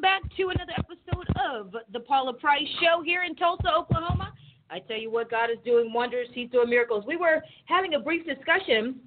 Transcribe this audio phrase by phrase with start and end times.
[0.00, 4.32] Welcome back to another episode of the Paula Price Show here in Tulsa, Oklahoma.
[4.70, 6.28] I tell you what, God is doing wonders.
[6.34, 7.04] He's doing miracles.
[7.06, 9.00] We were having a brief discussion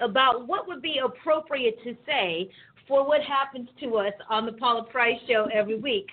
[0.00, 2.50] about what would be appropriate to say
[2.88, 6.08] for what happens to us on the Paula Price Show every week.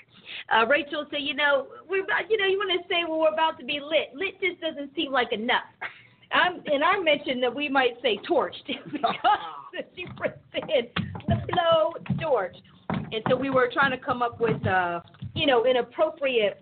[0.54, 3.34] Uh, Rachel said, you know, we're about, you know, you want to say, well, we're
[3.34, 4.14] about to be lit.
[4.14, 5.64] Lit just doesn't seem like enough.
[6.32, 9.16] I'm, and I mentioned that we might say torched because
[9.96, 10.92] she said
[11.28, 12.56] the blow torch.
[12.94, 15.02] And so we were trying to come up with, uh,
[15.36, 16.62] you know, an appropriate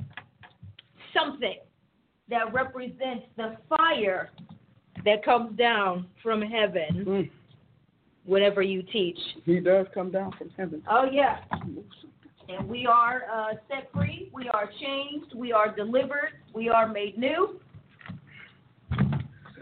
[1.14, 1.58] something
[2.30, 4.30] that represents the fire
[5.06, 7.30] that comes down from heaven Mm.
[8.26, 9.20] whenever you teach.
[9.46, 10.84] He does come down from heaven.
[10.90, 11.40] Oh, yeah.
[12.50, 17.18] And we are uh, set free, we are changed, we are delivered, we are made
[17.18, 17.60] new.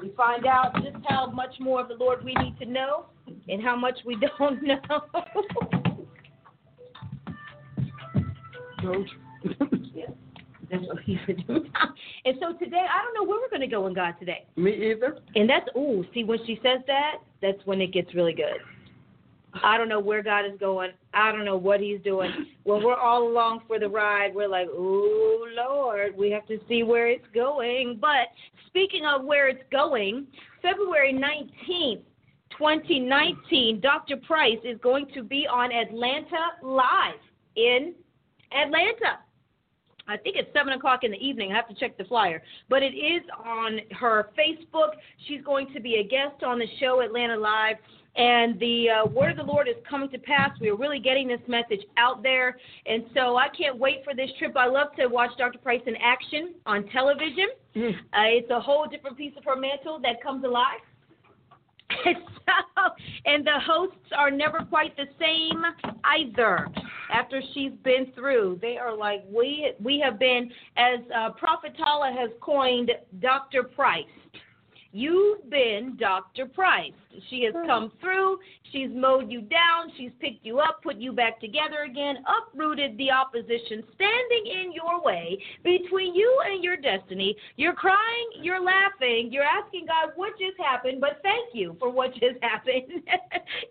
[0.01, 3.05] We find out just how much more of the Lord we need to know
[3.47, 4.79] and how much we don't know.
[8.81, 9.09] Coach.
[10.71, 10.99] That's what.
[12.25, 14.45] And so today, I don't know where we're going to go in God today.
[14.55, 15.17] Me either.
[15.35, 18.59] And that's, ooh, see, when she says that, that's when it gets really good.
[19.63, 20.91] I don't know where God is going.
[21.13, 22.29] I don't know what He's doing.
[22.63, 26.83] When we're all along for the ride, we're like, ooh, Lord, we have to see
[26.83, 27.97] where it's going.
[27.99, 28.27] But
[28.67, 30.27] speaking of where it's going,
[30.61, 32.01] February 19th,
[32.57, 34.17] 2019, Dr.
[34.17, 37.15] Price is going to be on Atlanta Live
[37.55, 37.95] in
[38.51, 39.19] Atlanta.
[40.07, 41.51] I think it's seven o'clock in the evening.
[41.51, 44.93] I have to check the flyer, but it is on her Facebook.
[45.27, 47.75] She's going to be a guest on the show Atlanta Live,
[48.15, 50.49] and the uh, word of the Lord is coming to pass.
[50.59, 52.57] We are really getting this message out there,
[52.87, 54.57] and so I can't wait for this trip.
[54.57, 55.59] I love to watch Dr.
[55.59, 57.49] Price in action on television.
[57.75, 57.91] Mm.
[57.91, 60.81] Uh, it's a whole different piece of her mantle that comes alive.
[62.05, 62.15] And
[62.45, 62.89] so,
[63.25, 65.63] and the hosts are never quite the same
[66.03, 66.67] either.
[67.11, 72.13] After she's been through, they are like we we have been, as uh, Prophet Tala
[72.17, 73.63] has coined, Dr.
[73.63, 74.05] Price.
[74.91, 76.45] You've been Dr.
[76.47, 76.93] Price.
[77.29, 77.67] She has hmm.
[77.67, 78.39] come through.
[78.71, 79.91] She's mowed you down.
[79.97, 85.01] She's picked you up, put you back together again, uprooted the opposition standing in your
[85.03, 87.35] way between you and your destiny.
[87.55, 92.11] You're crying, you're laughing, you're asking God what just happened, but thank you for what
[92.13, 93.03] just happened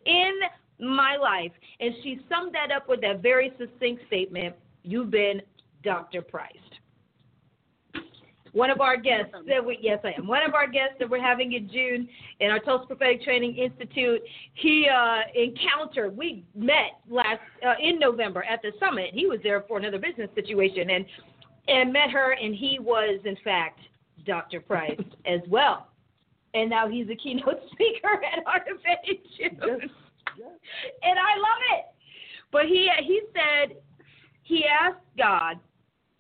[0.06, 0.38] in
[0.78, 1.52] my life.
[1.80, 4.54] And she summed that up with that very succinct statement
[4.88, 5.42] You've been
[5.84, 6.22] Dr.
[6.22, 6.56] Price.
[8.58, 10.26] One of our guests that we yes I am.
[10.26, 12.08] One of our guests that we're having in June
[12.40, 14.20] in our Tulsa Prophetic Training Institute,
[14.54, 16.16] he uh, encountered.
[16.16, 19.10] We met last uh, in November at the summit.
[19.12, 21.06] He was there for another business situation and
[21.68, 23.78] and met her, and he was in fact
[24.26, 24.60] Dr.
[24.60, 25.86] Price as well.
[26.52, 29.90] And now he's a keynote speaker at our event in June, Yes.
[30.36, 30.48] Yes.
[31.04, 31.84] and I love it.
[32.50, 33.76] But he he said
[34.42, 35.60] he asked God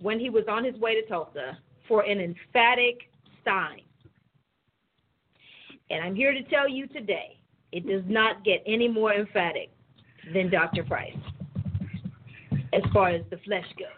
[0.00, 3.08] when he was on his way to Tulsa for an emphatic
[3.44, 3.80] sign.
[5.90, 7.38] And I'm here to tell you today,
[7.72, 9.70] it does not get any more emphatic
[10.32, 10.84] than Dr.
[10.84, 11.16] Price
[12.72, 13.88] as far as the flesh goes.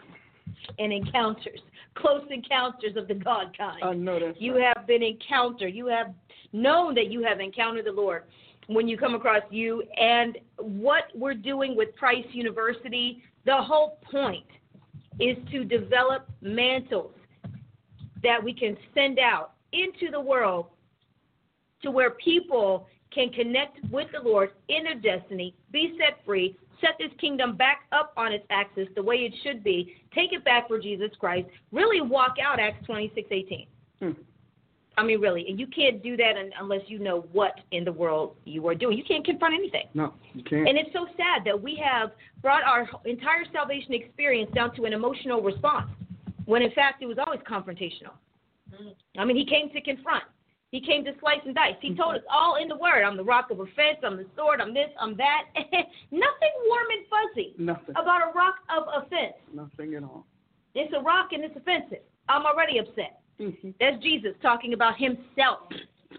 [0.79, 1.59] And encounters,
[1.95, 3.83] close encounters of the God kind.
[3.83, 4.73] I know that's You right.
[4.75, 5.73] have been encountered.
[5.73, 6.13] You have
[6.53, 8.23] known that you have encountered the Lord
[8.67, 9.83] when you come across you.
[9.99, 14.45] And what we're doing with Price University, the whole point
[15.19, 17.13] is to develop mantles
[18.23, 20.67] that we can send out into the world
[21.83, 26.91] to where people can connect with the Lord in their destiny, be set free, set
[26.99, 30.67] this kingdom back up on its axis the way it should be, take it back
[30.67, 33.67] for Jesus Christ, really walk out Acts 26 18.
[33.99, 34.11] Hmm.
[34.97, 38.35] I mean, really, and you can't do that unless you know what in the world
[38.43, 38.97] you are doing.
[38.97, 39.85] You can't confront anything.
[39.93, 40.67] No, you can't.
[40.67, 44.91] And it's so sad that we have brought our entire salvation experience down to an
[44.91, 45.89] emotional response,
[46.51, 48.11] when in fact it was always confrontational.
[49.17, 50.25] I mean, he came to confront.
[50.71, 51.75] He came to slice and dice.
[51.81, 53.03] He told us all in the word.
[53.03, 53.99] I'm the rock of offense.
[54.03, 54.59] I'm the sword.
[54.59, 54.89] I'm this.
[54.99, 55.43] I'm that.
[55.55, 57.95] Nothing warm and fuzzy Nothing.
[57.95, 59.33] about a rock of offense.
[59.53, 60.25] Nothing at all.
[60.75, 62.03] It's a rock and it's offensive.
[62.27, 63.21] I'm already upset.
[63.39, 63.73] Mhm.
[63.79, 65.59] That's Jesus talking about himself,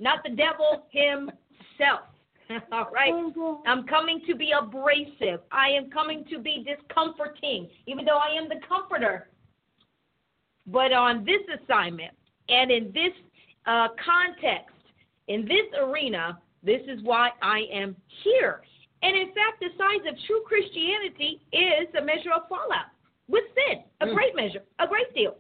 [0.01, 2.09] not the devil, himself.
[2.73, 3.13] All right.
[3.15, 5.41] Oh, I'm coming to be abrasive.
[5.53, 9.29] I am coming to be discomforting, even though I am the comforter.
[10.67, 12.13] But on this assignment
[12.49, 13.13] and in this
[13.67, 14.75] uh, context,
[15.29, 18.63] in this arena, this is why I am here.
[19.03, 22.87] And in fact, the signs of true Christianity is a measure of fallout
[23.29, 24.15] with sin, a Mm.
[24.15, 25.37] great measure, a great deal.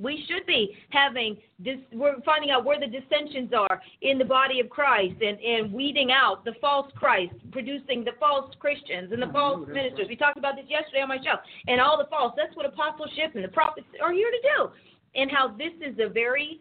[0.00, 4.58] We should be having this, we're finding out where the dissensions are in the body
[4.58, 9.28] of Christ and, and weeding out the false Christ, producing the false Christians and the
[9.28, 9.98] Oh, false that's ministers.
[10.00, 10.08] right.
[10.08, 11.36] We talked about this yesterday on my show.
[11.68, 12.32] And all the false.
[12.36, 14.70] That's what apostleship and the prophets are here to do.
[15.14, 16.60] And how this is a very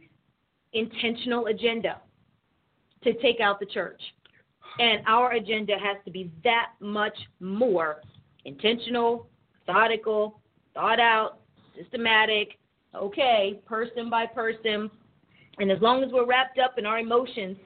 [0.73, 2.01] intentional agenda
[3.03, 4.01] to take out the church.
[4.79, 8.01] And our agenda has to be that much more
[8.45, 9.27] intentional,
[9.67, 10.39] methodical,
[10.73, 11.39] thought out,
[11.75, 12.59] systematic,
[12.95, 14.89] okay, person by person.
[15.59, 17.57] And as long as we're wrapped up in our emotions,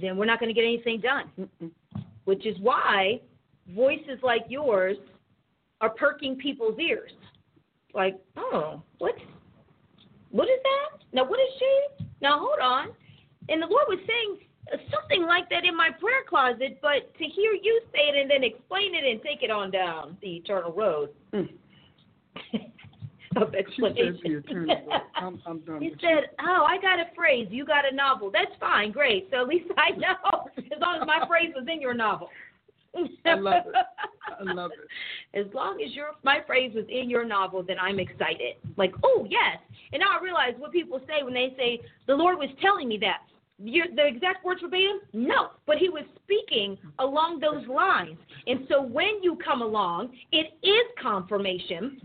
[0.00, 1.30] then we're not going to get anything done.
[1.38, 1.70] Mm-mm.
[2.24, 3.20] Which is why
[3.74, 4.96] voices like yours
[5.80, 7.10] are perking people's ears.
[7.94, 9.14] Like, oh, what?
[10.30, 11.04] What is that?
[11.12, 12.04] Now, what is she?
[12.20, 12.88] Now, hold on.
[13.48, 14.38] And the Lord was saying
[14.90, 18.44] something like that in my prayer closet, but to hear you say it and then
[18.44, 21.48] explain it and take it on down the eternal road Mm.
[23.36, 24.18] of She explanation.
[24.22, 24.76] said the eternal.
[25.16, 27.48] I'm, I'm done He said, "Oh, I got a phrase.
[27.50, 28.30] You got a novel.
[28.30, 29.28] That's fine, great.
[29.30, 32.28] So at least I know as long as my phrase was in your novel."
[33.24, 33.74] I love it.
[34.38, 34.86] I love it.
[35.46, 38.56] As long as your my phrase was in your novel, then I'm excited.
[38.76, 39.56] Like, oh yes.
[39.94, 42.98] And now I realize what people say when they say the Lord was telling me
[42.98, 43.22] that.
[43.58, 45.00] you the exact words verbatim?
[45.14, 48.18] No, but He was speaking along those lines.
[48.46, 51.98] And so when you come along, it is confirmation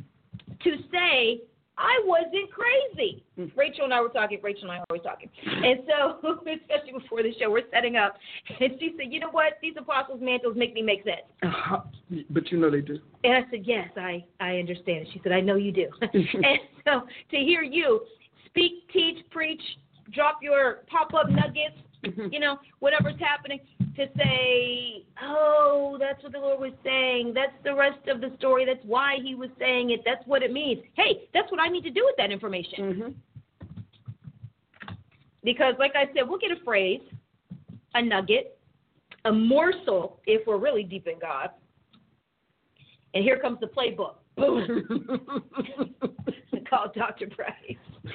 [0.63, 1.41] to say
[1.77, 3.23] I wasn't crazy.
[3.37, 3.51] Mm.
[3.55, 4.39] Rachel and I were talking.
[4.41, 5.29] Rachel and I are always talking.
[5.45, 8.17] And so, especially before the show, we're setting up.
[8.59, 9.59] And she said, "You know what?
[9.61, 11.81] These apostles' mantles make me make sense." Uh-huh.
[12.29, 12.99] But you know they do.
[13.23, 15.07] And I said, Yes, I, I understand.
[15.13, 15.87] She said, I know you do.
[16.01, 17.01] and so
[17.31, 18.05] to hear you
[18.45, 19.61] speak, teach, preach,
[20.13, 21.77] drop your pop up nuggets,
[22.31, 23.59] you know, whatever's happening,
[23.95, 27.33] to say, Oh, that's what the Lord was saying.
[27.33, 28.65] That's the rest of the story.
[28.65, 30.01] That's why he was saying it.
[30.05, 30.83] That's what it means.
[30.95, 32.79] Hey, that's what I need to do with that information.
[32.79, 34.93] Mm-hmm.
[35.43, 37.01] Because, like I said, we'll get a phrase,
[37.93, 38.59] a nugget,
[39.25, 41.49] a morsel if we're really deep in God.
[43.13, 44.15] And here comes the playbook.
[44.35, 45.47] Boom.
[46.69, 47.27] Called Dr.
[47.27, 47.77] Price.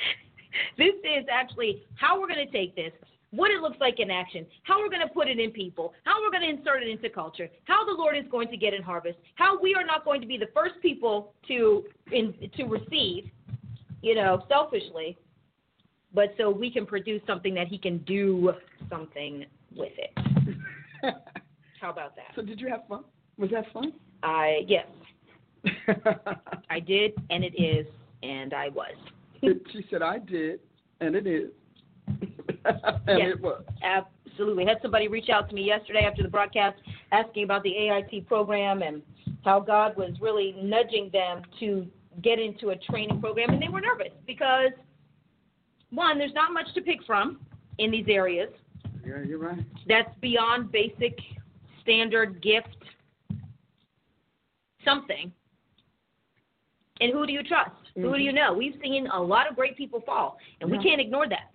[0.76, 2.92] This is actually how we're going to take this,
[3.32, 6.20] what it looks like in action, how we're going to put it in people, how
[6.22, 8.82] we're going to insert it into culture, how the Lord is going to get in
[8.82, 13.30] harvest, how we are not going to be the first people to in, to receive,
[14.02, 15.16] you know, selfishly,
[16.14, 18.52] but so we can produce something that He can do
[18.90, 20.12] something with it.
[21.80, 22.26] How about that?
[22.36, 23.02] so did you have fun?
[23.38, 23.94] Was that fun?
[24.22, 24.86] I yes,
[26.70, 27.86] I did, and it is,
[28.22, 28.94] and I was.
[29.42, 30.60] She said, I did,
[31.00, 31.50] and it is.
[33.08, 33.36] Yes.
[33.82, 34.64] Absolutely.
[34.64, 36.78] Had somebody reach out to me yesterday after the broadcast
[37.10, 39.02] asking about the AIT program and
[39.44, 41.86] how God was really nudging them to
[42.22, 44.70] get into a training program, and they were nervous because
[45.90, 47.40] one, there's not much to pick from
[47.78, 48.50] in these areas.
[49.04, 49.64] Yeah, you're right.
[49.88, 51.18] That's beyond basic,
[51.82, 52.68] standard gift,
[54.84, 55.32] something.
[57.00, 57.70] And who do you trust?
[57.96, 58.22] Who do Mhm.
[58.22, 58.52] you know?
[58.54, 61.50] We've seen a lot of great people fall, and we can't ignore that.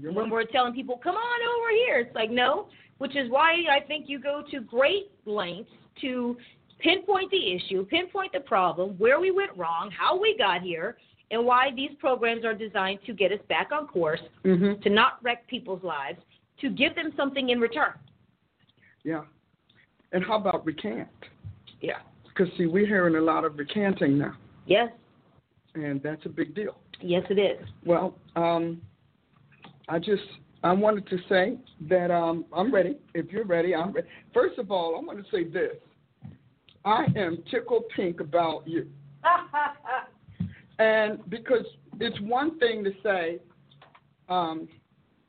[0.00, 1.98] When we're telling people, come on over here.
[2.00, 2.66] It's like, no,
[2.98, 5.70] which is why I think you go to great lengths
[6.00, 6.36] to
[6.80, 10.96] pinpoint the issue, pinpoint the problem, where we went wrong, how we got here,
[11.30, 14.82] and why these programs are designed to get us back on course, Mm-hmm.
[14.82, 16.18] to not wreck people's lives,
[16.60, 17.92] to give them something in return.
[19.04, 19.22] Yeah.
[20.12, 21.08] And how about recant?
[21.80, 21.98] Yeah.
[22.24, 24.36] Because, see, we're hearing a lot of recanting now,
[24.66, 24.88] Yes,
[25.74, 26.76] and that's a big deal.
[27.00, 27.66] yes, it is.
[27.84, 28.80] Well, um,
[29.88, 30.22] I just
[30.62, 32.96] I wanted to say that um, I'm ready.
[33.14, 34.08] If you're ready, I'm ready.
[34.32, 35.76] First of all, I want to say this.
[36.86, 38.86] I am tickled pink about you,
[40.78, 41.64] and because
[42.00, 43.38] it's one thing to say,
[44.28, 44.68] um,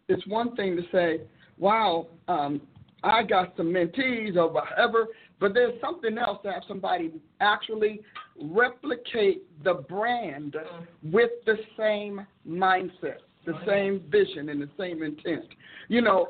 [0.07, 1.21] it's one thing to say,
[1.57, 2.62] "Wow, um,
[3.03, 5.07] I got some mentees or whatever,"
[5.39, 8.01] but there's something else to have somebody actually
[8.41, 10.55] replicate the brand
[11.03, 15.45] with the same mindset, the same vision, and the same intent.
[15.87, 16.29] You know,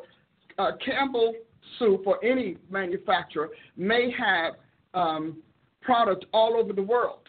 [0.57, 1.33] uh, Campbell
[1.79, 4.53] Soup or any manufacturer may have
[4.93, 5.37] um,
[5.81, 7.21] product all over the world,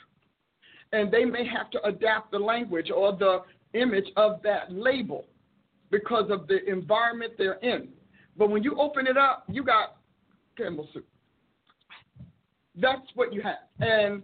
[0.92, 3.42] and they may have to adapt the language or the
[3.74, 5.24] image of that label
[5.90, 7.88] because of the environment they're in.
[8.36, 9.96] But when you open it up, you got
[10.56, 11.06] Campbell soup.
[12.78, 13.56] That's what you have.
[13.80, 14.22] And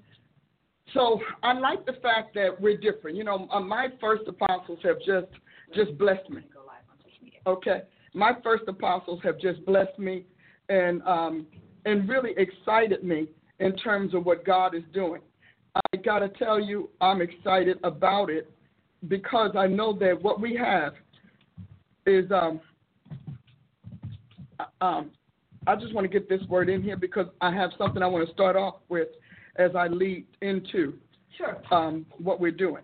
[0.93, 3.17] so I like the fact that we're different.
[3.17, 5.33] You know, uh, my first apostles have just
[5.75, 6.43] just blessed me.
[7.47, 7.83] Okay,
[8.15, 10.25] my first apostles have just blessed me,
[10.69, 11.47] and um,
[11.85, 15.21] and really excited me in terms of what God is doing.
[15.75, 18.51] I got to tell you, I'm excited about it
[19.09, 20.95] because I know that what we have
[22.07, 22.61] is um,
[24.59, 25.11] uh, um,
[25.67, 28.27] I just want to get this word in here because I have something I want
[28.27, 29.09] to start off with
[29.57, 30.95] as I lead into
[31.37, 31.57] Sure.
[31.71, 32.83] um, what we're doing.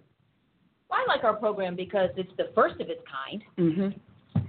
[0.91, 4.41] I like our program because it's the first of its kind, Mm-hmm.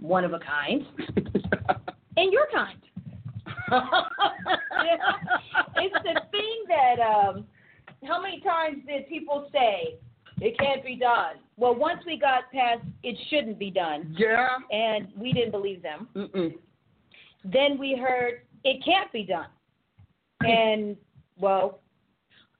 [0.00, 0.84] one of a kind,
[2.16, 2.78] and your kind.
[5.76, 7.44] it's the thing that um
[8.06, 9.96] how many times did people say
[10.40, 11.36] it can't be done?
[11.56, 14.56] Well, once we got past it shouldn't be done yeah.
[14.70, 16.08] and we didn't believe them.
[16.14, 16.54] Mm-mm.
[17.44, 19.48] Then we heard it can't be done.
[20.40, 20.96] And
[21.36, 21.80] well,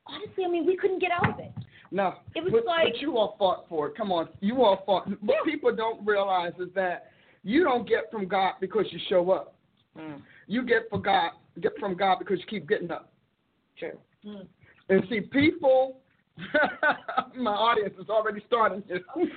[0.05, 1.53] honestly, I mean, we couldn't get out of it.
[1.91, 2.15] No.
[2.35, 3.97] It was but, like- but you all fought for it.
[3.97, 5.09] Come on, you all fought.
[5.23, 5.51] What Yeah.
[5.53, 7.11] people don't realize is that
[7.43, 9.55] you don't get from God because you show up.
[10.47, 13.13] You get for God, get from God because you keep getting up.
[13.77, 13.99] True.
[14.89, 16.01] And see, people,
[17.37, 19.03] my audience is already starting this.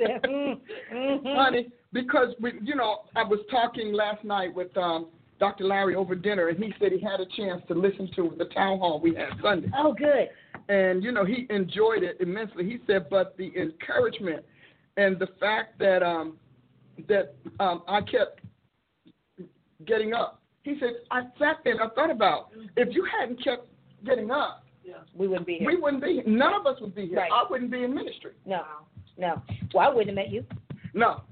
[0.00, 0.60] Mm,
[0.92, 1.36] mhm.
[1.36, 5.06] Honey, because we, you know, I was talking last night with um,
[5.40, 5.64] Dr.
[5.64, 8.78] Larry over dinner, and he said he had a chance to listen to the town
[8.78, 9.68] hall we had Sunday.
[9.76, 10.28] Oh, good.
[10.68, 12.64] and you know he enjoyed it immensely.
[12.64, 14.44] He said, but the encouragement
[14.96, 16.36] and the fact that um
[17.08, 18.40] that um I kept
[19.86, 20.40] getting up.
[20.62, 23.66] He said, I sat there and I thought about if you hadn't kept
[24.06, 24.64] getting up,
[25.14, 25.66] We wouldn't be here.
[25.66, 26.22] we wouldn't be.
[26.26, 27.18] None of us would be here.
[27.18, 27.30] Right.
[27.32, 28.32] I wouldn't be in ministry.
[28.46, 28.62] no,
[29.18, 29.42] no.
[29.74, 30.44] Well, I wouldn't have met you.
[30.94, 31.22] No.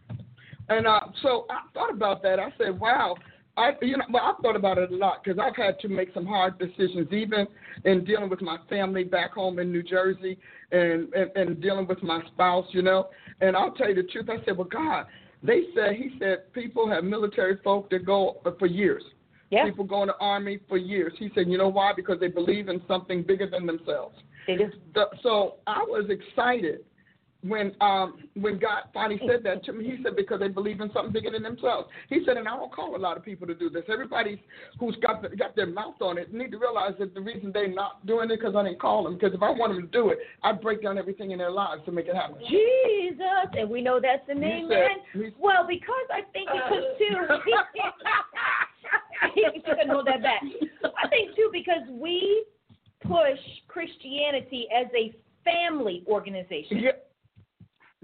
[0.69, 2.39] And uh, so I thought about that.
[2.39, 3.17] I said, wow.
[3.57, 6.09] I, you know, well, I've thought about it a lot because I've had to make
[6.15, 7.47] some hard decisions, even
[7.85, 10.39] in dealing with my family back home in New Jersey,
[10.71, 13.11] and, and and dealing with my spouse, you know.
[13.41, 14.31] And I'll tell you the truth.
[14.31, 15.05] I said, well, God,
[15.43, 19.03] they said, He said, people have military folk that go uh, for years.
[19.51, 21.13] Yeah, People go in the army for years.
[21.19, 21.93] He said, you know why?
[21.95, 24.17] Because they believe in something bigger than themselves.
[24.47, 24.71] they do.
[25.23, 26.85] So I was excited
[27.47, 29.85] when um when God finally said that to me.
[29.85, 31.89] He said because they believe in something bigger than themselves.
[32.09, 33.83] He said, and I don't call a lot of people to do this.
[33.89, 34.41] Everybody
[34.79, 37.69] who's got the, got their mouth on it need to realize that the reason they're
[37.69, 39.15] not doing it because I didn't call them.
[39.15, 41.83] Because if I want them to do it, I'd break down everything in their lives
[41.87, 42.37] to make it happen.
[42.49, 45.25] Jesus, and we know that's the name, said- man.
[45.31, 47.17] he- Well, because I think because too.
[49.37, 50.43] you can hold that back.
[51.03, 52.45] I think too because we
[53.01, 55.13] push Christianity as a
[55.45, 56.79] family organization.
[56.79, 56.91] Yeah.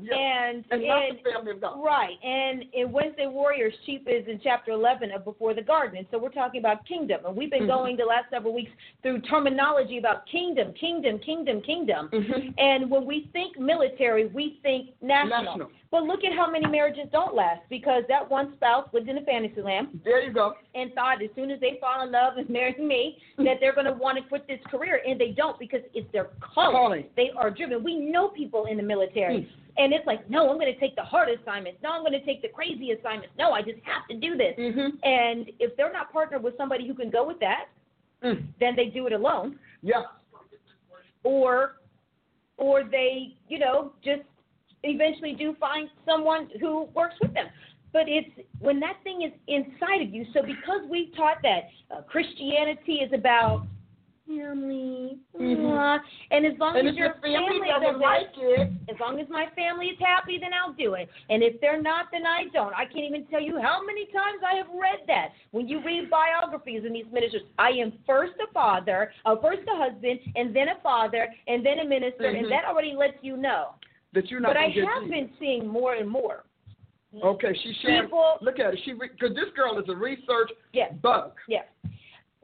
[0.00, 0.14] Yeah.
[0.14, 1.82] And and the family of God.
[1.82, 6.06] Right, and in Wednesday Warriors, Chief is in chapter 11 of Before the Garden, and
[6.10, 7.66] so we're talking about kingdom, and we've been Mhm.
[7.66, 8.70] going the last several weeks
[9.02, 12.08] through terminology about kingdom, kingdom, kingdom, kingdom.
[12.10, 12.54] Mhm.
[12.58, 15.42] And when we think military, we think national.
[15.44, 15.70] National.
[15.90, 19.22] But look at how many marriages don't last because that one spouse lived in a
[19.22, 20.54] fantasy land There you go.
[20.74, 23.86] and thought as soon as they fall in love and marry me that they're going
[23.86, 26.76] to want to quit this career, and they don't because it's their calling.
[26.76, 27.10] Calling.
[27.16, 27.82] They are driven.
[27.82, 29.48] We know people in the military, Mm.
[29.78, 31.80] And it's like, no, I'm going to take the hard assignments.
[31.82, 33.34] No, I'm going to take the crazy assignments.
[33.38, 34.54] No, I just have to do this.
[34.58, 34.98] Mhm.
[35.04, 37.66] And if they're not partnered with somebody who can go with that,
[38.22, 38.48] Mm.
[38.58, 40.02] then they do it alone, Yeah.
[41.24, 41.76] or
[42.56, 44.22] or they, you know, just
[44.82, 47.46] eventually do find someone who works with them.
[47.92, 50.26] But it's when that thing is inside of you.
[50.32, 53.64] So because we've taught that uh, Christianity is about
[54.28, 55.72] family, Mhm.
[55.72, 55.98] uh,
[56.30, 59.28] and as long And as your your family does doesn't like it, as long as
[59.28, 61.08] my family is happy, then I'll do it.
[61.30, 62.74] And if they're not, then I don't.
[62.74, 65.32] I can't even tell you how many times I have read that.
[65.52, 69.76] When you read biographies in these ministers, I am first a father, uh, first a
[69.76, 72.38] husband, and then a father, and then a minister, Mhm.
[72.38, 73.74] and that already lets you know.
[74.14, 76.44] that you're not But I have been seeing more and more.
[77.22, 78.02] Okay, she's sharing.
[78.04, 78.80] People- Look at it.
[78.80, 80.92] She because this girl is a research Yes.
[81.02, 81.38] bug.
[81.46, 81.64] Yeah.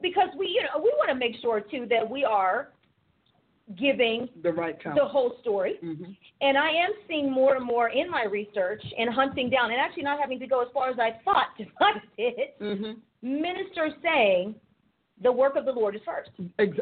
[0.01, 2.69] Because we, you know, we want to make sure too that we are
[3.77, 4.95] giving The right kind.
[4.97, 5.77] the whole story.
[5.81, 6.03] hmm
[6.41, 10.03] And I am seeing more and more in my research and hunting down, and actually
[10.03, 14.53] not having to go as far as I thought to find it, hmm ministers saying
[15.23, 16.29] the work of the Lord is first,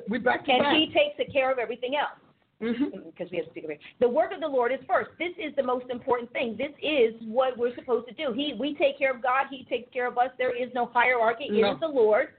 [0.09, 0.75] we back to and back.
[0.75, 2.19] He takes care of everything else.
[2.59, 3.81] hmm Because we have to speak over here.
[4.01, 5.11] The work of the Lord is first.
[5.19, 6.57] This is the most important thing.
[6.57, 8.33] This is what we're supposed to do.
[8.33, 9.45] He, we take care of God.
[9.49, 10.29] He takes care of us.
[10.37, 11.45] There is no hierarchy.
[11.45, 11.73] It No.
[11.75, 12.29] is the Lord,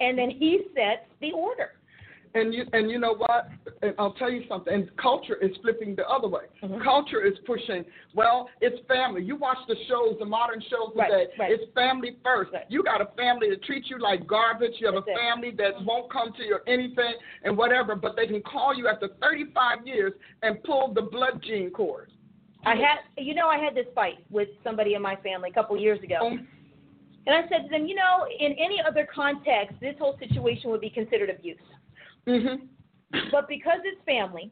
[0.00, 1.72] and then He sets the order.
[2.32, 3.48] And you and you know what?
[3.82, 4.72] And I'll tell you something.
[4.72, 6.44] And culture is flipping the other way.
[6.62, 6.80] Mhm.
[6.80, 7.84] Culture is pushing.
[8.14, 9.24] Well, it's family.
[9.24, 11.32] You watch the shows, the modern shows Right, today.
[11.40, 11.50] right.
[11.50, 12.52] It's family first.
[12.52, 12.66] Right.
[12.68, 14.74] You got a family that treats you like garbage.
[14.78, 15.18] You have That's a it.
[15.18, 17.96] family that won't come to your anything and whatever.
[17.96, 20.12] But they can call you after 35 years
[20.44, 22.12] and pull the blood gene cord.
[22.64, 25.76] I had, you know, I had this fight with somebody in my family a couple
[25.78, 26.46] years ago, Um,
[27.26, 30.80] and I said to them, you know, in any other context, this whole situation would
[30.80, 31.58] be considered abuse,
[32.26, 32.68] mhm.
[33.30, 34.50] but because it's family,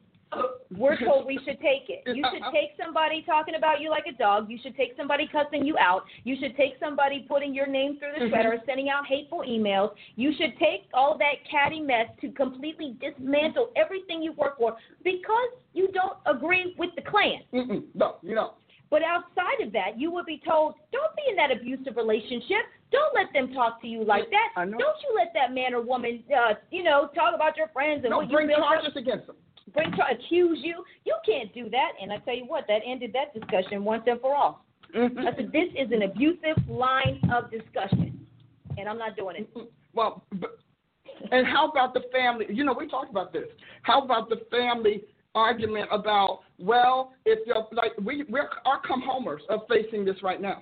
[0.77, 2.03] we're told we should take it.
[2.05, 4.49] You should take somebody talking about you like a dog.
[4.49, 6.03] You should take somebody cussing you out.
[6.23, 9.91] You should take somebody putting your name through the sweater, or sending out hateful emails.
[10.15, 15.49] You should take all that catty mess to completely dismantle everything you work for because
[15.73, 17.41] you don't agree with the clan.
[17.53, 17.83] Mm-mm.
[17.95, 18.53] No, you know.
[18.89, 22.65] But outside of that, you would be told, don't be in that abusive relationship.
[22.91, 24.49] Don't let them talk to you like that.
[24.55, 28.09] Don't you let that man or woman, uh, you know, talk about your friends and
[28.09, 29.35] No, what you bring up charges against them.
[29.73, 30.83] bring char- accuse you.
[31.05, 31.91] You can't do that.
[32.01, 34.65] And I tell you what, that ended that discussion once and for all.
[34.95, 35.19] Mm-hmm.
[35.19, 38.25] I said this is an abusive line of discussion,
[38.75, 39.49] and I'm not doing it.
[39.93, 40.57] Well, but,
[41.31, 42.47] and how about the family?
[42.49, 43.45] You know, we talked about this.
[43.83, 45.03] How about the family
[45.39, 50.41] argument about well, if you're like we we're our come homers are facing this right
[50.41, 50.61] now,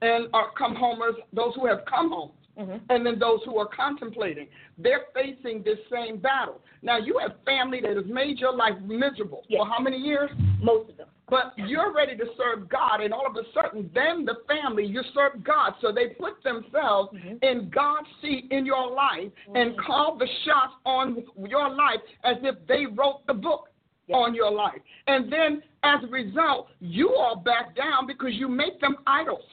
[0.00, 2.80] and our come homers, those who have come home, Mhm.
[2.90, 4.46] and then those who are contemplating,
[4.78, 6.60] they're facing this same battle.
[6.82, 9.58] Now you have family that has made your life miserable Yes.
[9.58, 10.30] for how many years?
[10.60, 11.08] Most of them.
[11.28, 15.02] But you're ready to serve God, and all of a sudden, then the family, you
[15.14, 15.74] serve God.
[15.80, 17.42] So they put themselves Mhm.
[17.42, 19.78] in God's seat in your life and Mhm.
[19.78, 21.24] call the shots on
[21.54, 23.70] your life as if they wrote the book
[24.08, 24.16] Yes.
[24.16, 24.80] on your life.
[25.06, 29.44] And then as a result, you all back down because you make them idols.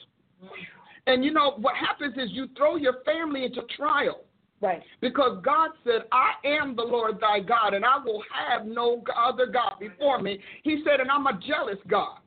[1.06, 4.22] And you know, what happens is you throw your family into trial.
[4.62, 4.82] Right.
[5.00, 9.46] Because God said, I am the Lord thy God, and I will have no other
[9.46, 10.40] God before me.
[10.64, 12.18] He said, and I'm a jealous God.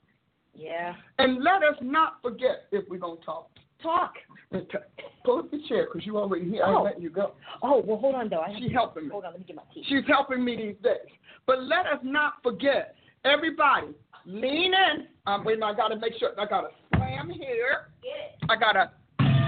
[0.55, 0.95] Yeah.
[1.19, 3.51] And let us not forget, if we're going to talk,
[3.83, 4.15] Talk.
[5.25, 6.63] pull up the chair because you already here.
[6.65, 6.75] I Oh.
[6.77, 7.33] ain't letting you go.
[7.63, 8.41] Oh well, hold on though.
[8.41, 9.11] I She's to- helping me.
[9.11, 9.85] Hold on, let me get my tea.
[9.89, 11.09] She's helping me these days.
[11.47, 13.89] But let us not forget, everybody,
[14.27, 15.07] lean in.
[15.27, 16.31] Um, wait, I got to make sure.
[16.39, 17.89] I got to slam here.
[18.49, 18.91] I got to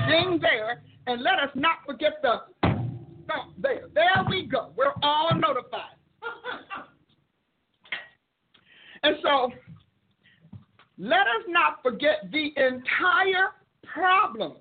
[0.08, 0.82] ding there.
[1.06, 3.88] And let us not forget the thump there.
[3.94, 4.70] There we go.
[4.76, 5.96] We're all notified.
[9.02, 9.50] and so,
[10.98, 13.50] let us not forget the entire
[13.94, 14.54] problem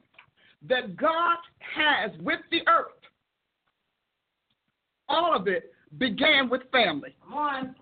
[0.69, 1.38] that God
[1.76, 2.91] has with the earth.
[5.10, 7.15] All of it began with family.
[7.24, 7.76] Come on.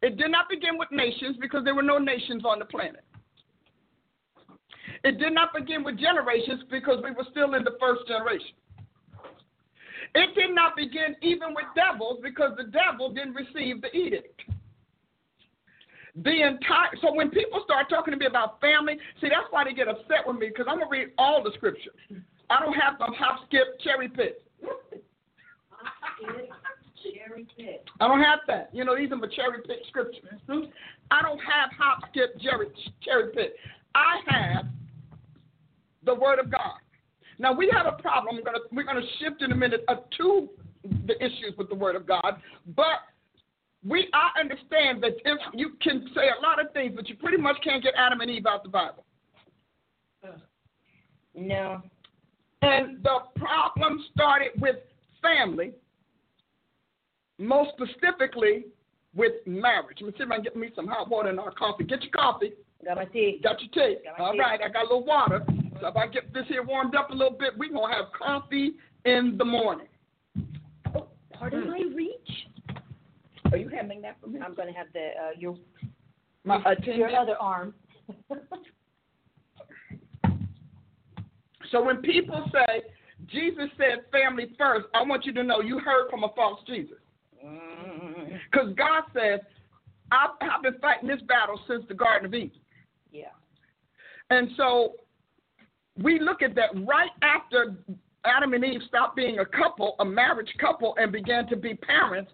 [0.00, 3.04] It did not begin with nations because there were no nations on the planet.
[5.04, 8.54] It did not begin with generations because we were still in the first generation.
[10.14, 14.42] It did not begin even with devils because the devil didn't receive the edict.
[16.14, 19.72] The entire so when people start talking to me about family, see that's why they
[19.72, 21.94] get upset with me because I'm gonna read all the scriptures.
[22.50, 24.42] I don't have to hop, skip, cherry pick.
[28.00, 28.70] I don't have that.
[28.72, 30.24] You know, these are my cherry pick scriptures.
[31.10, 32.66] I don't have hop, skip, cherry,
[33.02, 33.54] cherry pick.
[33.94, 34.66] I have
[36.04, 36.78] the Word of God.
[37.38, 38.36] Now we have a problem.
[38.36, 40.48] We're gonna we're gonna shift in a minute uh, to
[41.06, 42.40] the issues with the Word of God,
[42.76, 43.00] but
[43.86, 47.38] we I understand that if you can say a lot of things, but you pretty
[47.38, 49.04] much can't get Adam and Eve out the Bible.
[51.34, 51.82] No.
[52.62, 54.76] And the problem started with
[55.20, 55.72] family,
[57.38, 58.66] most specifically
[59.14, 59.98] with marriage.
[60.00, 61.84] Let me see if I can get me some hot water and our coffee.
[61.84, 62.52] Get your coffee.
[62.84, 63.40] Got my tea.
[63.42, 63.98] Got your tea.
[64.04, 64.40] Got All tea.
[64.40, 65.44] right, I got a little water.
[65.80, 68.06] So if I get this here warmed up a little bit, we're going to have
[68.16, 68.72] coffee
[69.04, 69.88] in the morning.
[70.94, 72.11] Oh, pardon my reach.
[73.52, 74.40] Are you having that for me?
[74.40, 75.56] I'm going to have the uh, your
[76.44, 77.74] My your other arm.
[81.70, 82.82] So when people say
[83.26, 86.98] Jesus said family first, I want you to know you heard from a false Jesus.
[87.44, 89.40] Mm, Because God says,
[90.10, 92.50] I've, I've been fighting this battle since the Garden of Eden.
[93.10, 93.26] yeah.
[94.30, 94.94] And so
[96.02, 97.74] we look at that right after
[98.24, 102.30] Adam and Eve stopped being a couple, a marriage couple, and began to be parents,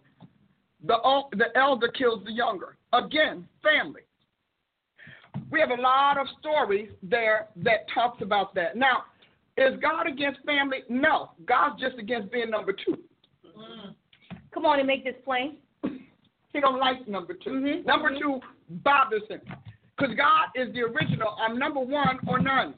[0.86, 0.96] the,
[1.32, 2.76] the elder kills the younger.
[2.92, 4.02] Again, family.
[5.50, 8.76] We have a lot of stories there that talks about that.
[8.76, 9.04] Now,
[9.56, 10.78] is God against family?
[10.88, 11.30] No.
[11.46, 12.98] God's just against being number two.
[14.52, 15.56] Come on and make this plain.
[16.54, 18.20] He don't like number 2 Mhm, Number mhm.
[18.20, 18.40] two
[18.82, 19.40] bothers him.
[19.96, 21.36] Because God is the original.
[21.38, 22.74] I'm number one or none.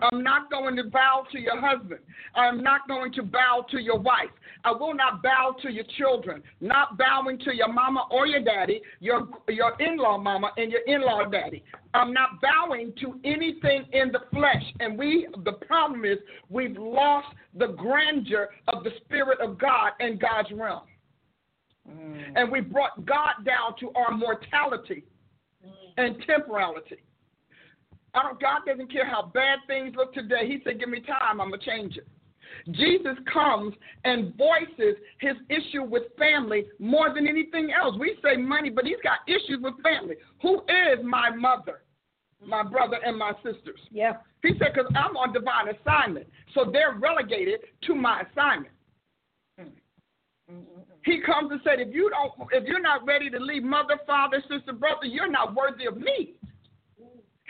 [0.00, 2.00] I'm not going to bow to your husband.
[2.34, 4.30] I'm not going to bow to your wife.
[4.64, 6.42] I will not bow to your children.
[6.60, 11.26] Not bowing to your mama or your daddy, your your in-law mama and your in-law
[11.26, 11.62] daddy.
[11.94, 14.64] I'm not bowing to anything in the flesh.
[14.80, 20.18] And we the problem is we've lost the grandeur of the spirit of God and
[20.18, 20.84] God's realm.
[21.90, 22.32] Mm.
[22.36, 25.04] And we brought God down to our mortality
[25.66, 25.70] mm.
[25.98, 27.02] and temporality.
[28.14, 30.46] I don't, God doesn't care how bad things look today.
[30.46, 32.06] He said, Give me time, I'm going to change it.
[32.70, 37.96] Jesus comes and voices his issue with family more than anything else.
[37.98, 40.16] We say money, but he's got issues with family.
[40.42, 41.82] Who is my mother,
[42.44, 43.80] my brother, and my sisters?
[43.90, 44.16] Yeah.
[44.42, 46.26] He said, because I'm on divine assignment.
[46.54, 48.74] So they're relegated to my assignment.
[51.04, 54.42] He comes and said, if you don't, if you're not ready to leave mother, father,
[54.48, 56.34] sister, brother, you're not worthy of me.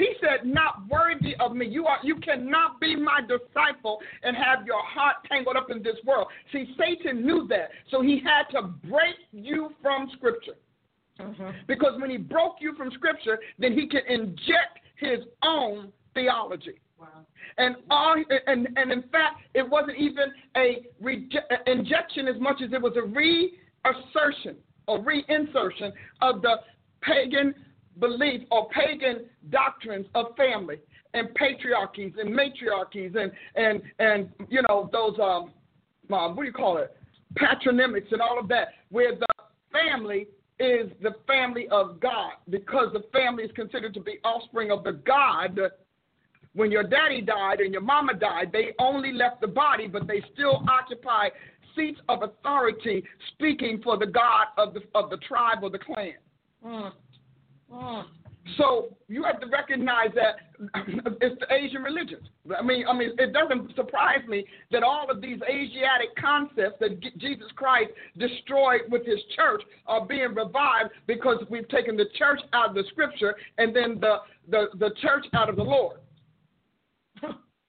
[0.02, 1.64] He said, "Not worthy of me.
[1.66, 1.98] You are.
[2.02, 6.74] You cannot be my disciple and have your heart tangled up in this world." See,
[6.76, 10.56] Satan knew that, so he had to break you from Scripture.
[11.20, 11.50] Mm-hmm.
[11.68, 16.80] Because when he broke you from Scripture, then he can inject his own theology.
[16.98, 17.06] Wow.
[17.58, 18.16] And all,
[18.48, 20.66] and and in fact, it wasn't even a
[21.00, 24.56] reje- injection as much as it was a reassertion
[24.88, 26.56] or reinsertion of the
[27.02, 27.54] pagan
[28.00, 30.76] belief or pagan doctrines of family
[31.14, 35.52] and patriarchies and matriarchies and and and you know those um,
[36.14, 36.96] um what do you call it
[37.34, 39.26] patronymics and all of that where the
[39.72, 40.26] family
[40.58, 44.92] is the family of God because the family is considered to be offspring of the
[44.92, 45.58] God.
[46.54, 50.22] When your daddy died and your mama died, they only left the body, but they
[50.34, 51.28] still occupy
[51.74, 53.02] seats of authority,
[53.32, 56.12] speaking for the God of the of the tribe or the clan.
[56.64, 56.92] Mm.
[58.56, 60.74] So you have to recognize that
[61.20, 62.28] it's the Asian religions.
[62.58, 67.00] I mean, I mean, it doesn't surprise me that all of these Asiatic concepts that
[67.18, 72.70] Jesus Christ destroyed with His church are being revived because we've taken the church out
[72.70, 74.16] of the Scripture and then the
[74.50, 75.98] the, the church out of the Lord,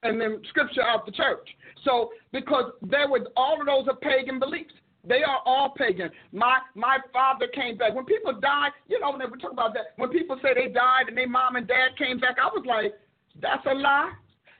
[0.03, 1.47] and then Scripture out of the church.
[1.85, 4.73] So because there was all of those are pagan beliefs.
[5.05, 6.09] They are all pagan.
[6.31, 7.93] My my father came back.
[7.93, 11.09] When people die, you know, when we talk about that, when people say they died
[11.09, 12.93] and their mom and dad came back, I was like,
[13.41, 14.11] that's a lie.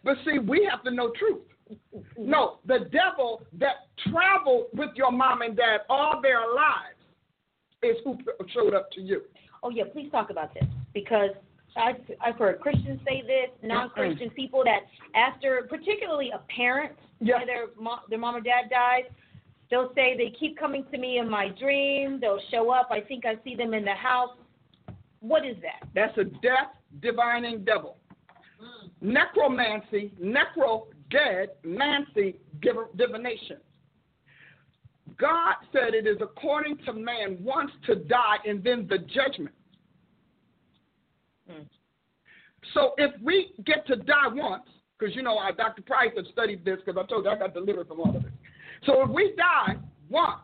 [0.04, 1.42] But see, we have to know truth.
[2.18, 7.00] No, the devil that traveled with your mom and dad all their lives
[7.82, 8.18] is who
[8.54, 9.22] showed up to you.
[9.64, 11.30] Oh yeah, please talk about this because
[11.78, 14.82] I've, I've heard Christians say this, non-Christian people that
[15.16, 17.46] after, particularly a parent, yeah.
[17.46, 19.10] their mom, their mom or dad dies,
[19.74, 22.20] They'll say they keep coming to me in my dream.
[22.22, 22.90] They'll show up.
[22.92, 24.38] I think I see them in the house.
[25.20, 25.90] What is that?
[25.96, 27.98] That's a death divining devil.
[28.62, 29.14] Mm.
[29.14, 33.58] Necromancy, necro, dead, mancy, divination.
[35.18, 39.56] God said it is according to man once to die and then the judgment.
[41.50, 41.66] Mm.
[42.76, 44.66] So if we get to die once,
[45.00, 45.82] because you know, our Dr.
[45.82, 48.33] Price has studied this because I told you I got delivered from all of it.
[48.86, 49.78] So if we die
[50.10, 50.42] once,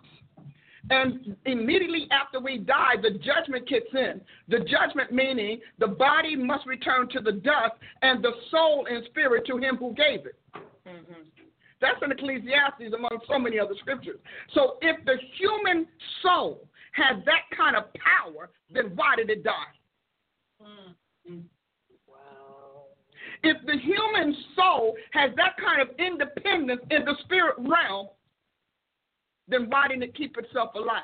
[0.90, 4.22] and immediately after we die, the judgment kicks in.
[4.48, 9.46] The judgment meaning the body must return to the dust and the soul and spirit
[9.48, 10.36] to him who gave it.
[10.56, 11.22] Mm-hmm.
[11.82, 14.20] That's in Ecclesiastes among so many other scriptures.
[14.54, 15.88] So if the human
[16.22, 19.52] soul has that kind of power, then why did it die?
[20.62, 21.40] Mm-hmm.
[22.08, 22.86] Wow.
[23.44, 28.08] If the human soul has that kind of independence in the spirit realm,
[29.50, 31.04] then why didn't it keep itself alive?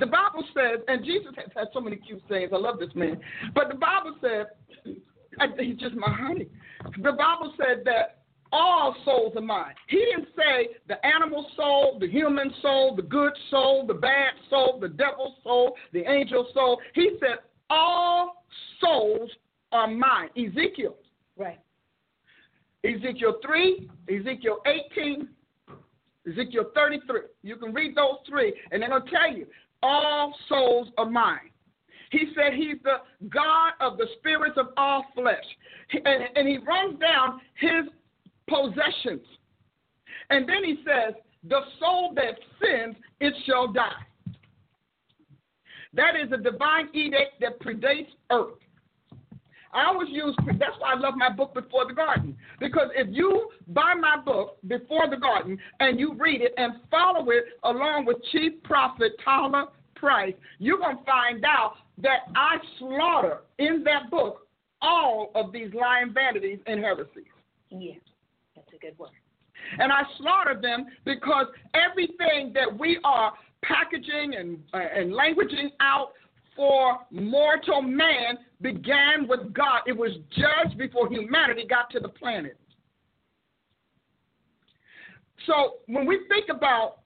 [0.00, 2.50] The Bible says, and Jesus has had so many cute sayings.
[2.52, 3.20] I love this man.
[3.54, 4.46] But the Bible said,
[5.58, 6.48] he's just my honey.
[7.02, 9.74] The Bible said that all souls are mine.
[9.88, 14.78] He didn't say the animal soul, the human soul, the good soul, the bad soul,
[14.80, 16.80] the devil soul, the angel soul.
[16.94, 17.38] He said
[17.70, 18.44] all
[18.80, 19.30] souls
[19.72, 20.30] are mine.
[20.36, 20.96] Ezekiel.
[21.36, 21.60] Right.
[22.84, 24.58] Ezekiel 3, Ezekiel
[24.96, 25.28] 18,
[26.26, 27.20] Ezekiel 33.
[27.42, 29.46] You can read those three, and they're going to tell you
[29.82, 31.50] all souls are mine.
[32.10, 35.44] He said he's the God of the spirits of all flesh.
[35.92, 37.84] And, and he runs down his
[38.48, 39.26] possessions.
[40.30, 43.92] And then he says, the soul that sins, it shall die.
[45.94, 48.58] That is a divine edict that predates earth.
[49.72, 52.36] I always use, that's why I love my book Before the Garden.
[52.58, 57.30] Because if you buy my book Before the Garden and you read it and follow
[57.30, 63.40] it along with Chief Prophet Tyler Price, you're going to find out that I slaughter
[63.58, 64.46] in that book
[64.80, 67.24] all of these lying vanities and heresies.
[67.70, 67.94] Yeah,
[68.54, 69.10] that's a good word.
[69.78, 76.12] And I slaughter them because everything that we are packaging and, uh, and languaging out
[76.58, 79.82] for mortal man began with God.
[79.86, 82.58] It was judged before humanity got to the planet.
[85.46, 86.98] So when we think about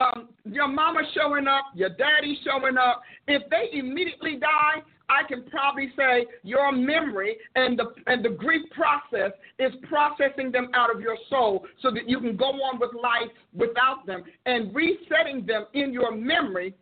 [0.00, 5.44] um, your mama showing up, your daddy showing up, if they immediately die, I can
[5.50, 11.00] probably say your memory and the and the grief process is processing them out of
[11.00, 15.66] your soul so that you can go on with life without them and resetting them
[15.74, 16.74] in your memory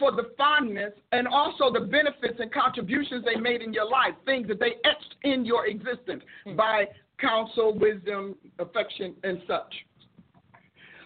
[0.00, 4.48] for the fondness and also the benefits and contributions they made in your life, things
[4.48, 6.56] that they etched in your existence mm-hmm.
[6.56, 6.86] by
[7.20, 9.72] counsel, wisdom, affection, and such.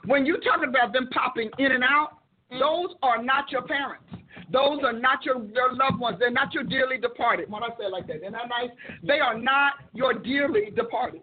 [0.06, 2.18] When you're talking about them popping in and out,
[2.50, 2.60] mm-hmm.
[2.60, 4.04] those are not your parents.
[4.50, 6.18] Those are not your, your loved ones.
[6.20, 7.50] They're not your dearly departed.
[7.50, 8.70] When I say it like that, isn't that nice?
[9.02, 11.22] They are not your dearly departed.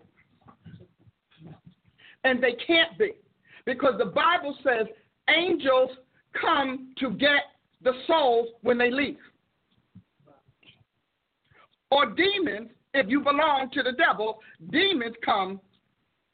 [2.23, 3.12] And they can't be.
[3.65, 4.88] Because the Bible says
[5.29, 5.91] angels
[6.39, 7.41] come to get
[7.83, 9.17] the souls when they leave.
[11.89, 14.39] Or demons, if you belong to the devil,
[14.71, 15.59] demons come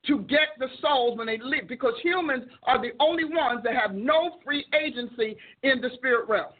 [0.06, 3.94] to get the souls when they leave because humans are the only ones that have
[3.94, 6.54] no free agency in the spirit realm.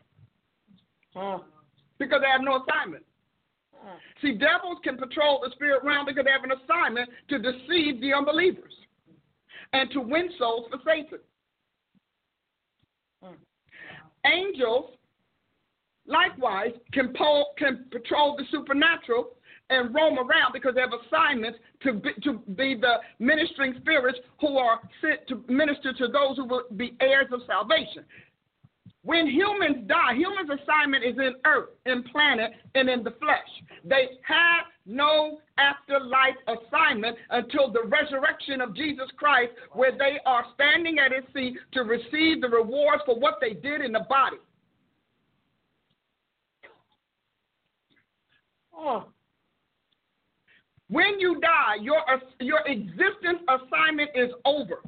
[1.16, 1.44] Mm.
[1.98, 3.04] Because they have no assignment.
[3.74, 3.96] Mm.
[4.22, 8.14] See, devils can patrol the spirit realm because they have an assignment to deceive the
[8.14, 8.74] unbelievers
[9.74, 11.20] and to win souls for Satan.
[13.24, 13.36] Mm.
[14.32, 14.92] Angels,
[16.06, 17.14] likewise, can,
[17.58, 19.38] can patrol the supernatural
[19.70, 24.58] and roam around because they have assignments to be, to be the ministering spirits who
[24.58, 28.06] are sent to minister to those who will be heirs of salvation.
[29.04, 33.50] When humans die, humans' assignment is in earth, in planet, and in the flesh.
[33.86, 40.98] They have no afterlife assignment until the resurrection of Jesus Christ, where they are standing
[41.00, 44.38] at his feet to receive the rewards for what they did in the body.
[48.74, 49.08] Oh.
[50.90, 52.00] When you die, your,
[52.40, 54.82] your existence assignment is over.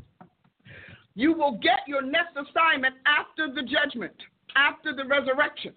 [1.16, 4.14] You will get your next assignment after the judgment,
[4.56, 5.74] after the resurrection.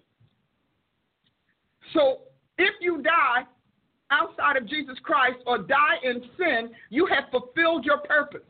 [1.93, 2.19] So
[2.57, 3.43] if you die
[4.13, 8.41] outside of Jesus Christ or die in sin, you have fulfilled your purpose.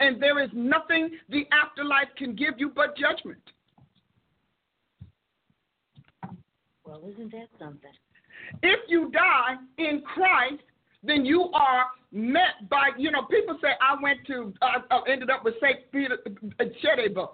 [0.00, 3.38] And there is nothing the afterlife can give you but judgment.
[6.84, 7.90] Well, isn't that something?
[8.62, 10.62] If you die in Christ,
[11.04, 15.44] then you are met by, you know, people say, I went to, uh, ended up
[15.44, 15.90] with St.
[15.90, 16.18] Peter,
[16.60, 17.30] uh, Cherebo.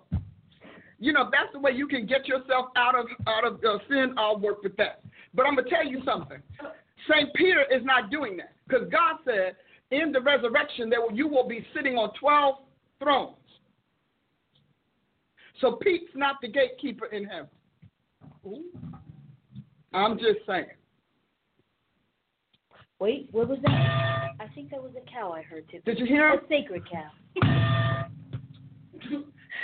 [0.99, 4.15] You know, that's the way you can get yourself out of out of uh, sin.
[4.17, 5.03] I'll work with that.
[5.35, 6.43] But I'm gonna tell you something.
[7.11, 9.57] Saint Peter is not doing that because God said
[9.91, 12.57] in the resurrection that you will be sitting on twelve
[12.99, 13.37] thrones.
[15.61, 17.49] So Pete's not the gatekeeper in heaven.
[18.47, 18.65] Ooh.
[19.93, 20.67] I'm just saying.
[23.01, 23.71] Wait, what was that?
[24.41, 25.81] I think that was a cow I heard too.
[25.85, 26.33] Did you hear?
[26.35, 27.11] A sacred cow.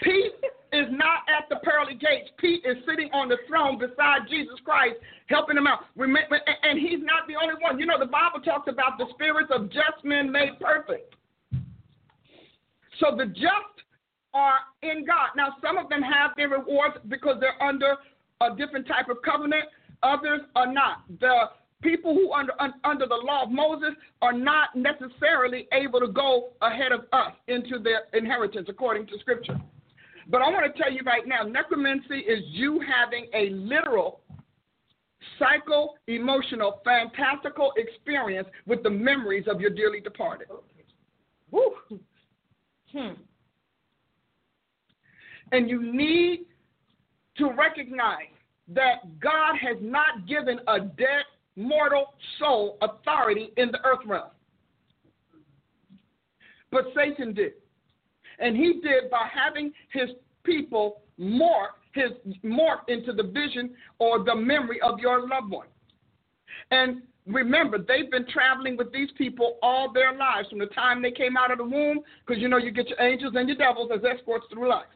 [0.03, 0.33] Pete
[0.75, 2.31] is not at the pearly gates.
[2.39, 5.87] Pete is sitting on the throne beside Jesus Christ, helping him out.
[5.97, 7.79] And he's not the only one.
[7.79, 11.15] You know, the Bible talks about the spirits of just men made perfect.
[12.99, 13.75] So the just
[14.35, 15.31] are in God.
[15.37, 17.95] Now, some of them have their rewards because they're under
[18.41, 19.65] a different type of covenant.
[20.03, 21.05] Others are not.
[21.21, 21.51] The
[21.83, 23.91] people who under under the law of Moses
[24.23, 29.61] are not necessarily able to go ahead of us into their inheritance according to scripture.
[30.29, 34.21] But I want to tell you right now, necromancy is you having a literal
[35.39, 40.49] psycho emotional fantastical experience with the memories of your dearly departed.
[41.51, 41.75] Woo.
[42.93, 43.15] Hmm.
[45.53, 46.47] And you need
[47.37, 48.33] to recognize
[48.69, 51.25] that God has not given a dead
[51.57, 54.31] mortal soul authority in the earth realm.
[56.71, 57.53] But Satan did.
[58.38, 60.11] And he did by having his
[60.44, 62.11] people mark his
[62.42, 65.68] mark into the vision or the memory of your loved one.
[66.70, 71.12] And remember, they've been traveling with these people all their lives from the time they
[71.12, 73.90] came out of the womb, because you know you get your angels and your devils
[73.94, 74.87] as escorts through life.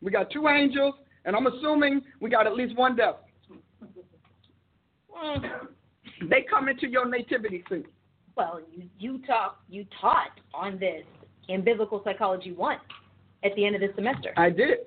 [0.00, 3.18] We got two angels, and I'm assuming we got at least one devil.
[6.30, 7.86] They come into your nativity scene.
[8.36, 11.02] Well, you you talk you taught on this
[11.48, 12.78] in Biblical Psychology One
[13.44, 14.32] at the end of the semester.
[14.36, 14.78] I did,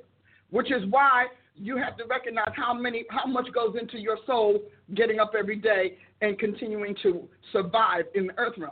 [0.50, 4.60] which is why you have to recognize how many how much goes into your soul
[4.96, 8.72] getting up every day and continuing to survive in the earth realm.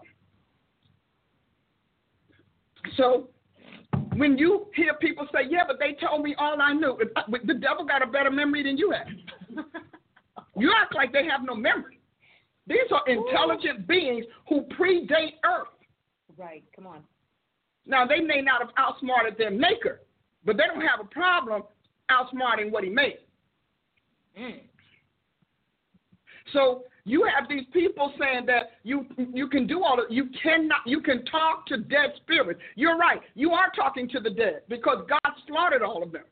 [2.95, 3.30] So
[4.15, 7.54] when you hear people say, "Yeah, but they told me all I knew," uh, the
[7.54, 9.08] devil got a better memory than you have.
[10.58, 11.99] you act like they have no memory.
[12.67, 13.88] These are intelligent Ooh.
[13.88, 15.67] beings who predate Earth.
[16.38, 16.63] Right.
[16.75, 17.04] Come on.
[17.89, 20.02] Now they may not have outsmarted their maker,
[20.45, 21.63] but they don't have a problem
[22.10, 23.17] outsmarting what he made.
[24.39, 24.60] Mm.
[26.54, 30.82] So you have these people saying that you you can do all of you cannot
[30.86, 32.60] you can talk to dead spirits.
[32.75, 33.21] You're right.
[33.34, 36.23] You are talking to the dead because God slaughtered all of them.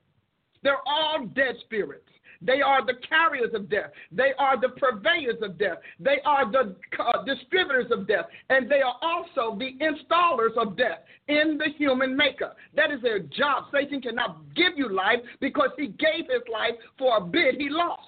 [0.61, 2.07] They're all dead spirits.
[2.41, 3.91] They are the carriers of death.
[4.11, 5.77] They are the purveyors of death.
[5.99, 8.25] They are the uh, distributors of death.
[8.49, 12.53] And they are also the installers of death in the human maker.
[12.75, 13.65] That is their job.
[13.71, 18.01] Satan cannot give you life because he gave his life for a bid he lost.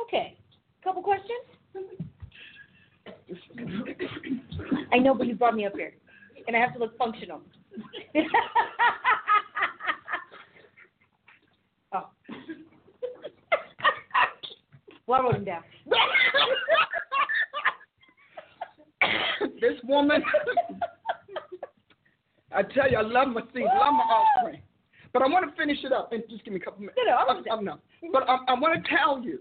[0.00, 0.36] Okay.
[0.82, 1.28] Couple questions?
[4.92, 5.92] I know, but you brought me up here.
[6.46, 7.42] And I have to look functional.
[15.06, 15.62] well, I wrote him down.
[19.60, 20.22] this woman,
[22.52, 24.60] I tell you, I love my seeds, love my offspring.
[25.12, 26.98] But I want to finish it up and just give me a couple minutes.
[27.06, 27.78] No, no, I'm, I'm, no.
[28.12, 29.38] But I, I want to tell you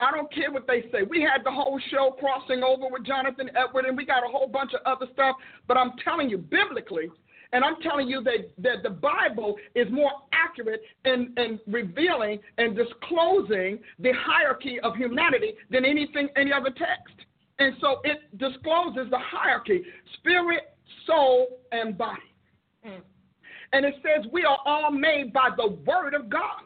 [0.00, 1.02] I don't care what they say.
[1.08, 4.48] We had the whole show crossing over with Jonathan Edward, and we got a whole
[4.48, 5.36] bunch of other stuff.
[5.68, 7.10] But I'm telling you, biblically,
[7.52, 12.76] and I'm telling you that, that the Bible is more accurate in, in revealing and
[12.76, 17.14] disclosing the hierarchy of humanity than anything, any other text.
[17.58, 19.82] And so it discloses the hierarchy
[20.14, 20.74] spirit,
[21.06, 22.20] soul, and body.
[22.86, 23.02] Mm.
[23.72, 26.62] And it says we are all made by the word of God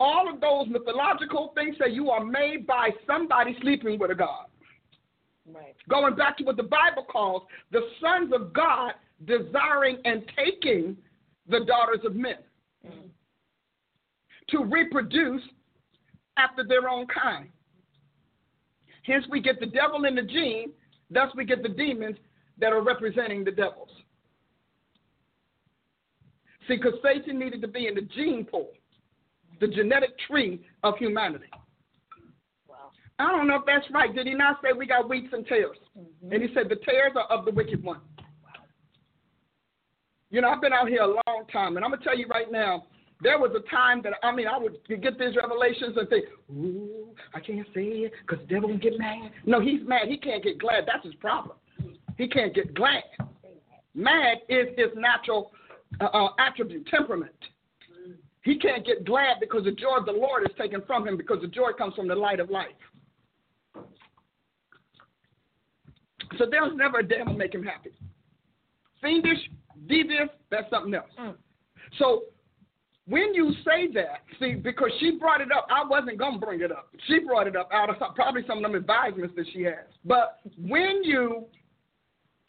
[0.00, 4.46] all of those mythological things say you are made by somebody sleeping with a God.
[5.46, 5.76] Right.
[5.88, 8.92] Going back to what the Bible calls the sons of God
[9.24, 10.96] desiring and taking
[11.48, 12.36] the daughters of men
[12.86, 13.06] mm-hmm.
[14.48, 15.42] to reproduce
[16.36, 17.48] after their own kind.
[19.02, 20.72] Hence, we get the devil in the gene,
[21.10, 22.16] thus, we get the demons
[22.58, 23.88] that are representing the devils.
[26.68, 28.70] See, because Satan needed to be in the gene pool
[29.60, 31.50] the genetic tree of humanity.
[32.66, 32.90] Wow.
[33.18, 34.14] I don't know if that's right.
[34.14, 35.76] Did he not say we got wheats and tares?
[35.96, 36.32] Mm-hmm.
[36.32, 38.00] And he said the tares are of the wicked one.
[40.30, 42.50] You know, I've been out here a long time, and I'm gonna tell you right
[42.50, 42.86] now.
[43.22, 47.14] There was a time that I mean, I would get these revelations and think, "Ooh,
[47.34, 50.08] I can't say it because the devil will get mad." No, he's mad.
[50.08, 50.86] He can't get glad.
[50.86, 51.56] That's his problem.
[52.16, 53.02] He can't get glad.
[53.94, 55.52] Mad is his natural
[56.00, 57.34] uh, uh, attribute, temperament.
[58.42, 61.42] He can't get glad because the joy of the Lord is taken from him because
[61.42, 62.68] the joy comes from the light of life.
[66.38, 67.90] So there's never a day will make him happy.
[69.02, 69.50] Fiendish,
[69.86, 71.10] devious, that's something else.
[71.18, 71.34] Mm.
[71.98, 72.24] So
[73.06, 76.60] when you say that, see, because she brought it up, I wasn't going to bring
[76.60, 76.90] it up.
[77.06, 79.86] She brought it up out of some, probably some of them advisements that she has.
[80.04, 81.46] But when you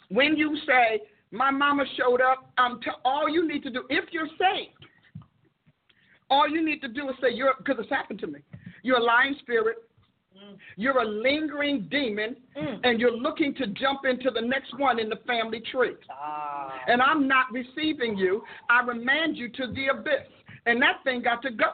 [0.10, 4.06] when you say, my mama showed up, I'm t- all you need to do, if
[4.12, 4.86] you're saved,
[6.30, 8.40] all you need to do is say, "You're," because it's happened to me.
[8.84, 9.78] You're a lying spirit.
[10.36, 10.58] Mm.
[10.78, 12.80] You're a lingering demon, mm.
[12.84, 15.96] and you're looking to jump into the next one in the family tree.
[16.10, 16.74] Ah.
[16.88, 18.44] And I'm not receiving you.
[18.70, 20.28] I remand you to the abyss.
[20.66, 21.74] And that thing got to go.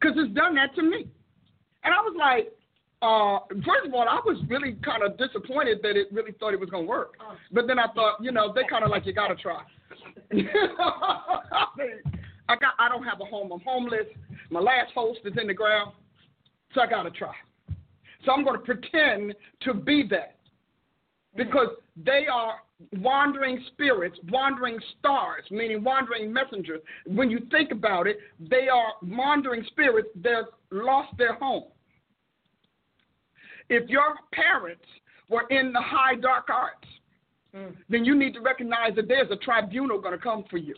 [0.00, 1.06] Because it's done that to me.
[1.84, 2.52] And I was like,
[3.00, 6.60] uh, first of all, I was really kind of disappointed that it really thought it
[6.60, 7.14] was going to work.
[7.20, 7.34] Oh.
[7.52, 9.62] But then I thought, you know, they kind of like, you got to try.
[12.48, 13.52] I got I don't have a home.
[13.52, 14.06] I'm homeless.
[14.50, 15.92] My last host is in the ground.
[16.74, 17.34] So I gotta try.
[18.24, 20.36] So I'm gonna pretend to be that.
[21.34, 22.56] Because they are
[22.98, 26.80] wandering spirits, wandering stars, meaning wandering messengers.
[27.06, 31.64] When you think about it, they are wandering spirits that lost their home.
[33.68, 34.84] If your parents
[35.28, 36.88] were in the high dark arts,
[37.54, 37.74] mm.
[37.88, 40.74] then you need to recognize that there's a tribunal going to come for you.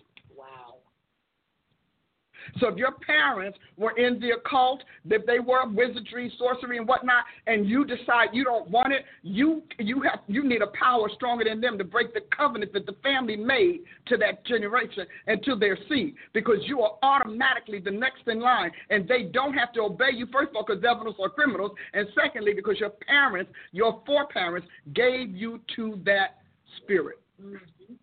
[2.59, 7.25] So if your parents were in the occult, if they were wizardry, sorcery, and whatnot,
[7.47, 11.45] and you decide you don't want it, you you have you need a power stronger
[11.45, 15.57] than them to break the covenant that the family made to that generation and to
[15.57, 19.83] their seed, because you are automatically the next in line, and they don't have to
[19.83, 24.03] obey you first of all because devils are criminals, and secondly because your parents, your
[24.07, 26.41] foreparents, gave you to that
[26.79, 27.21] spirit.
[27.43, 27.95] Mm-hmm.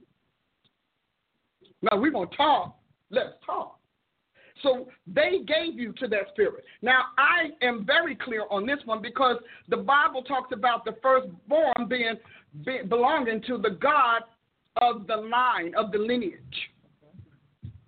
[1.84, 2.78] Now we're gonna talk.
[3.10, 3.81] Let's talk.
[4.64, 6.64] So they gave you to that spirit.
[6.82, 9.38] Now I am very clear on this one because
[9.70, 12.16] the Bible talks about the firstborn being
[12.66, 14.24] be, belonging to the God
[14.78, 16.40] of the line of the lineage.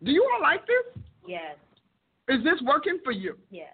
[0.03, 1.03] Do you all like this?
[1.27, 1.55] Yes.
[2.27, 3.37] Is this working for you?
[3.51, 3.73] Yes.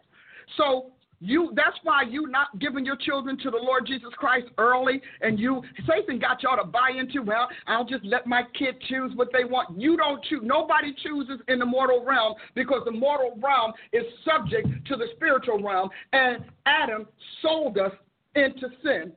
[0.58, 5.01] So you that's why you not giving your children to the Lord Jesus Christ early
[5.22, 9.11] and you Satan got y'all to buy into, well, I'll just let my kid choose
[9.15, 9.80] what they want.
[9.80, 14.67] You don't choose nobody chooses in the mortal realm because the mortal realm is subject
[14.88, 17.07] to the spiritual realm and Adam
[17.41, 17.91] sold us
[18.36, 19.11] into sin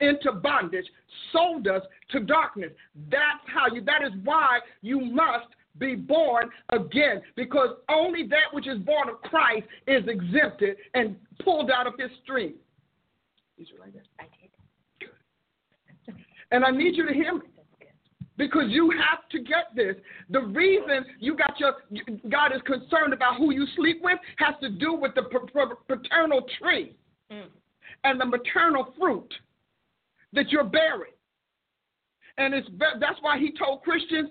[0.00, 0.86] into bondage,
[1.32, 2.70] sold us to darkness.
[3.10, 5.46] That's how you, that is why you must
[5.78, 11.70] be born again, because only that which is born of Christ is exempted and pulled
[11.70, 12.54] out of his stream.
[13.58, 14.02] Like that?
[14.18, 14.50] I did.
[15.00, 16.14] Good.
[16.50, 17.40] And I need you to hear me.
[18.36, 19.94] Because you have to get this.
[20.28, 21.74] The reason you got your
[22.28, 25.22] God is concerned about who you sleep with has to do with the
[25.86, 26.96] paternal tree
[27.30, 27.44] mm.
[28.02, 29.32] and the maternal fruit
[30.32, 31.12] that you're bearing.
[32.36, 32.68] And it's
[33.00, 34.28] that's why he told Christians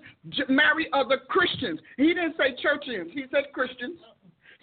[0.48, 1.80] marry other Christians.
[1.96, 3.10] He didn't say churchians.
[3.12, 3.98] He said Christians.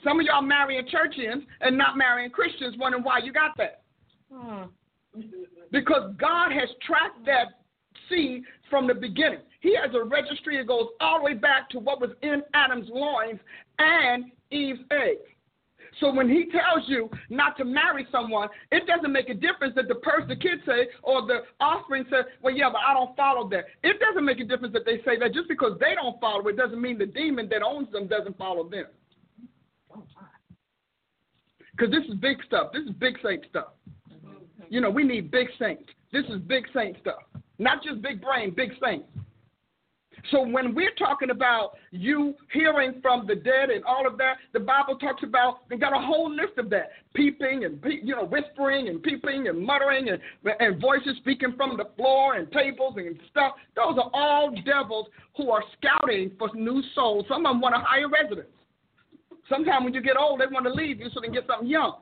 [0.03, 3.81] Some of y'all marrying churchians and not marrying Christians, wondering why you got that.
[4.31, 4.63] Hmm.
[5.71, 7.61] Because God has tracked that
[8.09, 9.39] seed from the beginning.
[9.59, 12.89] He has a registry that goes all the way back to what was in Adam's
[12.89, 13.39] loins
[13.77, 15.30] and Eve's eggs.
[16.01, 19.87] So when he tells you not to marry someone, it doesn't make a difference that
[19.87, 23.47] the person, the kid say, or the offspring say, well, yeah, but I don't follow
[23.49, 23.65] that.
[23.83, 25.31] It doesn't make a difference that they say that.
[25.31, 28.67] Just because they don't follow it doesn't mean the demon that owns them doesn't follow
[28.67, 28.87] them.
[31.71, 32.71] Because this is big stuff.
[32.73, 33.73] This is big saint stuff.
[34.69, 35.83] You know, we need big saints.
[36.11, 37.21] This is big saint stuff.
[37.59, 39.07] Not just big brain, big saints.
[40.29, 44.59] So when we're talking about you hearing from the dead and all of that, the
[44.59, 48.87] Bible talks about and got a whole list of that peeping and you know whispering
[48.87, 50.19] and peeping and muttering and
[50.59, 53.53] and voices speaking from the floor and tables and stuff.
[53.75, 55.07] Those are all devils
[55.37, 57.25] who are scouting for new souls.
[57.27, 58.47] Some of them want a higher residence.
[59.49, 61.67] Sometimes when you get old, they want to leave you so they can get something
[61.67, 61.97] young.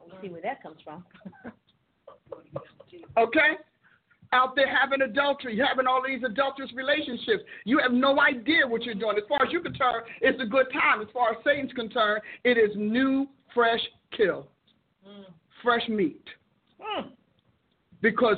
[0.00, 1.04] We'll see where that comes from.
[3.18, 3.58] okay?
[4.32, 7.44] Out there having adultery, having all these adulterous relationships.
[7.64, 9.16] You have no idea what you're doing.
[9.16, 11.00] As far as you're concerned, it's a good time.
[11.00, 13.80] As far as Satan's concerned, it is new, fresh
[14.16, 14.48] kill,
[15.06, 15.24] mm.
[15.62, 16.24] fresh meat.
[16.80, 17.10] Mm.
[18.00, 18.36] Because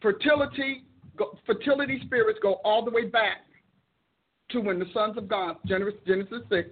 [0.00, 0.84] fertility,
[1.46, 3.38] fertility spirits go all the way back
[4.50, 6.68] to when the sons of God, Genesis, Genesis 6,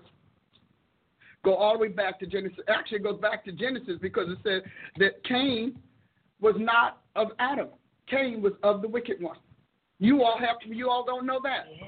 [1.44, 2.58] go all the way back to Genesis.
[2.68, 5.76] Actually, it goes back to Genesis because it said that Cain
[6.40, 7.68] was not of Adam.
[8.12, 9.38] Cain was of the wicked one.
[9.98, 11.66] You all have to, you all don't know that.
[11.74, 11.86] Yeah.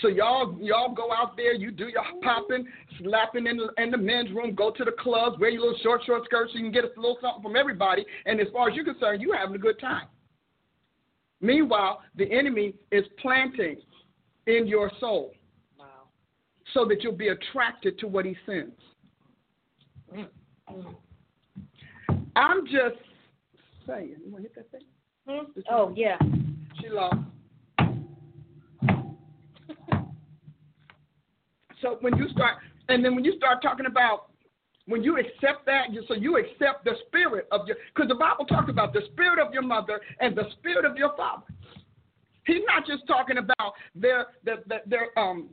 [0.00, 2.66] So y'all y'all go out there, you do your popping,
[3.02, 6.02] slapping in the in the men's room, go to the clubs, wear your little short
[6.06, 8.06] short skirts, so you can get a little something from everybody.
[8.24, 10.06] And as far as you're concerned, you're having a good time.
[11.40, 13.78] Meanwhile, the enemy is planting
[14.46, 15.32] in your soul,
[15.78, 15.86] wow.
[16.74, 18.72] so that you'll be attracted to what he sends.
[20.14, 20.28] Mm.
[22.36, 23.02] I'm just
[23.86, 24.16] saying.
[24.24, 24.86] You want to hit that thing?
[25.28, 25.44] Hmm?
[25.70, 26.16] Oh yeah.
[26.80, 27.18] She lost.
[31.82, 32.56] so when you start,
[32.88, 34.30] and then when you start talking about
[34.86, 38.46] when you accept that, you, so you accept the spirit of your, because the Bible
[38.46, 41.44] talks about the spirit of your mother and the spirit of your father.
[42.46, 45.50] He's not just talking about their their their, their um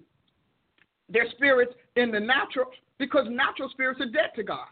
[1.09, 2.67] their spirits in the natural,
[2.97, 4.67] because natural spirits are dead to God.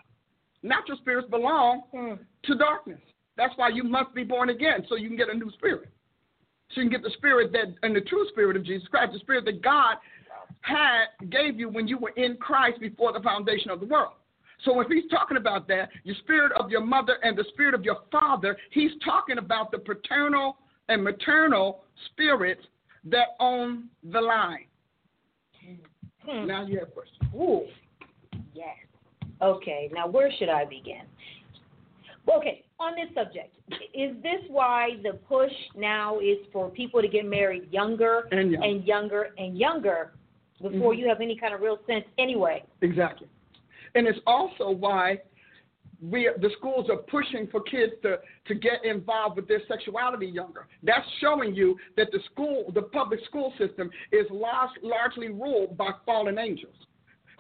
[0.63, 2.17] Natural spirits belong mm.
[2.45, 3.01] to darkness.
[3.37, 5.89] That's why you must be born again, so you can get a new spirit.
[6.73, 9.19] So you can get the spirit that, and the true spirit of Jesus Christ, the
[9.19, 9.97] spirit that God
[10.61, 14.13] had gave you when you were in Christ before the foundation of the world.
[14.63, 17.83] So if he's talking about that, your spirit of your mother and the spirit of
[17.83, 20.57] your father, he's talking about the paternal
[20.87, 22.61] and maternal spirits
[23.05, 24.65] that own the line.
[26.25, 26.47] Hmm.
[26.47, 27.27] Now you have a question.
[27.35, 27.65] Ooh.
[28.53, 28.75] Yes.
[29.41, 31.01] Okay, now where should I begin?
[32.33, 33.55] Okay, on this subject,
[33.93, 38.63] is this why the push now is for people to get married younger and, young.
[38.63, 40.13] and younger and younger
[40.61, 41.01] before mm-hmm.
[41.01, 42.63] you have any kind of real sense anyway?
[42.81, 43.27] Exactly.
[43.95, 45.19] And it's also why
[46.01, 48.17] we the schools are pushing for kids to
[48.47, 50.67] to get involved with their sexuality younger.
[50.81, 55.91] That's showing you that the school, the public school system, is large, largely ruled by
[56.05, 56.75] fallen angels.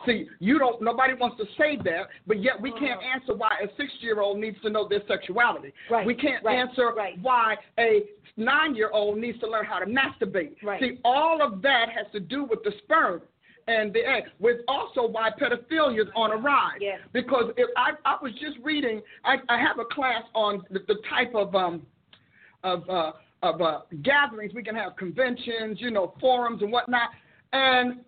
[0.05, 0.81] See, you don't.
[0.81, 4.69] Nobody wants to say that, but yet we can't answer why a six-year-old needs to
[4.69, 5.73] know their sexuality.
[5.89, 7.17] Right, We can't right, answer right.
[7.21, 8.03] why a
[8.35, 10.55] nine-year-old needs to learn how to masturbate.
[10.63, 10.81] Right.
[10.81, 13.21] See, all of that has to do with the sperm
[13.67, 14.23] and the egg.
[14.39, 16.79] With also why pedophilia is on a rise.
[16.81, 16.99] Yes.
[17.13, 20.95] Because if I I was just reading, I I have a class on the, the
[21.09, 21.85] type of um
[22.63, 27.09] of uh of uh gatherings we can have conventions, you know, forums and whatnot,
[27.53, 28.01] and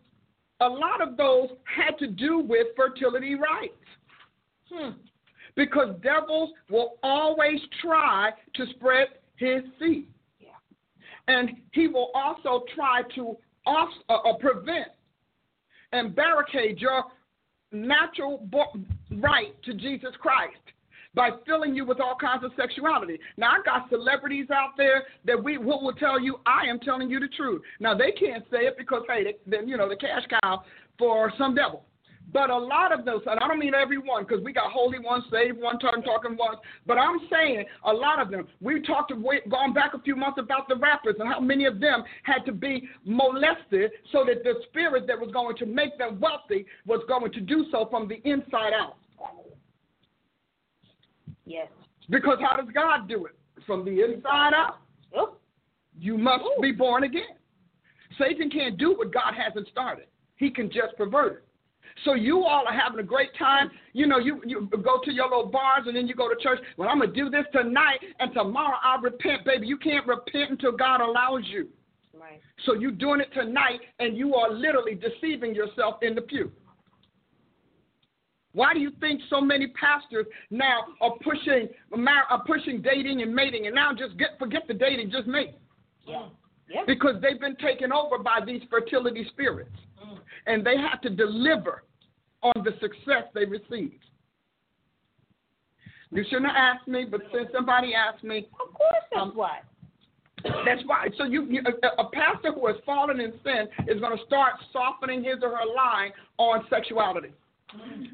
[0.62, 3.74] a lot of those had to do with fertility rites.
[4.72, 4.91] Hmm.
[5.56, 10.08] Because devils will always try to spread his seed.
[10.39, 10.49] Yeah.
[11.28, 14.89] And he will also try to off, uh, uh, prevent
[15.91, 17.06] and barricade your
[17.72, 18.47] natural
[19.12, 20.58] right to Jesus Christ
[21.16, 23.20] by filling you with all kinds of sexuality.
[23.38, 27.09] Now, I got celebrities out there that we will, will tell you, I am telling
[27.09, 27.61] you the truth.
[27.80, 30.63] Now, they can't say it because, hey, they, you know, the cash cow
[30.99, 31.86] for some devil.
[32.34, 34.99] But a lot of those, and I don't mean every one, because we got holy
[34.99, 36.57] ones, saved one, tongue talking ones.
[36.86, 38.47] But I'm saying a lot of them.
[38.59, 39.13] We talked,
[39.49, 42.51] gone back a few months about the rappers and how many of them had to
[42.51, 47.32] be molested so that the spirit that was going to make them wealthy was going
[47.32, 48.97] to do so from the inside out.
[51.46, 51.68] Yes.
[52.10, 53.34] Because how does God do it?
[53.66, 54.80] From the inside out.
[55.98, 57.24] You must be born again.
[58.20, 60.06] Satan can't do what God hasn't started.
[60.36, 61.41] He can just pervert it.
[62.04, 63.72] So you all are having a great time.
[63.93, 66.60] You know, you, you go to your little bars and then you go to church.
[66.78, 69.68] Well, I'm gonna do this tonight and tomorrow I'll repent, baby.
[69.68, 71.70] You can't repent until God allows you.
[72.14, 72.41] Right.
[72.66, 76.52] So you're doing it tonight and you are literally deceiving yourself in the pew.
[78.56, 83.66] Why do you think so many pastors now are pushing are pushing dating and mating
[83.68, 85.56] and now just get forget the dating, just mate?
[86.08, 86.28] Yeah.
[86.70, 86.82] Yeah.
[86.88, 89.76] Because they've been taken over by these fertility spirits.
[90.47, 91.84] And they have to deliver
[92.41, 93.99] on the success they receive.
[96.12, 99.60] You shouldn't have asked me, but since somebody asked me, Of course, that's Um, why.
[100.43, 101.10] that's why.
[101.18, 104.53] So you, you a, a pastor who has fallen in sin is going to start
[104.72, 107.32] softening his or her line on sexuality.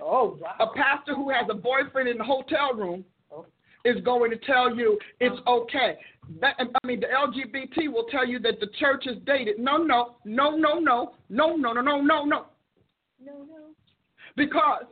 [0.02, 3.46] Oh A pastor who has a boyfriend in the hotel room Oh.
[3.86, 5.62] is going to tell you it's oh.
[5.64, 5.98] okay.
[6.40, 9.60] That, I mean, the LGBT will tell you that the church is dated.
[9.60, 12.26] No, no, no, no, no, no, no, no, no, no, no.
[12.26, 12.46] No,
[13.34, 13.74] no.
[14.38, 14.86] Because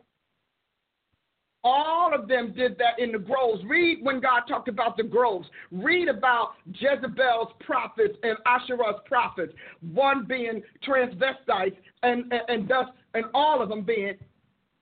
[1.63, 3.61] all of them did that in the groves.
[3.65, 5.47] Read when God talked about the groves.
[5.72, 13.26] Read about Jezebel's prophets and Asherah's prophets, one being transvestites and, and, and thus and
[13.34, 14.13] all of them being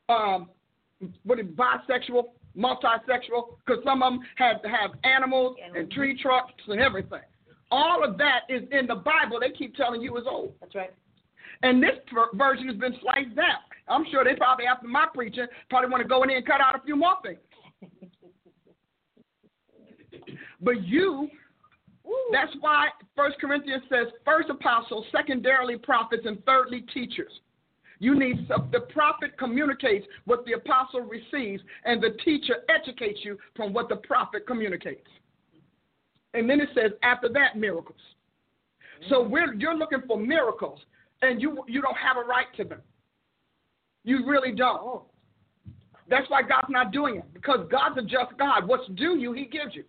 [0.09, 0.49] um,
[1.23, 2.23] what is bisexual,
[2.57, 7.21] multisexual, because some of them had to have animals and tree trucks and everything.
[7.69, 9.39] All of that is in the Bible.
[9.39, 10.53] They keep telling you is old.
[10.61, 10.93] That's right.
[11.63, 13.59] And this ver- version has been sliced down.
[13.87, 16.61] I'm sure they probably, after my preaching, probably want to go in there and cut
[16.61, 17.39] out a few more things.
[20.59, 21.29] But you,
[22.31, 27.31] that's why First Corinthians says first apostles, secondarily prophets, and thirdly teachers.
[27.99, 33.73] You need the prophet communicates what the apostle receives, and the teacher educates you from
[33.73, 35.07] what the prophet communicates.
[36.33, 37.99] And then it says after that miracles.
[39.09, 39.31] So mm-hmm.
[39.31, 40.79] we're, you're looking for miracles,
[41.21, 42.81] and you you don't have a right to them.
[44.03, 44.79] You really don't.
[44.79, 45.05] Oh.
[46.09, 48.67] That's why God's not doing it because God's a just God.
[48.67, 49.83] What's due you, He gives you.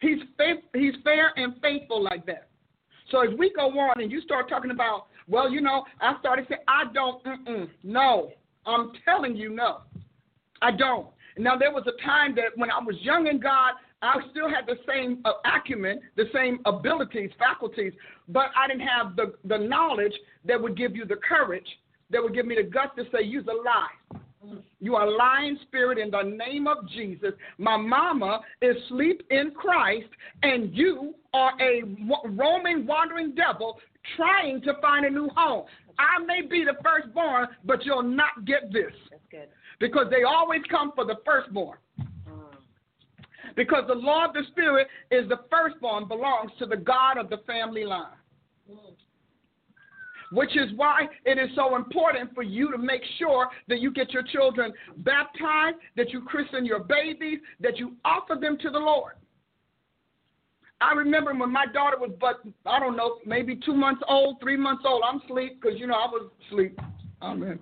[0.00, 2.48] He's faith, He's fair and faithful like that.
[3.10, 6.46] So as we go on and you start talking about, well, you know, I started
[6.48, 7.22] saying, I don't.
[7.24, 8.30] Mm-mm, no,
[8.66, 9.78] I'm telling you, no,
[10.62, 11.08] I don't.
[11.36, 14.66] Now there was a time that when I was young in God, I still had
[14.66, 17.92] the same uh, acumen, the same abilities, faculties,
[18.28, 20.14] but I didn't have the the knowledge
[20.44, 21.66] that would give you the courage,
[22.10, 24.20] that would give me the guts to say, "You's a lie."
[24.80, 27.32] You are lying spirit in the name of Jesus.
[27.58, 30.08] My mama is asleep in Christ,
[30.44, 31.82] and you are a
[32.28, 33.80] roaming, wandering devil
[34.16, 35.64] trying to find a new home.
[35.98, 39.48] I may be the firstborn, but you'll not get this That's good.
[39.80, 41.78] because they always come for the firstborn.
[42.00, 42.04] Mm.
[43.56, 47.38] Because the law of the Spirit is the firstborn belongs to the God of the
[47.46, 48.06] family line.
[48.70, 48.76] Mm.
[50.30, 54.12] Which is why it is so important for you to make sure that you get
[54.12, 59.14] your children baptized, that you christen your babies, that you offer them to the Lord.
[60.80, 64.56] I remember when my daughter was but I don't know, maybe two months old, three
[64.56, 65.02] months old.
[65.04, 66.78] I'm asleep because you know I was asleep.
[67.22, 67.58] Amen.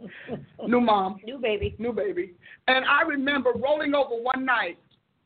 [0.66, 1.74] New mom New baby.
[1.78, 2.32] new baby.
[2.68, 4.78] And I remember rolling over one night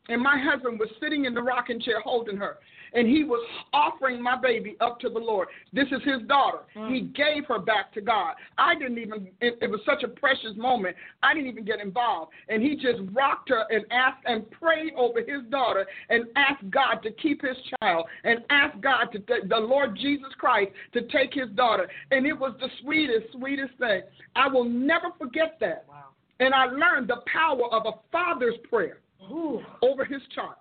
[0.09, 2.57] and my husband was sitting in the rocking chair holding her
[2.95, 5.49] and he was offering my baby up to the Lord.
[5.73, 6.59] This is his daughter.
[6.75, 6.93] Mm.
[6.93, 8.35] He gave her back to God.
[8.57, 10.95] I didn't even, it, it, was such a precious moment.
[11.21, 12.31] I didn't even get involved.
[12.47, 16.95] And he just rocked her and asked and prayed over his daughter and asked God
[17.03, 21.49] to keep his child and asked God to, the Lord Jesus Christ, to take his
[21.55, 21.89] daughter.
[22.11, 24.01] And it was the sweetest, sweetest thing.
[24.35, 25.85] I will never forget that.
[25.89, 26.05] Wow.
[26.39, 29.61] And I learned the power of a father's prayer Ooh.
[29.81, 30.55] over his child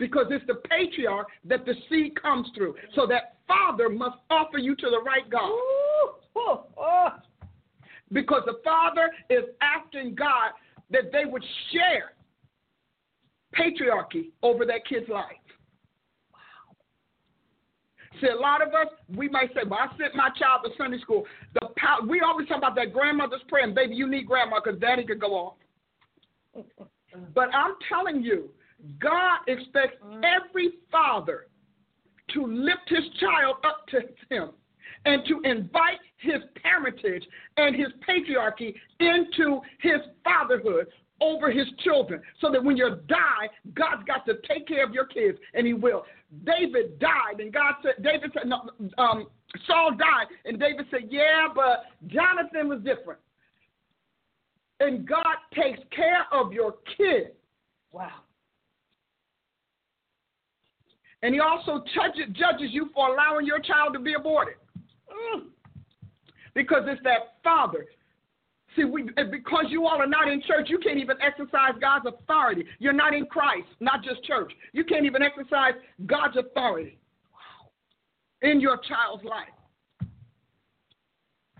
[0.00, 2.74] because it's the patriarch that the seed comes through.
[2.96, 5.48] So that father must offer you to the right God.
[5.48, 7.08] Ooh, oh.
[8.12, 10.50] Because the father is asking God
[10.90, 12.14] that they would share
[13.54, 15.36] patriarchy over that kid's life.
[18.20, 20.98] See, a lot of us, we might say, well, I sent my child to Sunday
[20.98, 21.24] school.
[21.54, 24.80] The power, we always talk about that grandmother's prayer, and baby, you need grandma because
[24.80, 25.54] daddy could go off.
[27.34, 28.50] But I'm telling you,
[28.98, 30.22] God expects mm.
[30.24, 31.46] every father
[32.34, 34.00] to lift his child up to
[34.34, 34.50] him
[35.06, 37.26] and to invite his parentage
[37.56, 40.86] and his patriarchy into his fatherhood
[41.20, 45.06] over his children so that when you die, God's got to take care of your
[45.06, 46.04] kids, and he will.
[46.44, 49.26] David died, and God said, David said, no, um,
[49.66, 53.20] Saul died, and David said, yeah, but Jonathan was different.
[54.78, 57.30] And God takes care of your kids.
[57.92, 58.10] Wow.
[61.22, 64.54] And he also judges, you for allowing your child to be aborted.
[65.36, 65.48] Mm.
[66.54, 67.86] Because it's that father.
[68.76, 72.64] See, we, because you all are not in church, you can't even exercise God's authority.
[72.78, 74.52] You're not in Christ, not just church.
[74.72, 75.74] You can't even exercise
[76.06, 76.98] God's authority
[78.42, 79.48] in your child's life.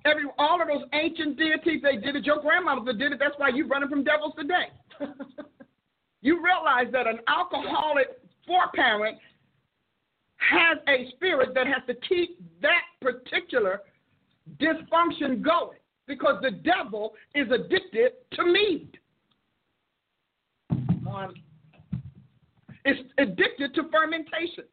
[0.07, 2.25] Every all of those ancient deities, they did it.
[2.25, 3.19] Your grandmother did it.
[3.19, 4.71] That's why you're running from devils today.
[6.23, 8.07] you realize that an alcoholic
[8.47, 9.19] foreparent
[10.41, 13.82] has a spirit that has to keep that particular
[14.59, 18.97] dysfunction going because the devil is addicted to meat.
[22.84, 24.64] It's addicted to fermentation.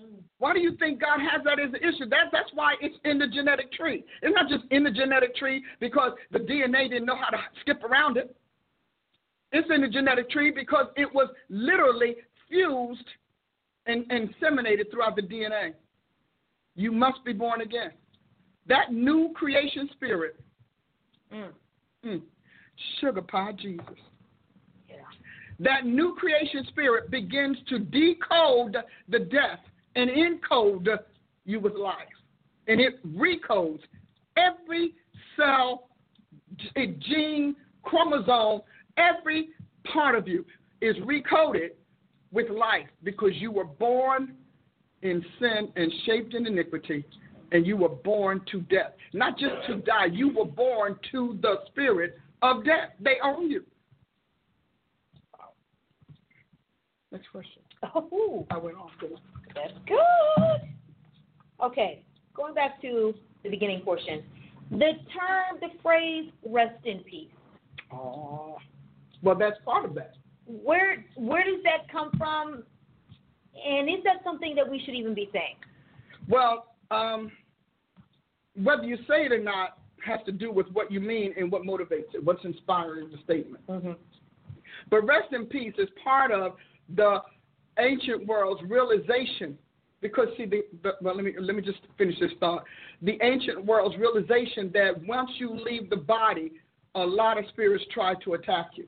[0.00, 0.22] Mm.
[0.38, 2.08] Why do you think God has that as an issue?
[2.08, 4.04] That, that's why it's in the genetic tree.
[4.22, 7.82] It's not just in the genetic tree because the DNA didn't know how to skip
[7.82, 8.36] around it.
[9.50, 12.16] It's in the genetic tree because it was literally
[12.48, 13.08] fused
[13.88, 15.72] and, and inseminated throughout the DNA.
[16.76, 17.90] You must be born again.
[18.68, 20.36] That new creation spirit,
[21.32, 21.48] mm,
[22.06, 22.22] mm,
[23.00, 23.84] sugar pie Jesus.
[24.88, 24.96] Yeah.
[25.58, 28.76] That new creation spirit begins to decode
[29.08, 29.60] the death
[29.96, 30.86] and encode
[31.44, 31.96] you with life.
[32.68, 33.80] And it recodes
[34.36, 34.94] every
[35.36, 35.88] cell,
[36.76, 38.60] gene, chromosome,
[38.98, 39.48] every
[39.90, 40.44] part of you
[40.82, 41.70] is recoded
[42.32, 44.34] with life because you were born
[45.02, 47.04] in sin and shaped in iniquity,
[47.52, 48.92] and you were born to death.
[49.12, 52.90] Not just to die, you were born to the spirit of death.
[53.00, 53.64] They own you.
[57.10, 57.62] Next question.
[57.94, 58.90] Oh, I went off.
[59.54, 60.68] That's good.
[61.64, 62.02] Okay,
[62.34, 64.22] going back to the beginning portion.
[64.70, 67.30] The term, the phrase, rest in peace.
[67.92, 68.58] Oh,
[69.22, 70.12] well, that's part of that
[70.48, 72.64] where where does that come from?
[73.54, 75.56] And is that something that we should even be saying?
[76.28, 77.30] Well, um,
[78.62, 81.62] whether you say it or not has to do with what you mean and what
[81.62, 83.66] motivates it, what's inspiring the statement.
[83.66, 83.92] Mm-hmm.
[84.90, 86.52] But rest in peace is part of
[86.94, 87.20] the
[87.78, 89.58] ancient world's realization.
[90.00, 92.64] Because see, the, the, well, let me let me just finish this thought.
[93.02, 96.52] The ancient world's realization that once you leave the body,
[96.94, 98.86] a lot of spirits try to attack you.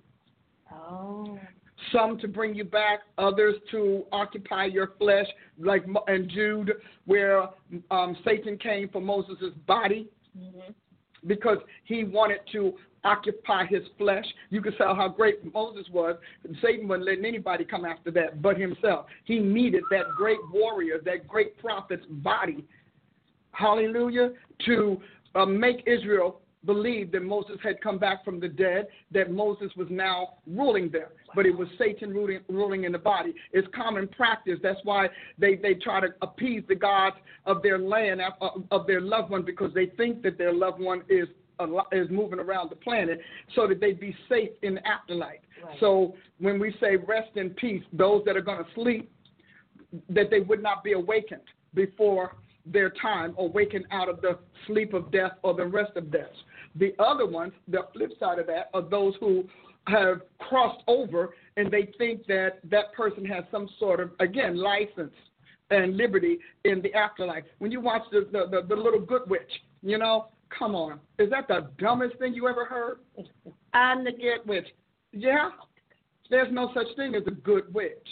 [0.72, 1.38] Oh.
[1.92, 5.26] Some to bring you back, others to occupy your flesh,
[5.58, 6.72] like in Jude,
[7.06, 7.48] where
[7.90, 10.08] um, Satan came for Moses' body
[10.38, 10.72] mm-hmm.
[11.26, 14.26] because he wanted to occupy his flesh.
[14.50, 16.16] You can tell how great Moses was.
[16.62, 19.06] Satan wasn't letting anybody come after that but himself.
[19.24, 22.64] He needed that great warrior, that great prophet's body,
[23.52, 24.30] hallelujah,
[24.66, 25.00] to
[25.34, 29.88] uh, make Israel believed that Moses had come back from the dead, that Moses was
[29.90, 31.08] now ruling them.
[31.34, 33.34] But it was Satan ruling, ruling in the body.
[33.52, 34.58] It's common practice.
[34.62, 35.08] That's why
[35.38, 38.20] they, they try to appease the gods of their land,
[38.70, 41.28] of, their loved one, because they think that their loved one is
[41.92, 43.20] is moving around the planet
[43.54, 45.40] so that they'd be safe in the afterlife.
[45.62, 45.76] Right.
[45.78, 49.12] So when we say rest in peace, those that are going to sleep,
[50.08, 51.42] that they would not be awakened
[51.74, 56.10] before their time or waken out of the sleep of death or the rest of
[56.10, 56.30] death.
[56.76, 59.44] The other ones, the flip side of that, are those who
[59.86, 65.14] have crossed over and they think that that person has some sort of again license
[65.70, 67.44] and liberty in the afterlife.
[67.58, 69.50] When you watch the the, the, the little good witch,
[69.82, 72.98] you know, come on, is that the dumbest thing you ever heard?
[73.74, 74.66] I'm the good witch.
[75.12, 75.50] Yeah,
[76.28, 78.08] there's no such thing as a good witch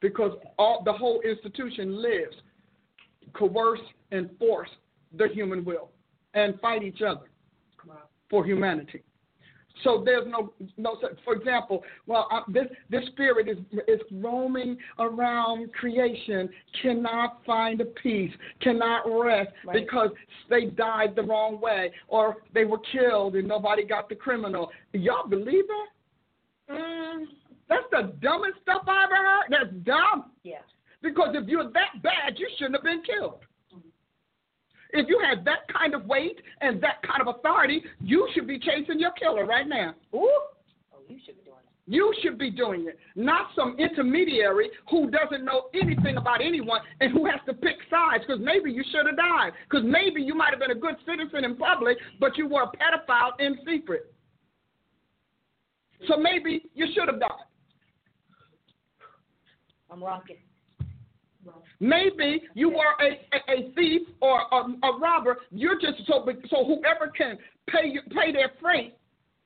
[0.00, 2.36] because all the whole institution lives
[3.34, 3.80] coerce
[4.12, 4.68] and force
[5.16, 5.90] the human will
[6.34, 7.26] and fight each other
[8.34, 9.00] for humanity.
[9.84, 10.96] So there's no no.
[11.24, 16.48] For example, well, uh, this this spirit is is roaming around creation,
[16.82, 19.74] cannot find a peace, cannot rest Right.
[19.84, 20.10] because
[20.50, 24.70] they died the wrong way or they were killed and nobody got the criminal.
[24.92, 26.74] Y'all believe that?
[26.76, 27.24] Mm,
[27.68, 29.46] That's the dumbest stuff I ever heard.
[29.50, 30.30] That's dumb.
[30.42, 30.62] yeah.
[31.02, 33.40] Because if you're that bad, you shouldn't have been killed.
[34.94, 38.60] If you had that kind of weight and that kind of authority, you should be
[38.60, 39.94] chasing your killer right now.
[40.14, 40.30] Ooh.
[40.94, 41.92] Oh, you should be doing it.
[41.92, 47.12] You should be doing it, not some intermediary who doesn't know anything about anyone and
[47.12, 49.52] who has to pick sides because maybe you should have died.
[49.68, 52.68] Because maybe you might have been a good citizen in public, but you were a
[52.68, 54.14] pedophile in secret.
[56.06, 57.30] So maybe you should have died.
[59.90, 60.36] I'm rocking.
[61.84, 65.36] Maybe you were a, a, a thief or a, a robber.
[65.50, 67.36] You're just so so whoever can
[67.68, 68.94] pay you, pay their freight,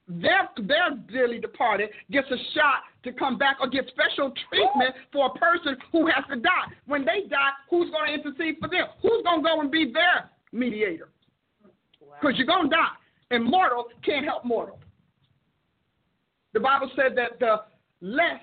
[0.06, 5.26] their their dearly departed gets a shot to come back or get special treatment for
[5.34, 6.68] a person who has to die.
[6.86, 8.86] When they die, who's going to intercede for them?
[9.02, 11.08] Who's going to go and be their mediator?
[12.20, 12.94] Because you're going to die,
[13.32, 14.78] and mortal can't help mortal.
[16.54, 17.62] The Bible said that the
[18.00, 18.40] less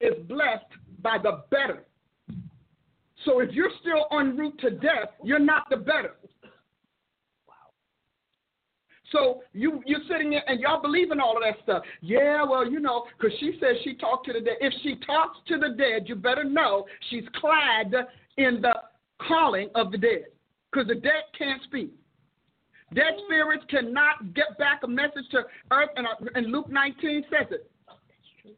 [0.00, 0.66] is blessed
[1.00, 1.84] by the better.
[3.24, 6.14] So if you're still en route to death, you're not the better.
[9.12, 11.82] So you you're sitting there and y'all believe in all of that stuff.
[12.00, 14.56] Yeah, well, you know, because she says she talked to the dead.
[14.60, 17.94] If she talks to the dead, you better know she's clad
[18.36, 18.74] in the
[19.26, 20.26] calling of the dead,
[20.70, 21.92] because the dead can't speak.
[22.94, 25.42] Dead spirits cannot get back a message to
[25.72, 27.70] earth, and, uh, and Luke 19 says it.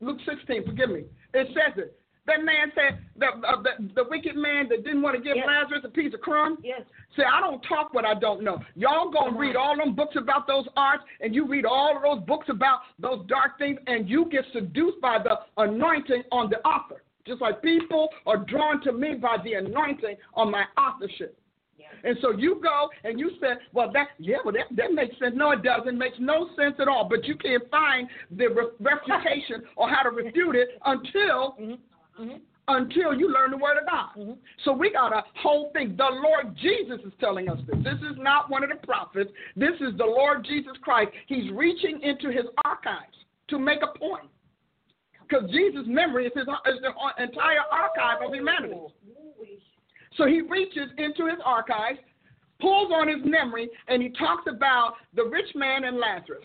[0.00, 1.04] Luke 16, forgive me.
[1.32, 1.97] It says it.
[2.28, 5.46] That man said, the, uh, the, the wicked man that didn't want to give Yes.
[5.48, 6.82] Lazarus a piece of crumb, Yes.
[7.16, 8.60] Say, I don't talk what I don't know.
[8.76, 12.24] Y'all gonna read all them books about those arts, and you read all of those
[12.26, 17.02] books about those dark things, and you get seduced by the anointing on the author.
[17.26, 21.36] Just like people are drawn to me by the anointing on my authorship.
[22.04, 25.34] And so you go and you say, well, that yeah, well that, that makes sense.
[25.34, 25.88] No, it doesn't.
[25.88, 27.08] It makes no sense at all.
[27.08, 31.56] But you can't find the re- refutation or how to refute it until
[32.18, 32.36] Mm-hmm.
[32.68, 34.10] until you learn the word of God.
[34.18, 34.32] Mm-hmm.
[34.64, 35.94] So we got a whole thing.
[35.96, 37.76] The Lord Jesus is telling us this.
[37.82, 39.30] This is not one of the prophets.
[39.56, 41.10] This is the Lord Jesus Christ.
[41.26, 43.16] He's reaching into his archives
[43.48, 44.28] to make a point.
[45.28, 48.76] Because Jesus' memory is, his, is the entire archive of humanity.
[50.16, 51.98] So he reaches into his archives,
[52.60, 56.44] pulls on his memory, and he talks about the rich man and Lazarus.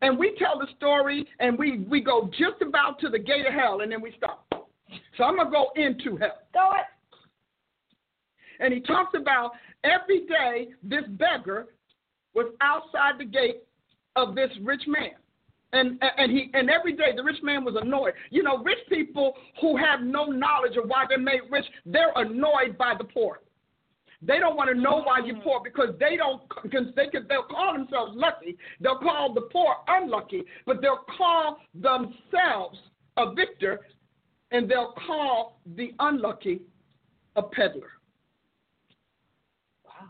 [0.00, 3.52] And we tell the story, and we, we go just about to the gate of
[3.52, 4.46] hell, and then we stop.
[5.16, 6.38] So I'm going to go into hell.
[6.52, 6.86] Go it.
[8.60, 9.52] And he talks about
[9.84, 11.68] every day this beggar
[12.34, 13.62] was outside the gate
[14.16, 15.12] of this rich man.
[15.72, 18.14] And, and he and every day the rich man was annoyed.
[18.30, 22.76] You know, rich people who have no knowledge of why they're made rich, they're annoyed
[22.76, 23.40] by the poor.
[24.22, 25.44] They don't want to know why you're mm.
[25.44, 28.56] poor because they don't because they could they'll call themselves lucky.
[28.80, 32.78] They'll call the poor unlucky, but they'll call themselves
[33.16, 33.80] a victor
[34.50, 36.62] and they'll call the unlucky
[37.36, 37.92] a peddler.
[39.84, 40.08] Wow.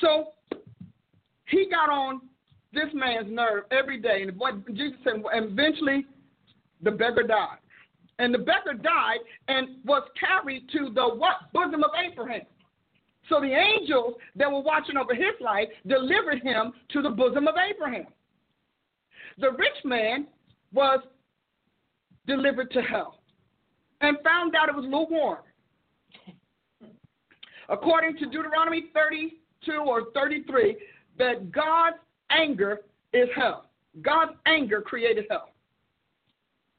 [0.00, 0.32] So
[1.46, 2.20] he got on
[2.72, 6.04] this man's nerve every day, and what Jesus said, and eventually
[6.82, 7.58] the beggar died.
[8.18, 12.42] And the beggar died and was carried to the what bosom of Abraham.
[13.28, 17.54] So the angels that were watching over his life delivered him to the bosom of
[17.56, 18.06] Abraham.
[19.38, 20.26] The rich man
[20.72, 21.00] was
[22.28, 23.18] delivered to hell
[24.00, 25.38] and found out it was lukewarm.
[27.68, 30.76] According to Deuteronomy 32 or 33,
[31.18, 31.96] that God's
[32.30, 32.80] anger
[33.12, 33.70] is hell.
[34.02, 35.50] God's anger created hell.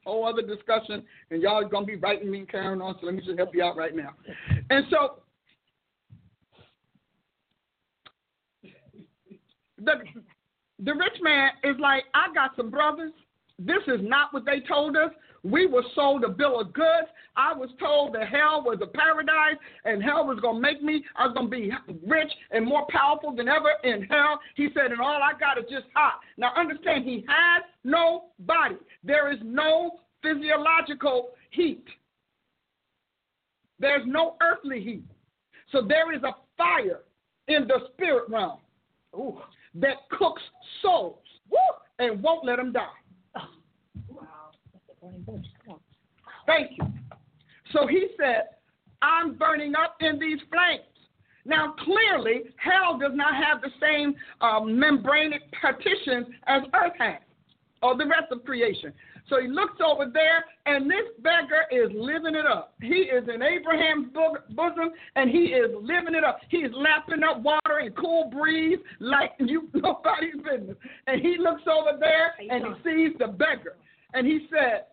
[0.06, 2.94] Whole other discussion, and y'all are gonna be writing me and carrying on.
[3.00, 4.14] So let me just help you out right now.
[4.70, 5.16] And so,
[9.76, 9.92] the
[10.78, 13.12] the rich man is like, I got some brothers.
[13.58, 15.10] This is not what they told us.
[15.42, 17.08] We were sold a bill of goods.
[17.36, 21.04] I was told that hell was a paradise and hell was going to make me,
[21.16, 21.72] I was going to be
[22.06, 24.40] rich and more powerful than ever in hell.
[24.54, 26.20] He said, and all I got is just hot.
[26.36, 28.76] Now understand, he has no body.
[29.02, 31.84] There is no physiological heat.
[33.78, 35.04] There's no earthly heat.
[35.72, 37.00] So there is a fire
[37.48, 38.58] in the spirit realm
[39.14, 39.38] Ooh.
[39.74, 40.42] that cooks
[40.82, 41.18] souls
[41.50, 41.58] Woo!
[41.98, 42.86] and won't let them die.
[46.46, 46.84] Thank you.
[47.72, 48.56] So he said,
[49.02, 50.84] I'm burning up in these flames.
[51.46, 57.20] Now, clearly, hell does not have the same um, membranic partitions as earth has,
[57.82, 58.92] or the rest of creation.
[59.28, 62.74] So he looks over there, and this beggar is living it up.
[62.82, 64.08] He is in Abraham's
[64.50, 66.40] bosom, and he is living it up.
[66.48, 70.76] He is lapping up water and cool breeze like you nobody's business.
[71.06, 73.76] And he looks over there, and he sees the beggar,
[74.14, 74.86] and he said,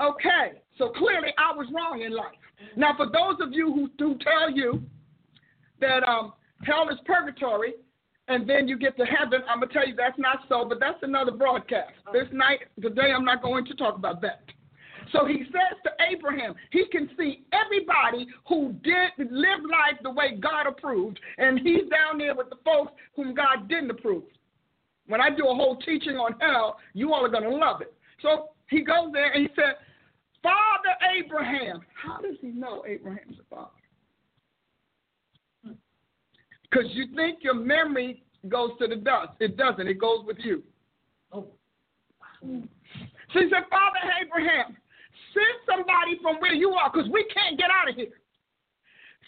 [0.00, 2.38] "Okay, so clearly I was wrong in life."
[2.76, 4.82] Now, for those of you who do tell you
[5.80, 6.32] that um,
[6.64, 7.74] hell is purgatory,
[8.28, 9.42] and then you get to heaven.
[9.48, 11.92] I'm gonna tell you that's not so, but that's another broadcast.
[12.12, 14.42] This night, today, I'm not going to talk about that.
[15.12, 20.36] So he says to Abraham, he can see everybody who did live life the way
[20.36, 24.24] God approved, and he's down there with the folks whom God didn't approve.
[25.06, 27.94] When I do a whole teaching on hell, you all are gonna love it.
[28.22, 29.74] So he goes there and he said,
[30.42, 31.80] Father Abraham.
[31.94, 33.70] How does he know Abraham's the father?
[36.70, 39.32] Because you think your memory goes to the dust.
[39.40, 39.88] It doesn't.
[39.88, 40.62] It goes with you.
[41.32, 41.46] Oh.
[42.42, 42.48] So
[43.32, 44.76] he said, Father Abraham,
[45.34, 48.12] send somebody from where you are because we can't get out of here.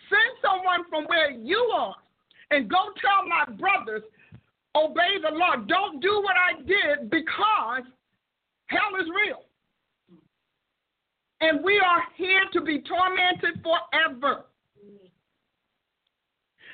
[0.09, 1.97] Send someone from where you are
[2.51, 4.03] and go tell my brothers,
[4.74, 5.57] obey the law.
[5.57, 7.82] Don't do what I did because
[8.68, 9.44] hell is real.
[11.40, 14.44] And we are here to be tormented forever.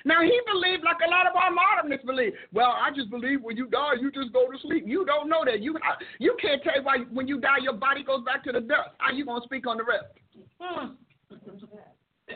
[0.07, 2.33] Now he believed like a lot of our modernists believe.
[2.53, 4.85] Well, I just believe when you die, you just go to sleep.
[4.87, 5.61] You don't know that.
[5.61, 5.77] You
[6.19, 8.91] you can't tell why when you die, your body goes back to the dust.
[8.99, 10.05] How are you gonna speak on the rest?
[10.61, 10.93] Hmm.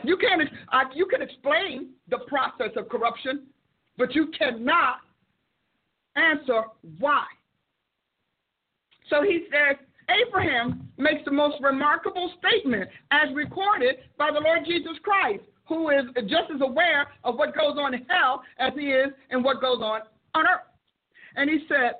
[0.03, 0.41] You can't.
[0.71, 3.47] Uh, you can explain the process of corruption,
[3.97, 4.97] but you cannot
[6.15, 6.63] answer
[6.97, 7.25] why.
[9.09, 9.77] So he says,
[10.09, 16.05] Abraham makes the most remarkable statement as recorded by the Lord Jesus Christ who is
[16.23, 19.79] just as aware of what goes on in hell as he is and what goes
[19.81, 20.01] on
[20.33, 20.65] on earth.
[21.35, 21.93] And he said,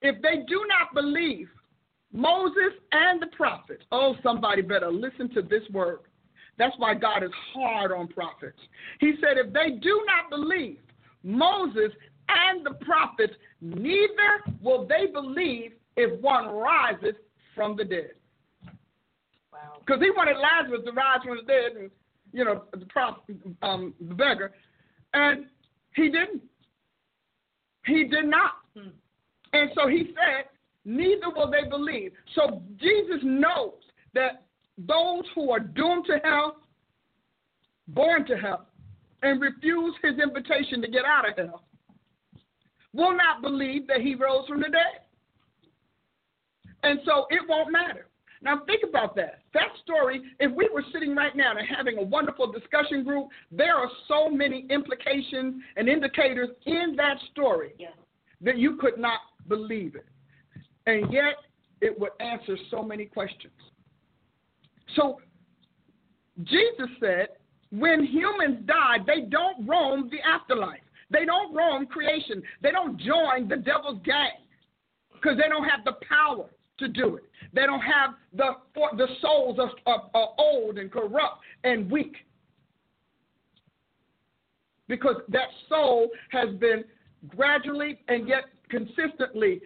[0.00, 1.48] if they do not believe
[2.12, 6.00] Moses and the prophets, oh, somebody better listen to this word.
[6.58, 8.58] That's why God is hard on prophets.
[9.00, 10.78] He said, if they do not believe
[11.22, 11.92] Moses
[12.28, 13.34] and the prophets,
[13.64, 17.14] neither will they believe if one rises
[17.54, 18.12] from the dead.
[19.80, 21.90] Because he wanted Lazarus to rise from the dead, and
[22.32, 24.52] you know the prophet, um, the beggar,
[25.12, 25.46] and
[25.94, 26.42] he didn't.
[27.86, 28.52] He did not.
[28.76, 28.88] Hmm.
[29.52, 30.46] And so he said,
[30.84, 32.12] neither will they believe.
[32.34, 33.74] So Jesus knows
[34.14, 34.44] that
[34.78, 36.56] those who are doomed to hell,
[37.88, 38.66] born to hell,
[39.22, 41.64] and refuse his invitation to get out of hell,
[42.94, 45.02] will not believe that he rose from the dead.
[46.82, 48.06] And so it won't matter.
[48.42, 49.40] Now, think about that.
[49.54, 53.74] That story, if we were sitting right now and having a wonderful discussion group, there
[53.74, 57.88] are so many implications and indicators in that story yeah.
[58.42, 60.06] that you could not believe it.
[60.86, 61.36] And yet,
[61.80, 63.54] it would answer so many questions.
[64.94, 65.20] So,
[66.42, 67.28] Jesus said,
[67.70, 70.80] when humans die, they don't roam the afterlife.
[71.10, 72.42] They don't roam creation.
[72.62, 74.30] They don't join the devil's gang
[75.12, 76.46] because they don't have the power
[76.78, 77.24] to do it.
[77.52, 78.56] They don't have the
[78.96, 82.16] the souls are, old and corrupt and weak
[84.88, 86.84] because that soul has been
[87.28, 89.60] gradually and yet consistently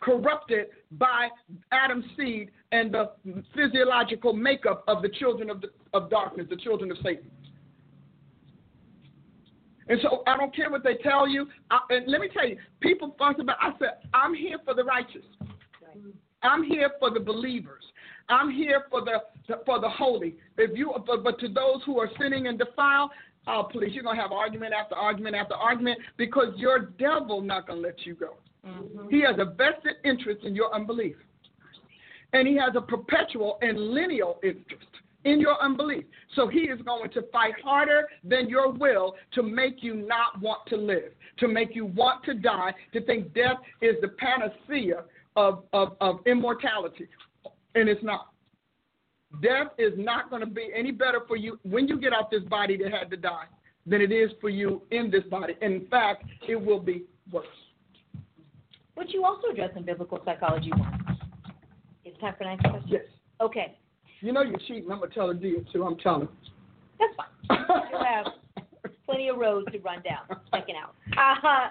[0.00, 1.28] corrupted by
[1.72, 3.10] Adam's seed and the
[3.54, 7.30] physiological makeup of the children of, the, of darkness, the children of Satan.
[9.88, 11.46] And so I don't care what they tell you.
[11.70, 13.56] I, and let me tell you, people fuss about.
[13.60, 15.24] I said I'm here for the righteous.
[16.42, 17.84] I'm here for the believers.
[18.28, 20.36] I'm here for the for the holy.
[20.56, 23.10] If you but, but to those who are sinning and defile,
[23.46, 27.80] oh please, you're gonna have argument after argument after argument because your devil not gonna
[27.80, 28.36] let you go.
[28.66, 29.08] Mm-hmm.
[29.10, 31.16] He has a vested interest in your unbelief,
[32.32, 34.86] and he has a perpetual and lineal interest
[35.24, 36.04] in your unbelief.
[36.34, 40.66] So he is going to fight harder than your will to make you not want
[40.68, 45.04] to live, to make you want to die, to think death is the panacea
[45.36, 47.08] of, of, of immortality,
[47.74, 48.28] and it's not.
[49.42, 52.44] Death is not going to be any better for you when you get out this
[52.44, 53.46] body that had to die
[53.84, 55.54] than it is for you in this body.
[55.60, 57.46] In fact, it will be worse.
[58.94, 61.18] Which you also address in biblical psychology one.
[62.04, 62.88] It's time for next question.
[62.88, 63.02] Yes.
[63.40, 63.76] Okay,
[64.24, 64.90] You know you're cheating.
[64.90, 65.84] I'm going to tell the deal, too.
[65.84, 66.28] I'm telling.
[66.98, 67.58] that's fine.
[67.92, 68.32] You have
[69.04, 70.94] plenty of roads to run down, checking out.
[71.12, 71.68] Uh,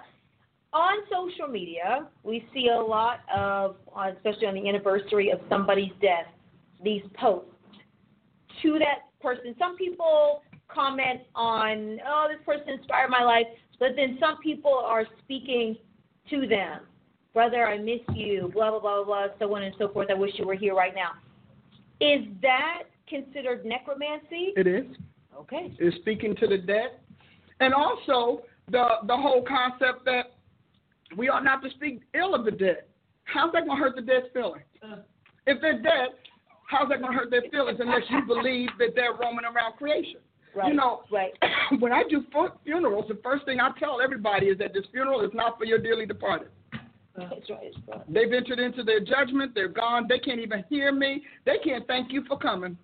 [0.78, 5.92] on social media, we see a lot of, uh, especially on the anniversary of somebody's
[6.00, 6.28] death,
[6.84, 7.50] these posts
[8.62, 9.56] to that person.
[9.58, 13.48] Some people comment on, oh, this person inspired my life,
[13.80, 15.76] but then some people are speaking
[16.30, 16.82] to them.
[17.34, 20.10] Brother, I miss you, blah, blah, blah, blah, so on and so forth.
[20.12, 21.14] I wish you were here right now.
[22.02, 24.54] Is that considered necromancy?
[24.56, 24.86] It is.
[25.38, 25.74] Okay.
[25.80, 27.00] is speaking to the dead,
[27.60, 30.34] and also the the whole concept that
[31.18, 32.84] we ought not to speak ill of the dead.
[33.26, 34.64] How's that going to hurt the dead's feelings?
[34.82, 34.98] Uh.
[35.48, 36.10] If they're dead,
[36.68, 40.20] how's that going to hurt their feelings unless you believe that they're roaming around creation?
[40.56, 40.70] Right.
[40.70, 41.34] You know, Right.
[41.80, 42.24] when I do
[42.64, 45.80] funerals, the first thing I tell everybody is that this funeral is not for your
[45.80, 46.50] dearly departed.
[47.16, 47.72] That's right.
[47.88, 48.14] That's right.
[48.14, 49.54] They've entered into their judgment.
[49.54, 50.08] They're gone.
[50.10, 51.24] They can't even hear me.
[51.46, 52.78] They can't thank you for coming.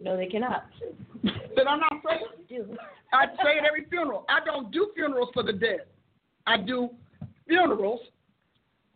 [0.00, 0.64] No, they cannot.
[1.22, 2.78] Did I'm not say it?
[3.12, 4.26] I say at every funeral.
[4.28, 5.86] I don't do funerals for the dead.
[6.46, 6.90] I do
[7.48, 8.00] funerals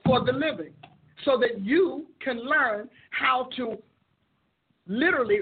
[0.05, 0.73] for the living
[1.25, 3.79] so that you can learn how to
[4.87, 5.41] literally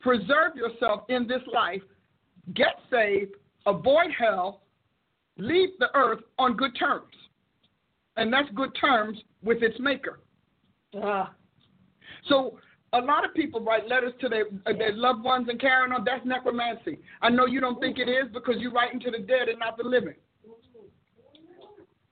[0.00, 1.82] preserve yourself in this life,
[2.54, 3.32] get saved,
[3.66, 4.61] avoid hell,
[5.36, 7.14] leave the earth on good terms.
[8.16, 10.20] And that's good terms with its maker.
[10.94, 11.32] Ah,
[12.28, 12.58] So
[12.92, 16.04] a lot of people write letters to their uh, their loved ones and carrying on.
[16.04, 16.98] That's necromancy.
[17.22, 19.78] I know you don't think it is because you're writing to the dead and not
[19.78, 20.14] the living.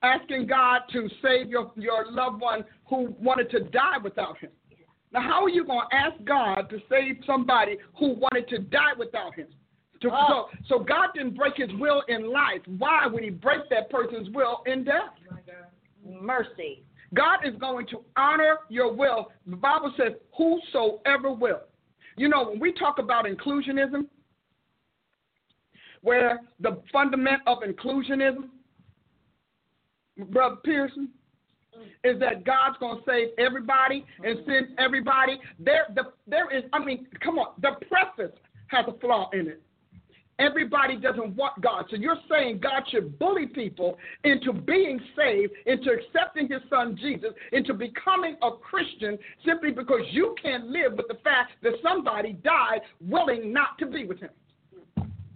[0.02, 4.50] Asking God to save your your loved one who wanted to die without Him.
[5.12, 8.94] Now, how are you going to ask God to save somebody who wanted to die
[8.98, 9.48] without Him?
[10.03, 10.48] To, Oh.
[10.68, 12.62] so, so God didn't break His will in life.
[12.78, 15.11] Why would He break that person's will in death?
[16.20, 16.82] mercy.
[17.14, 19.30] God is going to honor your will.
[19.46, 21.61] The Bible says, whosoever will.
[22.16, 24.07] You know, when we talk about inclusionism,
[26.03, 28.48] where the fundament of inclusionism,
[30.28, 31.11] Brother Pearson,
[32.05, 35.38] is that God's going to save everybody and send everybody.
[35.59, 38.36] There, the, there is, I mean, come on, the preface
[38.68, 39.62] has a flaw in it.
[40.41, 41.84] Everybody doesn't want God.
[41.91, 47.30] So you're saying God should bully people into being saved, into accepting his son Jesus,
[47.53, 52.80] into becoming a Christian simply because you can't live with the fact that somebody died
[53.07, 54.30] willing not to be with him.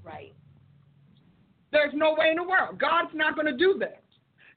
[0.02, 0.32] Right.
[1.70, 2.78] There's no way in the world.
[2.78, 4.02] God's not going to do that.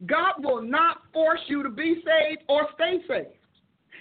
[0.05, 3.35] God will not force you to be saved or stay saved.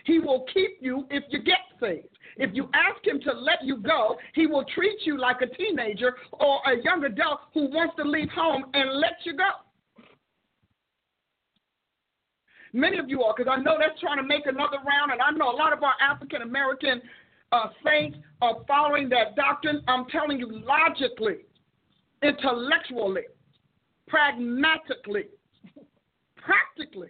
[0.04, 2.08] He will keep you if you get saved.
[2.36, 6.16] If you ask him to let you go, he will treat you like a teenager
[6.32, 9.48] or a young adult who wants to leave home and let you go.
[12.72, 15.30] Many of you are, because I know that's trying to make another round, and I
[15.30, 17.00] know a lot of our African American
[17.52, 19.82] uh, saints are following that doctrine.
[19.88, 21.46] I'm telling you, logically,
[22.22, 23.22] intellectually,
[24.08, 25.24] pragmatically,
[26.36, 27.08] practically,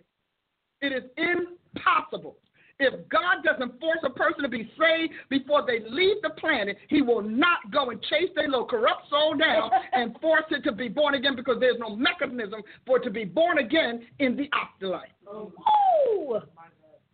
[0.83, 2.37] it is impossible.
[2.79, 7.01] If God doesn't force a person to be saved before they leave the planet, He
[7.01, 10.89] will not go and chase their little corrupt soul down and force it to be
[10.89, 15.09] born again because there's no mechanism for it to be born again in the afterlife.
[15.33, 16.39] Ooh.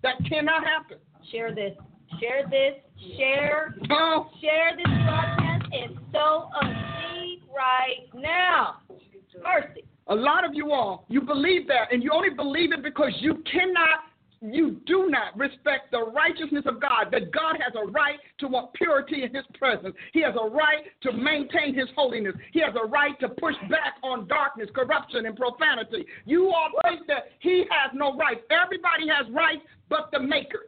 [0.02, 0.98] That cannot happen.
[1.30, 1.74] Share this.
[2.20, 2.74] Share this.
[3.16, 3.74] Share.
[3.90, 8.78] Oh, Share this broadcast and sow a seed right now.
[9.42, 9.84] Mercy.
[10.08, 13.42] a lot of you all, you believe that, and you only believe it because you
[13.50, 14.00] cannot,
[14.42, 18.72] you do not respect the righteousness of God, that God has a right to want
[18.74, 19.94] purity in His presence.
[20.12, 22.34] He has a right to maintain His holiness.
[22.52, 26.04] He has a right to push back on darkness, corruption, and profanity.
[26.24, 28.40] You all think that He has no rights.
[28.50, 30.66] Everybody has rights but the Maker.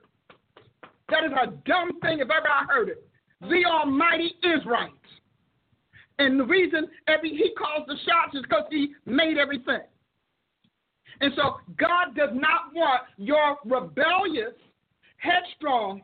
[1.09, 3.07] That is a dumb thing if ever I heard it.
[3.41, 4.91] The Almighty is right.
[6.19, 9.81] And the reason every he calls the shots is because he made everything.
[11.21, 14.55] And so God does not want your rebellious,
[15.17, 16.03] headstrong,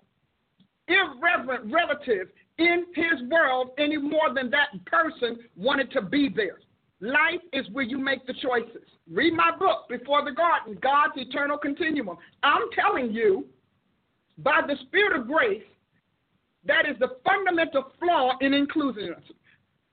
[0.89, 6.59] irreverent relative in his world any more than that person wanted to be there.
[7.01, 8.87] Life is where you make the choices.
[9.11, 12.17] Read my book, Before the Garden, God's Eternal Continuum.
[12.43, 13.47] I'm telling you,
[14.39, 15.63] by the Spirit of grace,
[16.67, 19.35] that is the fundamental flaw in inclusionism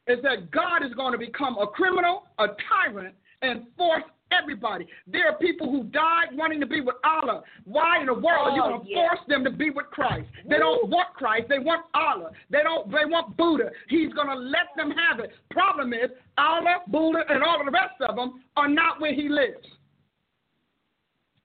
[0.08, 4.88] is that God is going to become a criminal, a tyrant, and force everybody.
[5.06, 7.44] There are people who died wanting to be with Allah.
[7.66, 9.08] Why in the world are you Oh, going to yeah.
[9.08, 10.28] force them to be with Christ?
[10.48, 11.48] They don't want Christ.
[11.50, 12.32] They want Allah.
[12.50, 12.90] They don't.
[12.92, 13.70] They want Buddha.
[13.90, 15.32] He's going to let them have it.
[15.52, 19.30] Problem is, Allah, Buddha, and all of the rest of them are not where He
[19.30, 19.66] lives.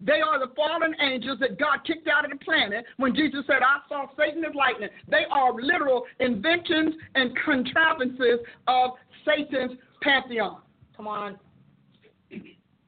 [0.04, 3.58] They are the fallen angels that God kicked out of the planet when Jesus said,
[3.62, 4.88] I saw Satan as lightning.
[5.08, 8.90] They are literal inventions and contrivances of
[9.24, 10.58] Satan's pantheon.
[10.96, 11.38] Come on.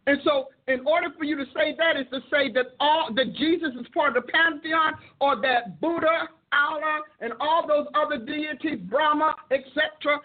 [0.07, 3.35] And so, in order for you to say that, is to say that all that
[3.35, 8.81] Jesus is part of the pantheon, or that Buddha, Allah, and all those other deities,
[8.89, 10.21] Brahma, etc.,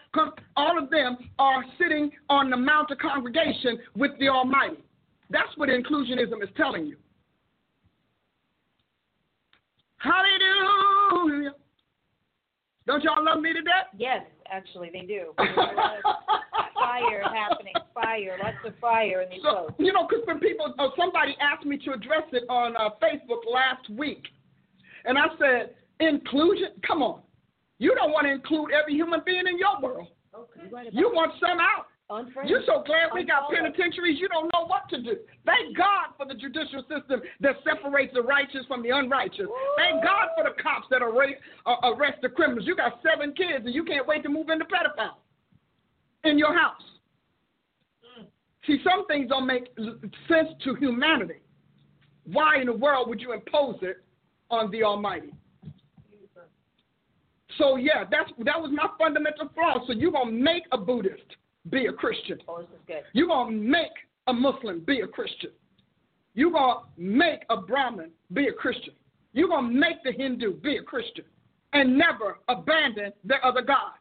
[0.57, 4.83] all of them are sitting on the Mount of Congregation with the Almighty.
[5.29, 6.97] That's what inclusionism is telling you.
[9.97, 11.53] Hallelujah.
[12.87, 13.87] Don't y'all love me to death?
[13.97, 15.33] Yes, actually, they do.
[16.79, 17.73] fire happening.
[17.93, 18.37] Fire.
[18.43, 19.75] Lots of fire in these So, posts.
[19.79, 23.43] you know, because when people, uh, somebody asked me to address it on uh, Facebook
[23.51, 24.23] last week,
[25.05, 26.69] and I said, inclusion?
[26.85, 27.21] Come on.
[27.79, 30.07] You don't want to include every human being in your world.
[30.35, 30.89] Okay.
[30.91, 31.87] You want some out.
[32.11, 32.49] Unfriended.
[32.49, 35.15] You're so glad we got penitentiaries, you don't know what to do.
[35.45, 39.45] Thank God for the judicial system that separates the righteous from the unrighteous.
[39.77, 42.65] Thank God for the cops that arra- uh, arrest the criminals.
[42.65, 45.21] You got seven kids and you can't wait to move into pedophile
[46.23, 46.81] in your house.
[48.67, 49.67] See, some things don't make
[50.27, 51.41] sense to humanity.
[52.25, 54.03] Why in the world would you impose it
[54.51, 55.33] on the Almighty?
[57.57, 59.85] So yeah, that's that was my fundamental flaw.
[59.87, 61.35] So you're gonna make a Buddhist
[61.69, 62.39] be a Christian.
[62.47, 63.03] Oh, this is good.
[63.13, 63.91] You're going to make
[64.27, 65.51] a Muslim be a Christian.
[66.33, 68.93] You're going to make a Brahmin be a Christian.
[69.33, 71.25] You're going to make the Hindu be a Christian
[71.73, 73.93] and never abandon their other God.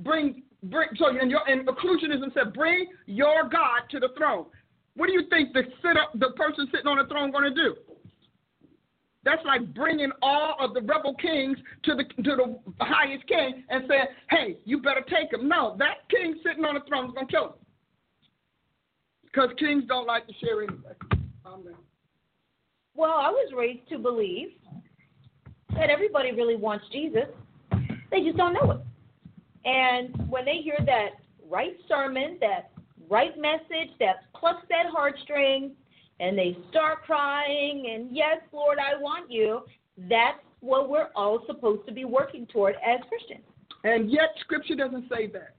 [0.00, 4.46] Bring, bring, so in your in inclusionism said, bring your God to the throne.
[4.96, 7.54] What do you think the sit up, the person sitting on the throne going to
[7.54, 7.76] do?
[9.24, 13.84] That's like bringing all of the rebel kings to the to the highest king and
[13.88, 17.26] saying, "Hey, you better take him." No, that king sitting on the throne is gonna
[17.26, 17.52] kill him
[19.22, 20.92] because kings don't like to share anyway.
[21.46, 21.74] Amen.
[22.94, 24.50] Well, I was raised to believe
[25.74, 27.26] that everybody really wants Jesus.
[28.10, 28.80] They just don't know it.
[29.64, 31.10] And when they hear that
[31.48, 32.70] right sermon, that
[33.08, 35.72] right message that plucks that heartstring,
[36.20, 39.62] and they start crying, and yes, Lord, I want you,
[40.08, 43.44] that's what we're all supposed to be working toward as Christians.
[43.82, 45.54] And yet, Scripture doesn't say that.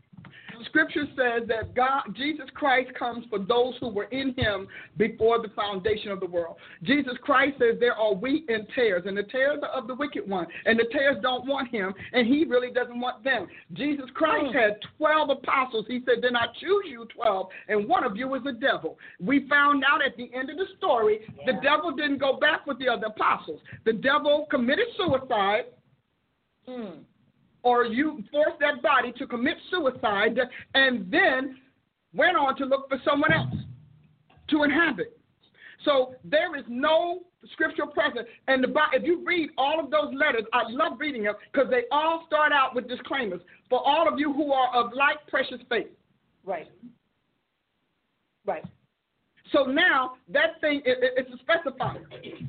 [0.66, 5.50] Scripture says that God, Jesus Christ comes for those who were in Him before the
[5.56, 6.58] foundation of the world.
[6.84, 10.30] Jesus Christ says there are wheat and tares, and the tares are of the wicked
[10.30, 13.48] one, and the tares don't want Him, and He really doesn't want them.
[13.74, 15.86] Jesus Christ had 12 apostles.
[15.88, 18.98] He said, Then I choose you 12, and one of you is the devil.
[19.20, 22.80] We found out at the end of the story, the devil didn't go back with
[22.80, 23.62] the other apostles.
[23.86, 25.66] The devil committed suicide
[26.68, 27.02] Hmm.
[27.66, 30.38] Or you forced that body to commit suicide
[30.76, 31.58] and then
[32.14, 33.56] went on to look for someone else
[34.50, 35.18] to inhabit.
[35.84, 38.28] So there is no scriptural presence.
[38.48, 41.84] And the, if you read all of those letters, I love reading them because they
[41.92, 43.42] all start out with disclaimers.
[43.70, 45.88] For all of you who are of like precious faith.
[46.46, 46.68] Right.
[48.46, 48.64] Right.
[49.52, 52.04] So now that thing it, it- it's a specifier.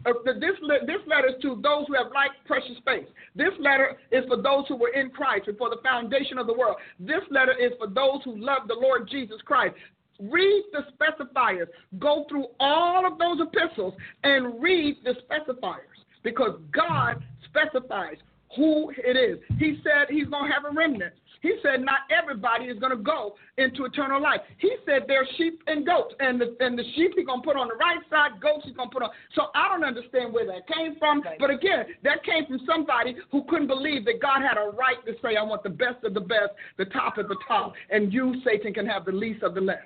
[0.07, 0.55] Uh, this
[0.87, 3.07] this letter is to those who have like precious faith.
[3.35, 6.77] This letter is for those who were in Christ before the foundation of the world.
[6.99, 9.75] This letter is for those who love the Lord Jesus Christ.
[10.19, 11.67] Read the specifiers.
[11.99, 13.93] Go through all of those epistles
[14.25, 18.17] and read the specifiers because God specifies
[18.57, 19.39] who it is.
[19.59, 21.13] He said He's going to have a remnant.
[21.47, 24.41] He said not everybody is going to go into eternal life.
[24.59, 27.55] He said they're sheep and goats, and the and the sheep he's going to put
[27.55, 29.11] on the right side, goats he's going to put on.
[29.37, 31.23] So I don't understand where that came from.
[31.23, 31.39] Right.
[31.39, 35.13] But again, that came from somebody who couldn't believe that God had a right to
[35.23, 38.43] say, "I want the best of the best, the top of the top," and you,
[38.45, 39.79] Satan, can have the least of the less.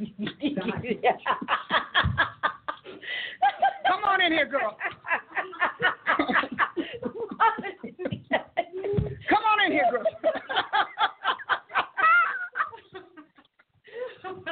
[3.89, 4.77] Come on in here, girl.
[9.29, 10.05] Come on in here, girl.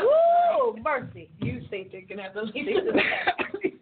[0.01, 0.77] Woo!
[0.83, 1.31] Mercy.
[1.41, 3.73] You Satan can have the that.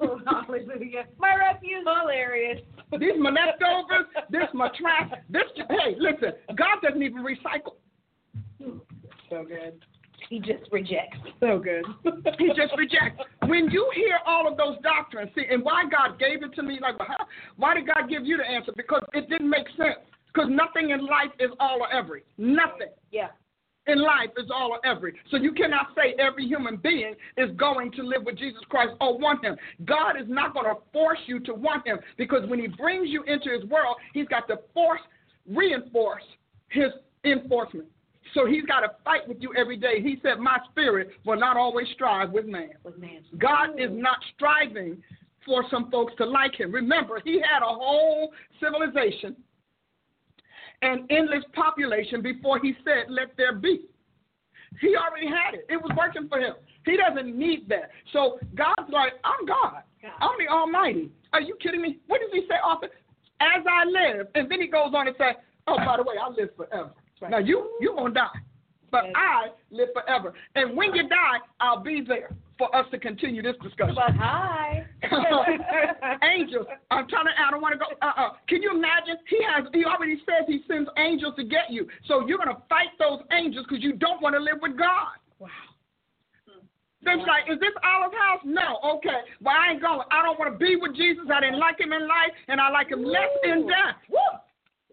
[0.00, 0.20] Woo!
[0.26, 1.06] Hallelujah.
[1.18, 1.84] My refuge.
[1.84, 2.60] Hilarious.
[2.98, 5.10] These my leftovers, this my trash.
[5.28, 7.74] This hey, listen, God doesn't even recycle.
[9.28, 9.84] So good.
[10.28, 11.18] He just rejects.
[11.40, 11.84] So good.
[12.38, 13.22] he just rejects.
[13.46, 16.78] When you hear all of those doctrines, see, and why God gave it to me,
[16.80, 16.96] like,
[17.56, 18.72] why did God give you the answer?
[18.76, 19.98] Because it didn't make sense.
[20.32, 22.24] Because nothing in life is all or every.
[22.36, 22.88] Nothing.
[23.10, 23.28] Yeah.
[23.86, 25.14] in life is all or every.
[25.30, 29.16] So you cannot say every human being is going to live with Jesus Christ or
[29.16, 29.56] want him.
[29.84, 33.22] God is not going to force you to want him because when he brings you
[33.22, 35.00] into his world, he's got to force,
[35.48, 36.24] reinforce
[36.68, 36.90] his
[37.24, 37.86] enforcement.
[38.34, 40.02] So he's got to fight with you every day.
[40.02, 42.70] He said, My spirit will not always strive with man.
[42.84, 43.22] With man.
[43.38, 45.02] God is not striving
[45.44, 46.72] for some folks to like him.
[46.72, 49.36] Remember, he had a whole civilization
[50.82, 53.82] and endless population before he said, Let there be.
[54.80, 55.66] He already had it.
[55.68, 56.54] It was working for him.
[56.84, 57.90] He doesn't need that.
[58.12, 59.82] So God's like, I'm God.
[60.20, 61.10] I'm the Almighty.
[61.32, 61.98] Are you kidding me?
[62.06, 62.90] What does he say often?
[63.40, 64.28] As I live.
[64.34, 65.32] And then he goes on and say,
[65.66, 66.92] Oh, by the way, I live forever.
[67.20, 67.30] Right.
[67.30, 68.40] Now you you gonna die.
[68.90, 70.32] But I live forever.
[70.54, 73.94] And when you die, I'll be there for us to continue this discussion.
[73.94, 74.86] But hi.
[76.22, 76.66] angels.
[76.90, 77.32] I'm trying to.
[77.36, 77.86] I don't want to go.
[78.00, 79.16] Uh uh Can you imagine?
[79.28, 79.66] He has.
[79.72, 81.88] He already says he sends angels to get you.
[82.06, 85.16] So you're gonna fight those angels because you don't want to live with God.
[85.38, 85.48] Wow.
[87.04, 87.24] Wow.
[87.26, 88.40] like, is this Olive House?
[88.44, 88.80] No.
[88.96, 89.20] Okay.
[89.40, 90.00] Well, I ain't going.
[90.10, 91.24] I don't want to be with Jesus.
[91.32, 93.12] I didn't like him in life, and I like him Woo.
[93.12, 94.00] less in death.
[94.10, 94.40] Woo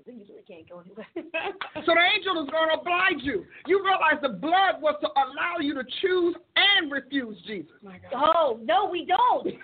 [0.05, 1.07] you really can't go anywhere.
[1.15, 3.45] so the angel is going to oblige you.
[3.67, 7.71] You realize the blood was to allow you to choose and refuse Jesus.
[8.13, 9.47] Oh, no, we don't.
[9.51, 9.57] No, we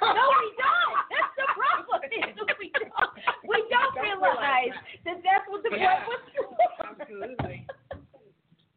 [0.56, 0.96] don't.
[1.12, 2.02] That's the problem.
[2.60, 3.12] we don't.
[3.48, 4.74] We don't, don't realize
[5.06, 6.50] that that's what the blood was for.
[7.02, 7.66] Absolutely.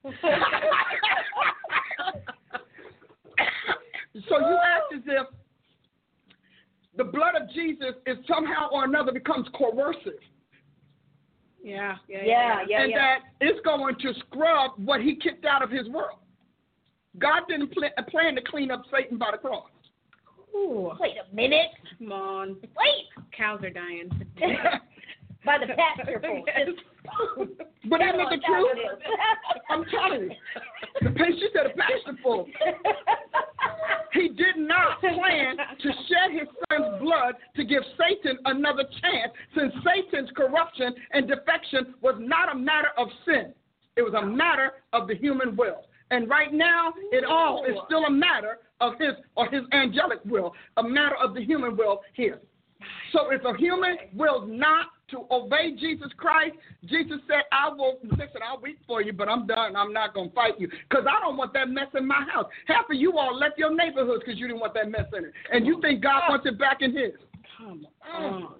[4.29, 5.27] so you act as if
[6.97, 10.19] the blood of Jesus is somehow or another becomes coercive.
[11.63, 12.83] Yeah, yeah, yeah, yeah.
[12.83, 12.99] and yeah.
[12.99, 16.19] that it's going to scrub what he kicked out of his world.
[17.19, 19.69] God didn't pl- uh, plan to clean up Satan by the cross.
[20.55, 20.93] Ooh.
[20.99, 21.71] Wait a minute.
[21.99, 22.57] Come on.
[22.63, 23.25] Wait.
[23.37, 24.11] Cows are dying.
[25.45, 26.45] by the pasture full.
[27.89, 28.69] But isn't it the truth?
[29.71, 30.31] I'm telling you.
[31.01, 32.47] The she said a full.
[34.13, 39.73] He did not plan to shed his son's blood to give Satan another chance, since
[39.85, 43.55] Satan's corruption and defection was not a matter of sin.
[43.97, 45.87] It was a matter of the human will.
[46.11, 50.53] And right now, it all is still a matter of his or his angelic will,
[50.77, 52.41] a matter of the human will here.
[53.13, 58.41] So if a human will not to obey Jesus Christ, Jesus said, I will, listen,
[58.47, 59.77] I'll weep for you, but I'm done.
[59.77, 62.47] I'm not going to fight you because I don't want that mess in my house.
[62.67, 65.33] Half of you all left your neighborhoods because you didn't want that mess in it.
[65.53, 67.13] And you think God wants it back in his.
[67.57, 68.55] Come on.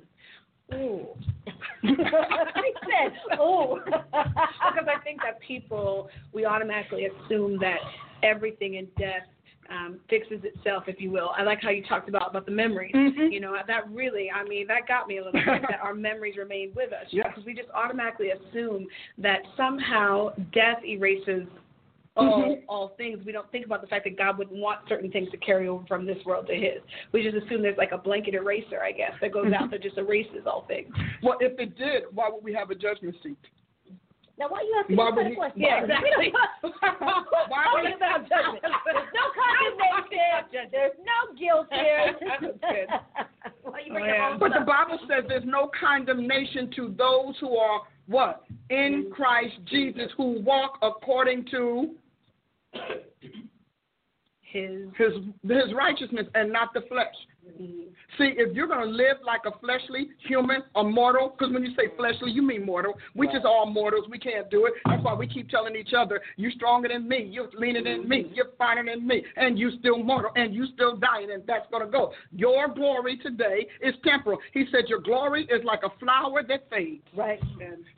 [0.73, 1.17] Oh.
[1.83, 7.79] he said, "Oh," because I think that people we automatically assume that
[8.23, 9.27] everything in death
[9.73, 11.31] um, fixes itself, if you will.
[11.37, 12.95] I like how you talked about about the memories.
[12.95, 13.33] Mm-hmm.
[13.33, 15.63] You know, that really, I mean, that got me a little bit.
[15.63, 17.07] that our memories remain with us.
[17.11, 17.29] Yeah.
[17.29, 18.87] Because we just automatically assume
[19.19, 21.47] that somehow death erases
[22.15, 22.65] all mm-hmm.
[22.69, 23.19] all things.
[23.25, 25.85] We don't think about the fact that God would want certain things to carry over
[25.87, 26.83] from this world to His.
[27.13, 29.55] We just assume there's like a blanket eraser, I guess, that goes mm-hmm.
[29.55, 30.93] out that just erases all things.
[31.23, 33.39] Well, if it did, why would we have a judgment seat?
[34.39, 35.63] Now, why you asking why me that question?
[35.63, 36.33] Yeah, exactly.
[37.49, 38.63] why would you about judgment?
[38.63, 40.69] There's no condemnation.
[40.73, 42.17] There's no guilt here.
[43.63, 44.37] why you bring oh, yeah.
[44.39, 48.45] But the Bible says there's no condemnation to those who are what?
[48.71, 49.13] In mm-hmm.
[49.13, 51.95] Christ Jesus, who walk according to
[54.41, 57.15] his his his righteousness and not the flesh.
[58.19, 61.71] See, if you're going to live like a fleshly human, a mortal, because when you
[61.75, 62.95] say fleshly, you mean mortal.
[63.15, 64.05] We just all mortals.
[64.11, 64.75] We can't do it.
[64.85, 68.31] That's why we keep telling each other, you're stronger than me, you're leaner than me,
[68.35, 71.85] you're finer than me, and you still mortal, and you still dying, and that's going
[71.85, 72.13] to go.
[72.33, 74.39] Your glory today is temporal.
[74.53, 77.03] He said your glory is like a flower that fades.
[77.17, 77.41] Right.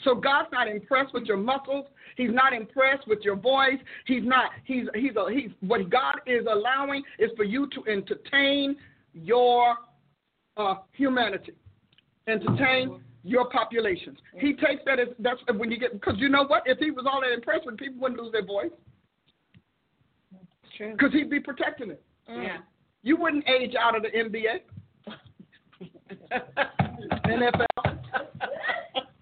[0.04, 1.86] So God's not impressed with your muscles.
[2.16, 3.78] He's not impressed with your voice.
[4.06, 4.50] He's not.
[4.64, 8.76] He's he's a, he's what God is allowing is for you to entertain
[9.14, 9.76] your
[10.56, 11.52] uh, humanity,
[12.28, 14.18] entertain your populations.
[14.38, 16.62] He takes that as that's when you get because you know what?
[16.66, 18.70] If he was all that impressed with people, wouldn't lose their voice.
[20.76, 20.92] True.
[20.92, 22.02] Because he'd be protecting it.
[22.28, 22.58] Yeah.
[23.02, 24.60] You wouldn't age out of the NBA,
[27.26, 27.66] NFL,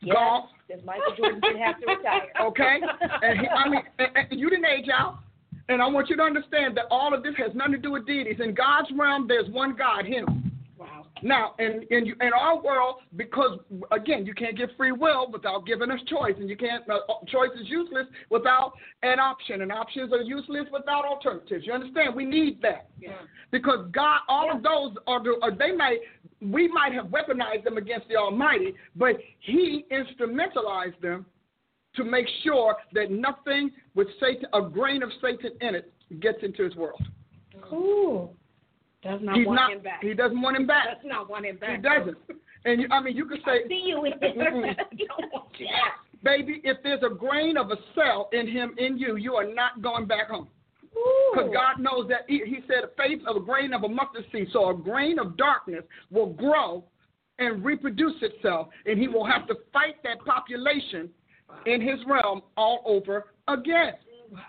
[0.05, 0.47] Yes, golf.
[0.67, 2.23] because Michael Jordan did have to retire.
[2.41, 2.81] Okay,
[3.23, 5.19] and he, I mean, and, and you didn't age out.
[5.69, 8.07] And I want you to understand that all of this has nothing to do with
[8.07, 8.41] deities.
[8.43, 10.51] In God's realm, there's one God, Him.
[10.77, 11.07] Wow.
[11.23, 13.61] Now, in, in in our world, because
[13.93, 16.89] again, you can't give free will without giving us choice, and you can't.
[16.91, 16.99] Uh,
[17.29, 18.73] choice is useless without
[19.03, 21.65] an option, and options are useless without alternatives.
[21.65, 22.15] You understand?
[22.17, 22.89] We need that.
[23.01, 23.13] Yeah.
[23.53, 25.99] Because God, all of those are, the, are they might
[26.41, 31.25] we might have weaponized them against the Almighty, but He instrumentalized them
[31.97, 36.63] to make sure that nothing with Satan, a grain of Satan in it, gets into
[36.65, 37.01] his world.
[37.63, 38.35] Cool.
[39.03, 39.73] Does not He's want not.
[39.73, 40.03] him back.
[40.03, 40.85] He doesn't want him back.
[40.87, 41.77] Does not want him back.
[41.77, 42.17] He doesn't.
[42.65, 44.75] And you, I mean, you could say, See you in Mm-mm.
[44.93, 45.99] you don't want you back.
[46.23, 49.83] baby, if there's a grain of a cell in him, in you, you are not
[49.83, 50.47] going back home.
[51.33, 54.27] Because God knows that he, he said a faith of a grain of a mustard
[54.31, 54.49] seed.
[54.53, 56.85] So a grain of darkness will grow
[57.39, 61.09] and reproduce itself, and he will have to fight that population
[61.67, 63.95] in his realm all over again.
[64.31, 64.41] Wow.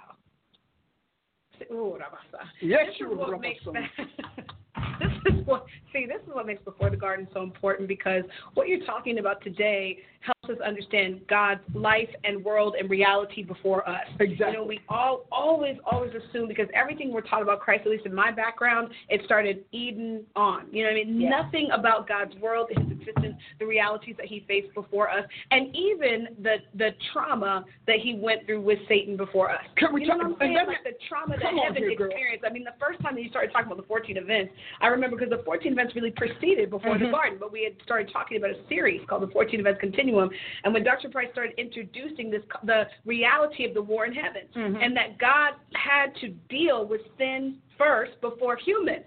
[2.62, 3.64] Yes, this is what makes
[5.00, 8.24] this is what see this is what makes before the garden so important because
[8.54, 13.88] what you're talking about today helps us understand God's life and world and reality before
[13.88, 14.06] us.
[14.20, 14.48] Exactly.
[14.48, 18.06] You know, we all always always assume because everything we're taught about Christ, at least
[18.06, 20.68] in my background, it started Eden on.
[20.72, 21.22] You know what I mean?
[21.22, 21.30] Yeah.
[21.30, 26.28] Nothing about God's world, His existence, the realities that He faced before us, and even
[26.41, 29.64] the the trauma that He went through with Satan before us.
[29.78, 30.68] Can we you know talk- what I'm saying?
[30.68, 32.08] Like the trauma that heaven here, girl.
[32.10, 32.45] experienced.
[32.48, 35.18] I mean, the first time that you started talking about the 14 events, I remember
[35.18, 37.12] because the 14 events really preceded before the Mhm.
[37.12, 39.80] garden, but we had started talking about a series called the 14 Events
[40.14, 40.30] Continuum.
[40.64, 41.10] And when Dr.
[41.10, 44.84] Price started introducing this, the reality of the war in heaven, Mhm.
[44.84, 49.06] and that God had to deal with sin first before humans.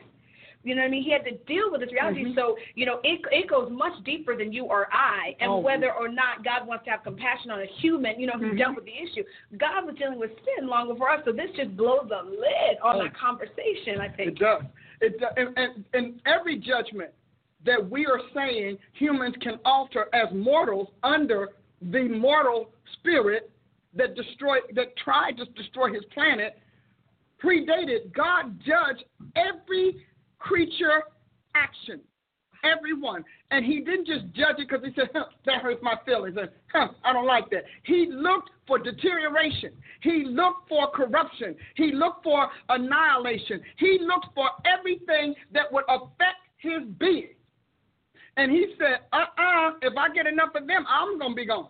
[0.65, 1.05] You know what I mean?
[1.05, 2.25] He had to deal with this reality.
[2.25, 2.35] Mhm.
[2.35, 5.59] So, you know, it it goes much deeper than you or I, and Oh.
[5.59, 8.59] whether or not God wants to have compassion on a human, you know, who Mhm.
[8.59, 9.23] dealt with the issue.
[9.57, 12.97] God was dealing with sin long before us, so this just blows the lid on
[12.97, 13.05] Oh.
[13.05, 14.01] that conversation.
[14.01, 14.31] I think.
[14.31, 14.63] It does.
[15.01, 15.33] It does.
[15.37, 17.13] And, and, and every judgment
[17.67, 21.51] that we are saying humans can alter as mortals under
[21.83, 23.51] the mortal spirit
[23.95, 26.59] that destroyed, that tried to destroy his planet,
[27.43, 28.13] predated.
[28.15, 29.05] God judged
[29.37, 30.07] every
[30.39, 31.03] creature
[31.55, 32.01] action,
[32.65, 36.37] everyone, and He didn't just judge it because He said huh, that hurts my feelings
[36.39, 37.65] and huh, I don't like that.
[37.85, 39.73] He looked for deterioration.
[40.03, 41.57] He looked for corruption.
[41.75, 43.61] He looked for annihilation.
[43.79, 47.36] He looked for everything that would affect His being.
[48.37, 51.69] And He said, "Uh-uh, if I get enough of them, I'm gonna be gone."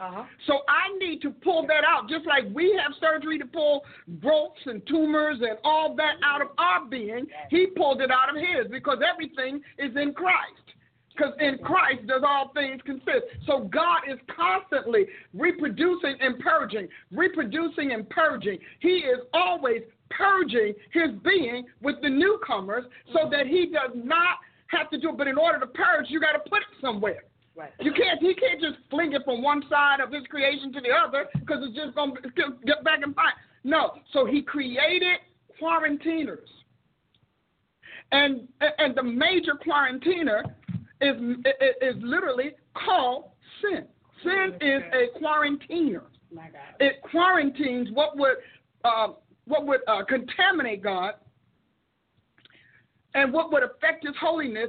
[0.00, 0.24] Uh-huh.
[0.46, 3.84] So I need to pull that out, just like we have surgery to pull
[4.20, 7.26] growths and tumors and all that out of our being.
[7.48, 10.74] He pulled it out of his because everything is in Christ.
[11.16, 13.24] Because in Christ does all things consist.
[13.46, 18.58] So God is constantly reproducing and purging, reproducing and purging.
[18.80, 24.38] He is always purging his being with the newcomers so that he does not
[24.76, 25.18] have to do it.
[25.18, 27.24] But in order to purge, you got to put it somewhere.
[27.56, 27.70] Right.
[27.80, 28.20] You can't.
[28.20, 31.58] He can't just fling it from one side of his creation to the other because
[31.62, 32.14] it's just gonna
[32.66, 33.34] get back and fight.
[33.62, 33.92] No.
[34.12, 35.18] So he created
[35.60, 36.48] quarantiners,
[38.10, 40.42] and and the major quarantiner
[41.00, 41.16] is
[41.80, 43.30] is literally called
[43.62, 43.84] sin.
[44.24, 46.02] Sin is a quarantiner.
[46.32, 46.80] My God.
[46.80, 48.36] It quarantines what would
[48.84, 49.08] uh,
[49.44, 51.14] what would uh, contaminate God
[53.14, 54.68] and what would affect His holiness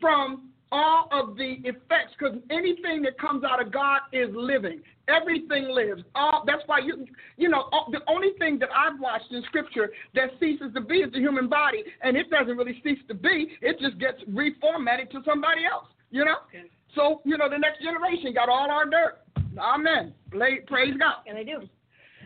[0.00, 4.82] from all of the effects because anything that comes out of God is living.
[5.08, 6.02] Everything lives.
[6.14, 7.06] All that's why you
[7.38, 10.96] you know all, the only thing that I've watched in Scripture that ceases to be
[10.96, 13.56] is the human body, and it doesn't really cease to be.
[13.62, 15.86] It just gets reformatted to somebody else.
[16.10, 16.36] You know.
[16.48, 16.64] Okay.
[16.94, 19.20] So you know the next generation got all our dirt.
[19.58, 20.12] Amen.
[20.30, 21.24] Praise God.
[21.26, 21.60] And they do.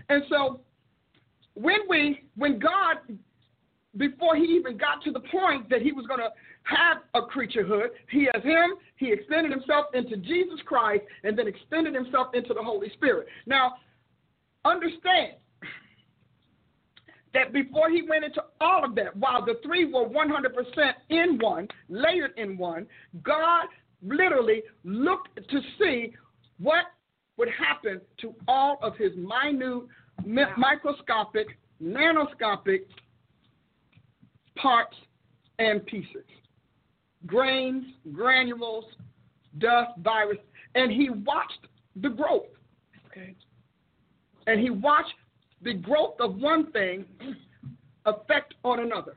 [0.09, 0.60] And so
[1.55, 2.97] when we when God
[3.97, 6.31] before he even got to the point that he was going to
[6.64, 11.94] have a creaturehood, he has him, he extended himself into Jesus Christ and then extended
[11.94, 13.27] himself into the Holy Spirit.
[13.47, 13.74] Now,
[14.64, 15.35] understand
[17.35, 21.66] that before he went into all of that, while the three were 100% in one,
[21.89, 22.86] layered in one,
[23.23, 23.66] God
[24.02, 26.14] literally looked to see
[26.59, 26.85] what
[27.39, 29.85] would happen to all of his minute,
[30.24, 31.47] mi- microscopic,
[31.82, 32.82] nanoscopic
[34.56, 34.96] parts
[35.58, 36.24] and pieces
[37.26, 38.84] grains, granules,
[39.58, 40.38] dust, virus,
[40.74, 41.66] and he watched
[41.96, 42.46] the growth.
[43.06, 43.34] Okay.
[44.46, 45.14] And he watched
[45.62, 47.04] the growth of one thing
[48.06, 49.16] affect on another.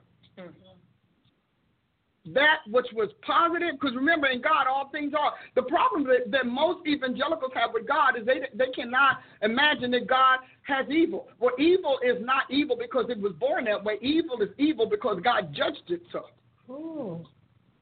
[2.33, 5.33] That which was positive, because remember, in God, all things are.
[5.53, 10.07] The problem that, that most evangelicals have with God is they, they cannot imagine that
[10.07, 11.27] God has evil.
[11.39, 13.97] Well, evil is not evil because it was born that way.
[14.01, 16.25] Evil is evil because God judged it so.
[16.73, 17.25] Ooh.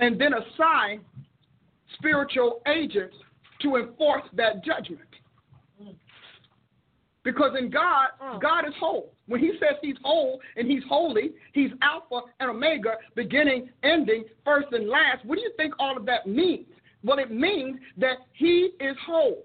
[0.02, 1.02] And then assign
[1.98, 3.16] spiritual agents
[3.62, 5.00] to enforce that judgment.
[7.24, 8.40] Because in God, Oh.
[8.40, 9.14] God is whole.
[9.28, 14.68] When He says He's whole and He's holy, He's Alpha and Omega, beginning, ending, first
[14.72, 15.24] and last.
[15.26, 16.68] What do you think all of that means?
[17.04, 19.44] Well, it means that He is whole.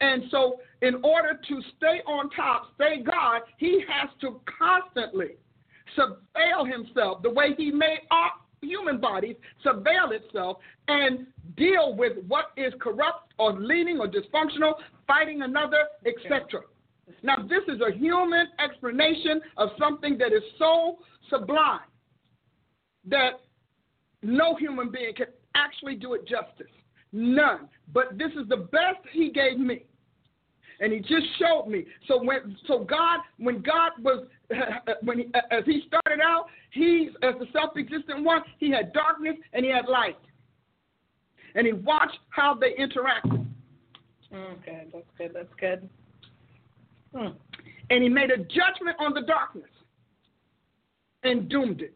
[0.00, 5.32] And so, in order to stay on top, stay God, he has to constantly
[5.96, 8.30] surveil himself the way he made our
[8.62, 10.58] human bodies surveil itself
[10.88, 11.26] and
[11.56, 14.74] deal with what is corrupt or leaning or dysfunctional,
[15.06, 16.62] fighting another, etc.
[17.22, 21.80] Now, this is a human explanation of something that is so sublime
[23.06, 23.40] that
[24.22, 26.72] no human being can actually do it justice.
[27.12, 27.68] None.
[27.92, 29.84] But this is the best he gave me.
[30.80, 31.84] And he just showed me.
[32.08, 34.26] So when so God when God was
[35.02, 39.64] when he, as he started out, he's as the self-existent one, he had darkness and
[39.64, 40.16] he had light.
[41.54, 43.46] And he watched how they interacted.
[44.32, 45.32] Okay, that's good.
[45.34, 45.88] That's good.
[47.14, 47.28] Hmm.
[47.90, 49.70] And he made a judgment on the darkness
[51.22, 51.94] and doomed it.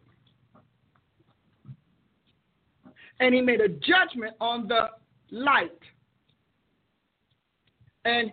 [3.20, 4.88] And he made a judgment on the
[5.30, 5.70] light
[8.04, 8.32] and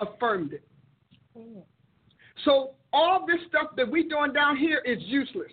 [0.00, 0.64] affirmed it.
[2.44, 5.52] So all this stuff that we're doing down here is useless.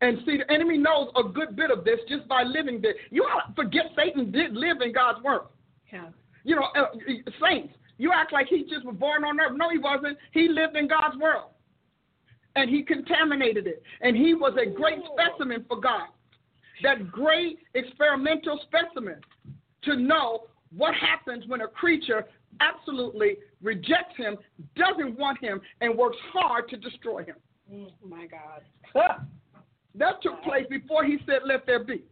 [0.00, 2.94] And see, the enemy knows a good bit of this just by living there.
[3.10, 5.48] You ought to forget Satan did live in God's world.
[5.92, 6.08] Yeah.
[6.44, 6.86] You know, uh,
[7.42, 9.56] saints, you act like he just was born on earth.
[9.56, 10.18] No, he wasn't.
[10.32, 11.50] He lived in God's world.
[12.56, 13.82] And he contaminated it.
[14.00, 16.08] And he was a great specimen for God.
[16.82, 19.20] That great experimental specimen
[19.82, 20.44] to know
[20.76, 22.26] what happens when a creature
[22.60, 24.36] absolutely rejects him,
[24.76, 27.36] doesn't want him, and works hard to destroy him.
[27.72, 28.62] Oh my God.
[29.94, 32.02] That took place before he said, Let there be.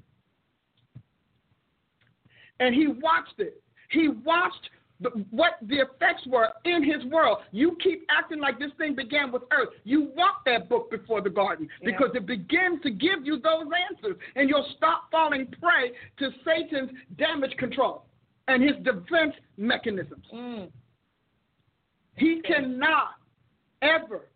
[2.61, 3.61] And he watched it.
[3.91, 4.71] He watched
[5.03, 7.39] the, what the effects were in his world.
[7.51, 9.71] You keep acting like this thing began with earth.
[9.85, 11.91] You want that book before the garden Yeah.
[11.91, 16.91] because it begins to give you those answers, and you'll stop falling prey to Satan's
[17.19, 18.05] damage control
[18.49, 20.25] and his defense mechanisms.
[20.35, 20.71] Mm.
[22.17, 23.15] He cannot
[23.81, 24.29] ever,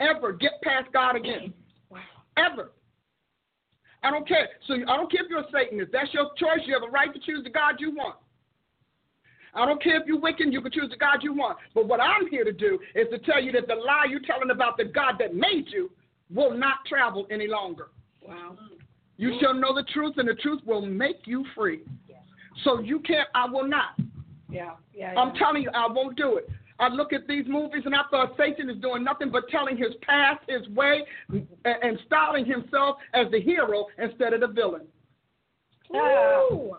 [0.00, 1.52] ever get past God again.
[1.90, 2.00] Wow.
[2.36, 2.72] Ever.
[4.02, 4.48] I don't care.
[4.68, 5.90] So I don't care if you're a Satanist.
[5.92, 6.60] That's your choice.
[6.66, 8.16] You have a right to choose the God you want.
[9.56, 11.58] I don't care if you're wicked, you can choose the God you want.
[11.74, 14.50] But what I'm here to do is to tell you that the lie you're telling
[14.50, 15.90] about the God that made you
[16.32, 17.88] will not travel any longer.
[18.26, 18.58] Wow.
[19.16, 21.80] You shall know the truth, and the truth will make you free.
[22.64, 23.98] So you can't, I will not.
[24.50, 24.72] Yeah.
[24.94, 25.14] Yeah.
[25.16, 26.48] I'm telling you, I won't do it.
[26.78, 29.94] I look at these movies and I thought Satan is doing nothing but telling his
[30.02, 31.04] past, his way,
[31.64, 34.82] and, styling himself as the hero instead of the villain.
[35.90, 36.76] Woo.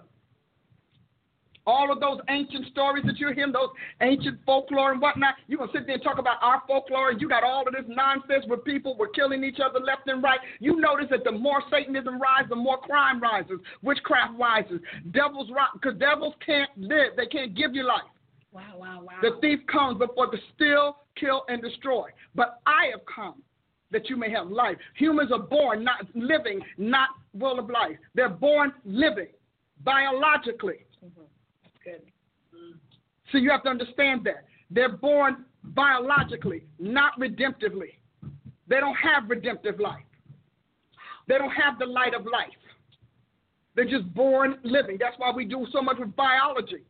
[1.68, 3.70] All of those ancient stories that you hear, those
[4.02, 7.20] ancient folklore and whatnot, you're going to sit there and talk about our folklore, and
[7.20, 10.40] you got all of this nonsense where people were killing each other left and right.
[10.60, 14.80] You notice that the more Satanism rises, the more crime rises, witchcraft rises,
[15.12, 18.02] devils rise, because devils can't live, they can't give you life.
[18.54, 18.62] Wow.
[18.78, 19.02] Wow.
[19.04, 19.20] Wow.
[19.22, 22.10] The thief comes before to steal, kill, and destroy.
[22.34, 23.44] But I have come
[23.92, 24.78] that you may have life.
[24.96, 27.98] Humans are born not living, not full of life.
[28.16, 29.28] They're born living
[29.84, 30.86] biologically.
[31.02, 31.14] That's
[31.88, 32.02] good.
[33.32, 34.46] So you have to understand that.
[34.70, 37.96] They're born biologically, not redemptively.
[38.68, 40.04] They don't have redemptive life.
[41.28, 42.48] They don't have the light of life.
[43.76, 44.98] They're just born living.
[45.00, 46.84] That's why we do so much with biology.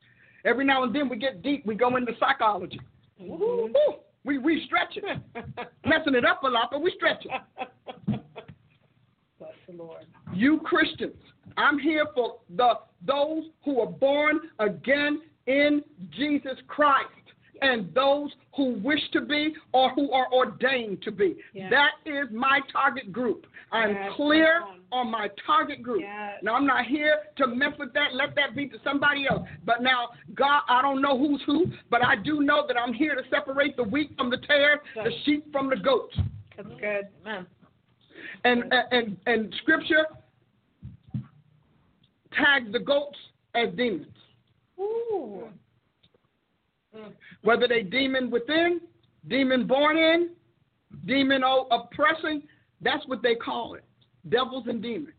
[0.45, 2.79] Every now and then we get deep, we go into psychology.
[3.19, 3.73] Woo-hoo.
[4.23, 5.03] We, we stretch it.
[5.85, 8.21] Messing it up a lot, but we stretch it.
[9.39, 10.05] Bless the Lord.
[10.33, 11.15] You Christians,
[11.57, 12.73] I'm here for the
[13.07, 15.81] those who are born again in
[16.11, 17.09] Jesus Christ
[17.61, 21.35] and those who wish to be or who are ordained to be.
[21.53, 21.71] Yes.
[21.71, 23.47] That is my target group.
[23.71, 26.01] I'm Yes, clear on my target group.
[26.01, 26.35] Yes.
[26.41, 28.13] Now I'm not here to mess with that.
[28.13, 29.47] Let that be to somebody else.
[29.65, 33.15] But now God, I don't know who's who, but I do know that I'm here
[33.15, 36.15] to separate the wheat from the tares, the sheep from the goats.
[36.55, 37.07] That's good.
[37.25, 37.47] Amen.
[38.43, 40.05] And and and scripture
[42.37, 43.17] tags the goats
[43.55, 44.07] as demons.
[44.79, 45.47] Ooh.
[47.43, 48.81] Whether they demon within,
[49.27, 50.29] demon born in,
[51.05, 52.43] demon oppressing,
[52.81, 53.83] that's what they call it.
[54.29, 55.13] Devils and demons.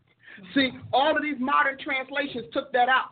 [0.53, 3.11] See, all of these modern translations took that out.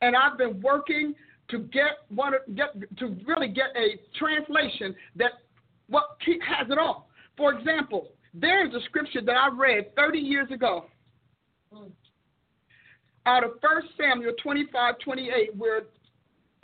[0.00, 1.14] And I've been working
[1.50, 5.32] to get one get to really get a translation that
[5.88, 7.08] what has it all.
[7.36, 10.86] For example, there's a scripture that I read 30 years ago
[11.74, 11.90] mm.
[13.30, 15.82] Out of 1 Samuel 25, 28, where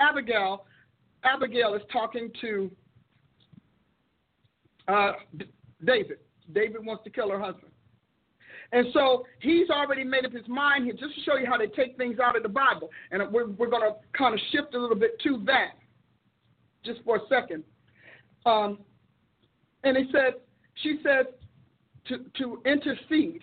[0.01, 0.65] Abigail,
[1.23, 2.71] Abigail is talking to
[4.89, 5.13] uh,
[5.85, 6.19] David.
[6.53, 7.73] David wants to kill her husband.
[8.73, 11.69] And so he's already made up his mind here, just to show you how they
[11.69, 12.91] take things out of the Bible.
[13.13, 15.75] And we're, we're going to kind of shift a little bit to that
[16.85, 17.63] just for a second.
[18.45, 18.79] Um,
[19.85, 20.35] and he said,
[20.83, 21.27] she said,
[22.09, 23.43] to, to intercede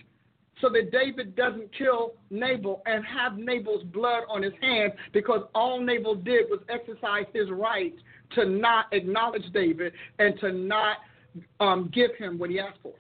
[0.61, 5.81] so that David doesn't kill Nabal and have Nabal's blood on his hands because all
[5.81, 7.93] Nabal did was exercise his right
[8.35, 10.97] to not acknowledge David and to not
[11.59, 12.93] um, give him what he asked for.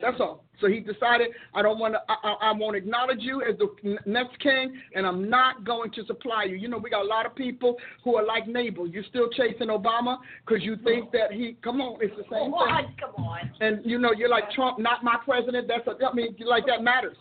[0.00, 0.43] That's all.
[0.60, 4.38] So he decided, I don't want to, I, I, won't acknowledge you as the next
[4.40, 6.56] king, and I'm not going to supply you.
[6.56, 8.86] You know, we got a lot of people who are like Nabal.
[8.86, 12.96] You're still chasing Obama because you think that he, come on, it's the same thing.
[13.00, 13.50] Come on.
[13.60, 15.68] And you know, you're like Trump, not my president.
[15.68, 17.16] That's, a, I mean, like that matters.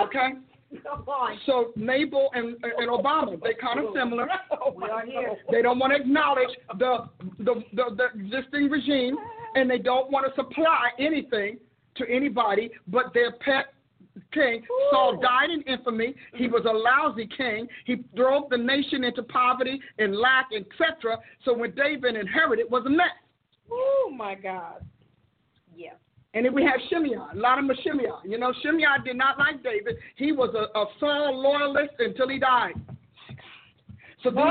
[0.00, 0.30] Okay.
[0.82, 1.38] Come on.
[1.46, 4.28] So Nabal and, and Obama, they kind of similar.
[4.76, 5.36] We are here.
[5.50, 7.08] They don't want to acknowledge the,
[7.38, 9.16] the the the existing regime,
[9.54, 11.58] and they don't want to supply anything
[11.98, 13.74] to anybody but their pet
[14.32, 14.62] king.
[14.90, 16.14] Saul died in infamy.
[16.34, 17.68] He was a lousy king.
[17.84, 21.18] He drove the nation into poverty and lack, etc.
[21.44, 23.06] So when David inherited, it was a mess.
[23.70, 24.84] Oh my God.
[25.76, 25.92] Yeah.
[26.34, 28.04] And then we have Shimei, a lot of them are Shimei.
[28.24, 29.96] You know, Shimei did not like David.
[30.16, 32.74] He was a, a Saul loyalist until he died.
[34.22, 34.44] So this,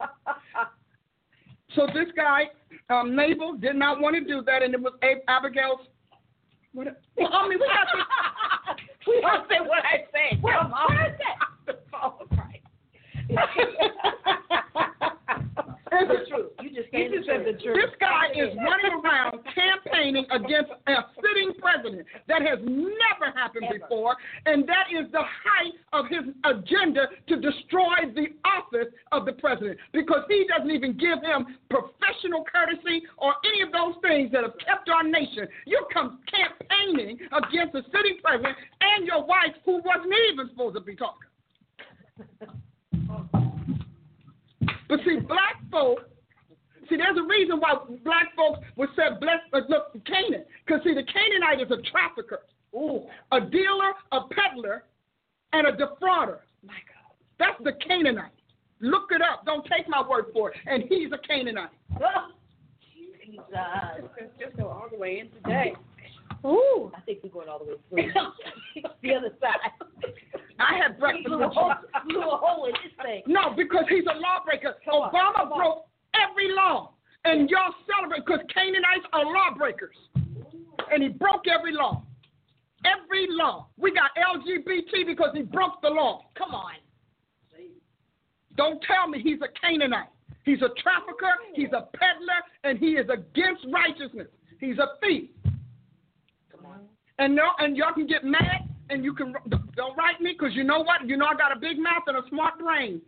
[1.74, 2.50] so this guy,
[2.90, 4.92] um, Nabal, did not want to do that, and it was
[5.28, 5.80] Abigail's.
[6.74, 8.82] What, well, I mean, we have to.
[9.10, 10.38] we don't say what I say.
[10.42, 10.94] Well, Come on.
[10.96, 11.78] what is that?
[11.90, 12.66] Follow Christ.
[15.92, 16.50] It's the truth.
[16.60, 17.76] You just You said just said the truth.
[17.78, 22.06] This guy is running around campaigning against a sitting president.
[22.26, 23.78] That has never happened Ever.
[23.78, 24.16] before,
[24.46, 29.78] and that is the height of his agenda to destroy the office of the president
[29.92, 34.58] because he doesn't even give him professional courtesy or any of those things that have
[34.58, 35.46] kept our nation.
[35.66, 40.82] You come campaigning against a sitting president and your wife who wasn't even supposed to
[40.82, 41.28] be talking.
[44.94, 46.08] But see, black folk,
[46.88, 50.44] see, there's a reason why black folks would say, bless, uh, look, Canaan.
[50.64, 52.42] Because, see, the Canaanite is a trafficker,
[52.76, 53.02] Ooh,
[53.32, 54.84] a dealer, a peddler,
[55.52, 56.38] and a defrauder.
[56.64, 57.10] My God.
[57.40, 58.30] That's the Canaanite.
[58.78, 59.44] Look it up.
[59.44, 60.56] Don't take my word for it.
[60.66, 61.70] And he's a Canaanite.
[62.00, 62.28] Oh,
[62.94, 63.42] Jesus.
[63.52, 65.74] Let's just go all the way in today.
[66.46, 66.92] Ooh.
[66.94, 68.82] I think we're going all the way through.
[69.02, 69.72] the other side.
[70.64, 71.72] I had breakfast with a hole,
[72.08, 73.22] blew a hole in this thing.
[73.26, 74.76] No, because he's a lawbreaker.
[74.84, 75.58] Come Obama on.
[75.58, 75.86] broke
[76.16, 76.92] every law.
[77.24, 79.96] And y'all celebrate because Canaanites are lawbreakers.
[80.92, 82.02] And he broke every law.
[82.84, 83.68] Every law.
[83.78, 86.26] We got LGBT because he broke the law.
[86.36, 86.72] Come on.
[88.56, 90.08] Don't tell me he's a Canaanite.
[90.44, 94.28] He's a trafficker, he's a peddler, and he is against righteousness.
[94.60, 95.30] He's a thief.
[96.52, 96.80] Come on.
[97.18, 99.34] And no, and y'all can get mad, and you can
[99.76, 101.06] don't write me because you know what?
[101.06, 103.00] You know I got a big mouth and a smart brain.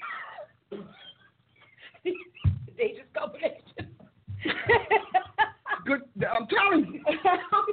[2.04, 3.94] they just combination.
[5.86, 7.02] Good, I'm telling you.
[7.52, 7.64] Oh,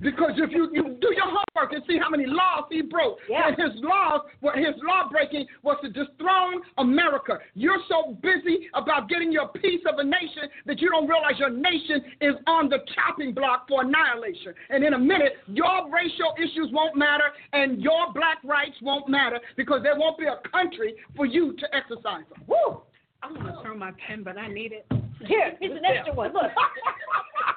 [0.00, 3.48] because if you, you do your homework and see how many laws he broke, Yeah.
[3.48, 7.38] and his laws, what his law breaking was to dethrone America.
[7.54, 11.50] You're so busy about getting your piece of a nation that you don't realize your
[11.50, 14.54] nation is on the chopping block for annihilation.
[14.70, 19.38] And in a minute, your racial issues won't matter, and your black rights won't matter
[19.56, 22.44] because there won't be a country for you to exercise them.
[22.46, 22.82] Woo.
[23.22, 24.86] I'm going to throw my pen, but I need it.
[25.26, 26.32] Here, here's an extra one.
[26.32, 26.42] Look.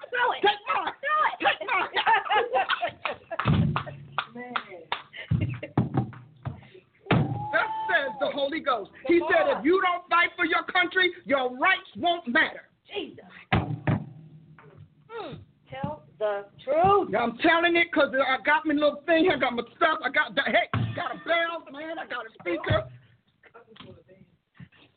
[0.09, 0.41] Throw it.
[0.41, 0.93] Take mine.
[1.39, 1.89] Take mine.
[7.51, 8.91] Thus says the Holy Ghost.
[9.07, 12.63] He said, if you don't fight for your country, your rights won't matter.
[12.93, 13.25] Jesus.
[15.09, 15.35] Hmm.
[15.69, 17.15] Tell the truth.
[17.17, 20.09] I'm telling it because I got my little thing here, I got my stuff, I
[20.09, 22.88] got the hey, got a bell, man, I got a speaker.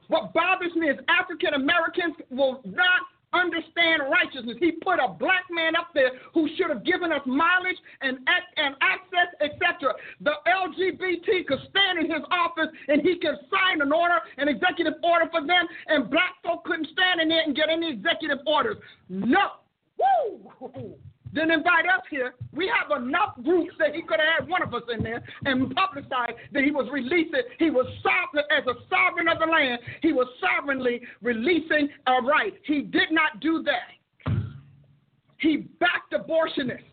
[0.09, 3.03] What bothers me is African Americans will not
[3.35, 4.57] understand righteousness.
[4.61, 8.19] He put a black man up there who should have given us mileage and
[8.57, 9.93] and access, etc.
[10.21, 14.95] The LGBT could stand in his office and he could sign an order, an executive
[15.03, 18.77] order for them, and black folk couldn't stand in there and get any executive orders.
[19.09, 19.59] No.
[19.99, 20.95] Woo!
[21.35, 22.35] Then invite us here.
[22.53, 25.75] We have enough groups that he could have had one of us in there and
[25.75, 27.43] publicized that he was releasing.
[27.59, 29.81] He was sovereign as a sovereign of the land.
[30.01, 32.55] He was sovereignly releasing a right.
[32.65, 34.33] He did not do that.
[35.39, 36.85] He backed abortionists.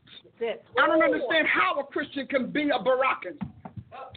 [0.41, 3.37] I don't understand how a Christian can be a Baraccan.
[3.93, 4.07] Oh,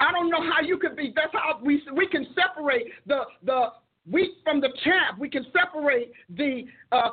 [0.00, 1.12] I don't know how you could be.
[1.14, 3.68] That's how we we can separate the the
[4.10, 5.18] wheat from the chaff.
[5.18, 7.10] We can separate the uh,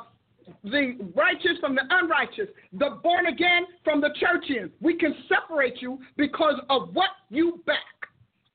[0.64, 4.70] the righteous from the unrighteous, the born again from the church in.
[4.80, 7.76] We can separate you because of what you back.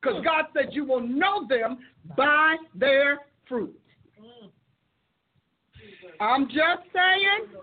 [0.01, 1.77] Because God said you will know them
[2.17, 3.79] by their fruit.
[6.19, 7.61] I'm just saying.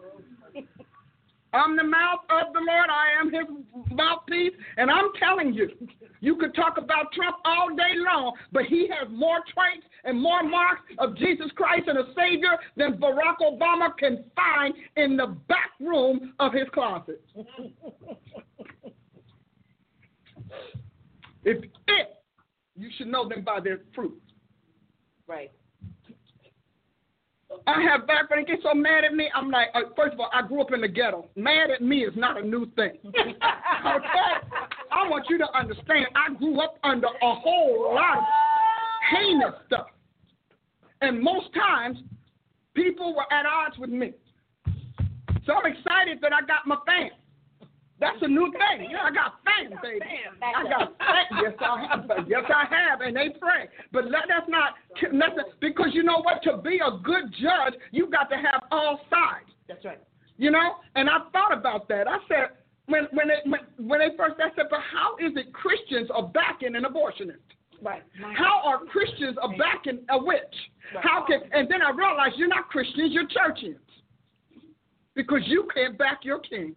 [1.52, 2.88] I'm the mouth of the Lord.
[2.90, 3.44] I am his
[3.90, 4.52] mouthpiece.
[4.76, 5.68] And I'm telling you,
[6.20, 10.42] you could talk about Trump all day long, but he has more traits and more
[10.42, 15.70] marks of Jesus Christ and a Savior than Barack Obama can find in the back
[15.80, 17.22] room of his closet.
[21.44, 22.16] if it,
[22.76, 24.20] you should know them by their fruit.
[25.26, 25.50] Right.
[27.66, 29.30] I have back when they get so mad at me.
[29.34, 31.28] I'm like, uh, first of all, I grew up in the ghetto.
[31.36, 32.98] Mad at me is not a new thing.
[33.04, 33.34] okay,
[34.92, 36.06] I want you to understand.
[36.14, 38.24] I grew up under a whole lot of
[39.10, 39.86] heinous stuff,
[41.00, 41.98] and most times
[42.74, 44.12] people were at odds with me.
[45.46, 47.12] So I'm excited that I got my fans.
[48.00, 48.88] That's a new thing.
[48.90, 50.00] Yeah, I got fans, baby.
[50.40, 51.40] I got fans.
[51.42, 52.26] Yes, I have.
[52.26, 53.68] Yes, I have, and they pray.
[53.92, 56.42] But let us not listen, because you know what?
[56.44, 59.50] To be a good judge, you got to have all sides.
[59.68, 60.00] That's right.
[60.38, 62.08] You know, and I thought about that.
[62.08, 62.56] I said
[62.86, 66.26] when when they when, when they first I said, but how is it Christians are
[66.26, 67.44] backing an abortionist?
[67.82, 68.02] Right.
[68.34, 70.40] How are Christians are backing a witch?
[70.94, 71.04] Right.
[71.04, 73.76] How can and then I realized you're not Christians, you're churchians.
[75.14, 76.74] Because you can't back your king.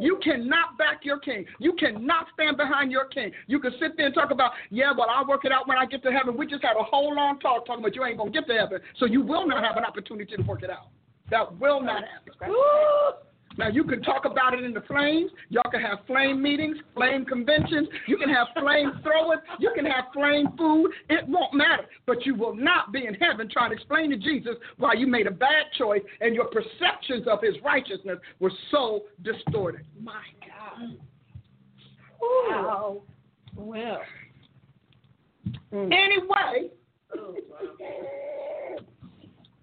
[0.00, 1.44] You cannot back your king.
[1.58, 3.32] You cannot stand behind your king.
[3.46, 5.86] You can sit there and talk about, yeah, well, I'll work it out when I
[5.86, 6.36] get to heaven.
[6.36, 8.54] We just had a whole long talk talking about you ain't going to get to
[8.54, 10.88] heaven, so you will not have an opportunity to work it out.
[11.30, 12.54] That will not happen.
[13.58, 15.30] Now, you can talk about it in the flames.
[15.48, 17.88] Y'all can have flame meetings, flame conventions.
[18.06, 19.38] You can have flame throwers.
[19.58, 20.90] You can have flame food.
[21.08, 21.84] It won't matter.
[22.06, 25.26] But you will not be in heaven trying to explain to Jesus why you made
[25.26, 29.86] a bad choice and your perceptions of his righteousness were so distorted.
[30.00, 30.98] My God.
[32.20, 33.02] Wow.
[33.54, 34.00] Well.
[35.72, 35.92] Mm.
[35.92, 36.70] Anyway,
[37.16, 37.34] oh,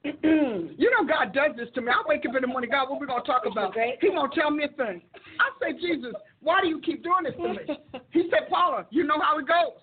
[0.23, 1.87] you know God does this to me.
[1.87, 3.73] I wake up in the morning, God, what we gonna talk about?
[4.01, 5.01] He won't tell me a thing.
[5.39, 8.01] I say, Jesus, why do you keep doing this to me?
[8.11, 9.79] He said, Paula, you know how it goes.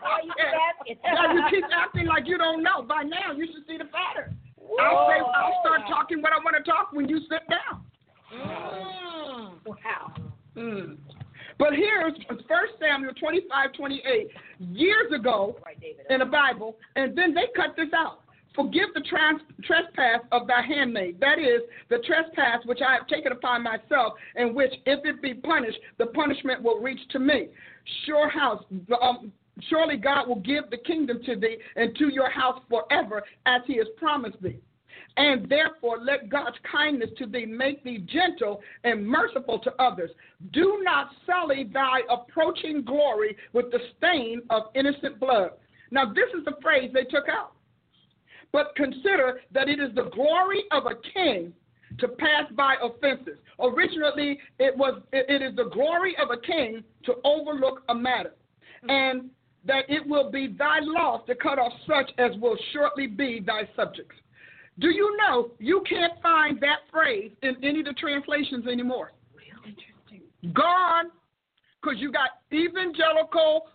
[0.00, 0.32] Why you
[0.86, 2.82] keep you keep acting like you don't know.
[2.82, 4.36] By now, you should see the pattern.
[4.80, 7.84] I'll say, I'll start talking what I want to talk when you sit down.
[8.34, 9.66] Mm.
[9.66, 10.14] Wow.
[10.56, 10.96] Mm.
[11.58, 12.38] But here's 1
[12.80, 14.28] Samuel 25, 28,
[14.58, 15.76] years ago Right,
[16.10, 18.21] in the Bible, and then they cut this out.
[18.54, 21.18] Forgive the trans- trespass of thy handmaid.
[21.20, 25.34] That is, the trespass which I have taken upon myself, and which, if it be
[25.34, 27.48] punished, the punishment will reach to me.
[28.04, 28.62] Sure house,
[29.00, 29.32] um,
[29.68, 33.76] surely God will give the kingdom to thee and to your house forever, as he
[33.78, 34.58] has promised thee.
[35.16, 40.10] And therefore, let God's kindness to thee make thee gentle and merciful to others.
[40.52, 45.50] Do not sully thy approaching glory with the stain of innocent blood.
[45.90, 47.52] Now, this is the phrase they took out.
[48.52, 51.52] But consider that it is the glory of a king
[51.98, 53.38] to pass by offenses.
[53.60, 58.34] Originally, it was it, is the glory of a king to overlook a matter,
[58.88, 59.30] and
[59.64, 63.68] that it will be thy loss to cut off such as will shortly be thy
[63.76, 64.16] subjects.
[64.78, 69.12] Do you know you can't find that phrase in any of the translations anymore?
[70.54, 71.10] Gone,
[71.80, 73.66] because you got evangelical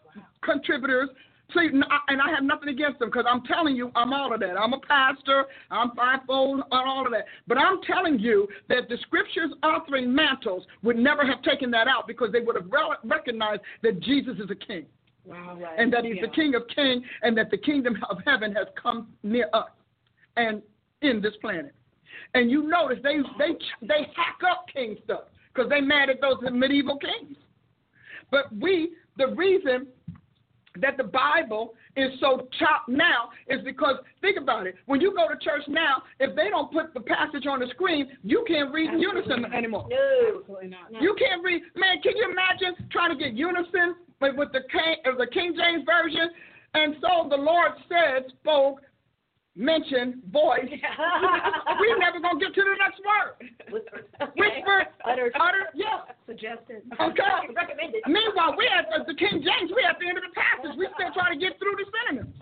[0.43, 1.09] contributors.
[1.53, 4.57] See, and I have nothing against them because I'm telling you, I'm all of that.
[4.57, 7.25] I'm a pastor, I'm fivefold, and all of that.
[7.47, 12.05] But I'm telling you that the scriptures authoring mantles would never have taken that out
[12.05, 14.85] because they would have re- recognized that Jesus is a king
[15.25, 15.59] Wow.
[15.77, 19.09] and that he's the King of kings, and that the kingdom of heaven has come
[19.23, 19.69] near us
[20.37, 20.61] and
[21.01, 21.73] in this planet.
[22.33, 26.37] And you notice they they they hack up king stuff because they mad at those
[26.51, 27.37] medieval kings.
[28.31, 29.87] But we, the reason
[30.81, 34.75] that the Bible is so chopped now is because think about it.
[34.85, 38.09] When you go to church now, if they don't put the passage on the screen,
[38.23, 39.87] you can't read unison anymore.
[39.89, 40.39] No.
[40.39, 41.01] Absolutely not.
[41.01, 41.61] You can't read.
[41.75, 45.55] Man, can you imagine trying to get unison with, with the King, uh, the King
[45.57, 46.29] James version?
[46.73, 48.81] And so the Lord said, spoke,
[49.57, 50.63] mentioned, voice.
[51.81, 53.49] we never gonna get to the next word.
[53.73, 54.05] Whisper.
[54.37, 55.33] Whisper, Uttered.
[55.39, 56.05] utter, yeah.
[56.25, 56.83] Suggested.
[57.01, 57.35] Okay.
[57.55, 58.01] Recommended.
[58.07, 60.77] Meanwhile, we at the, the King James, we at the end of the passage.
[60.77, 62.37] We still trying to get through the sentence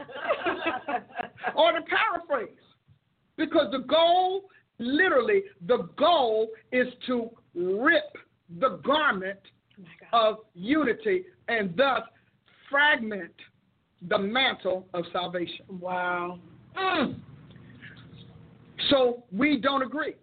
[1.56, 2.60] or the paraphrase,
[3.38, 8.12] because the goal, literally, the goal is to rip
[8.60, 9.40] the garment
[10.14, 12.02] Oh of unity and thus
[12.70, 13.34] fragment
[14.10, 15.66] the mantle of salvation.
[15.68, 16.40] Wow.
[16.78, 17.16] Mm.
[18.90, 20.16] So we don't agree.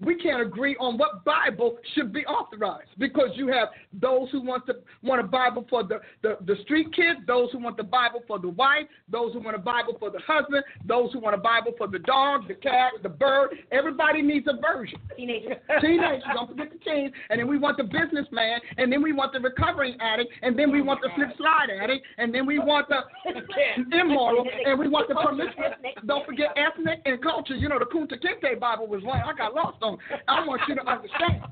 [0.00, 4.66] We can't agree on what Bible should be authorized because you have those who want
[4.66, 8.22] to want a Bible for the, the, the street kids, those who want the Bible
[8.26, 11.38] for the wife, those who want a Bible for the husband, those who want a
[11.38, 13.50] Bible for the dog, the cat, the bird.
[13.70, 14.98] Everybody needs a version.
[15.16, 15.56] Teenagers.
[15.80, 17.12] Teenagers, don't forget the teens.
[17.30, 20.72] And then we want the businessman, and then we want the recovering addict, and then
[20.72, 23.00] we want the slip slide addict, and then we want the
[24.00, 25.72] immoral, and we want the promiscuous.
[26.06, 27.54] Don't forget ethnic and culture.
[27.54, 29.78] You know, the Kunta Kinte Bible was one I got lost
[30.28, 31.44] I want you to understand.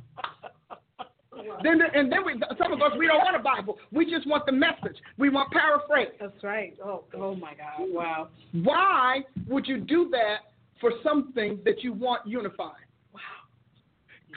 [1.63, 3.79] Then, and then we, some of us, we don't want a Bible.
[3.91, 4.97] We just want the message.
[5.19, 6.09] We want paraphrase.
[6.21, 6.77] That's right.
[6.85, 7.89] Oh, oh my God.
[7.89, 8.29] Wow.
[8.53, 12.87] Why would you do that for something that you want unified?
[13.13, 13.21] Wow.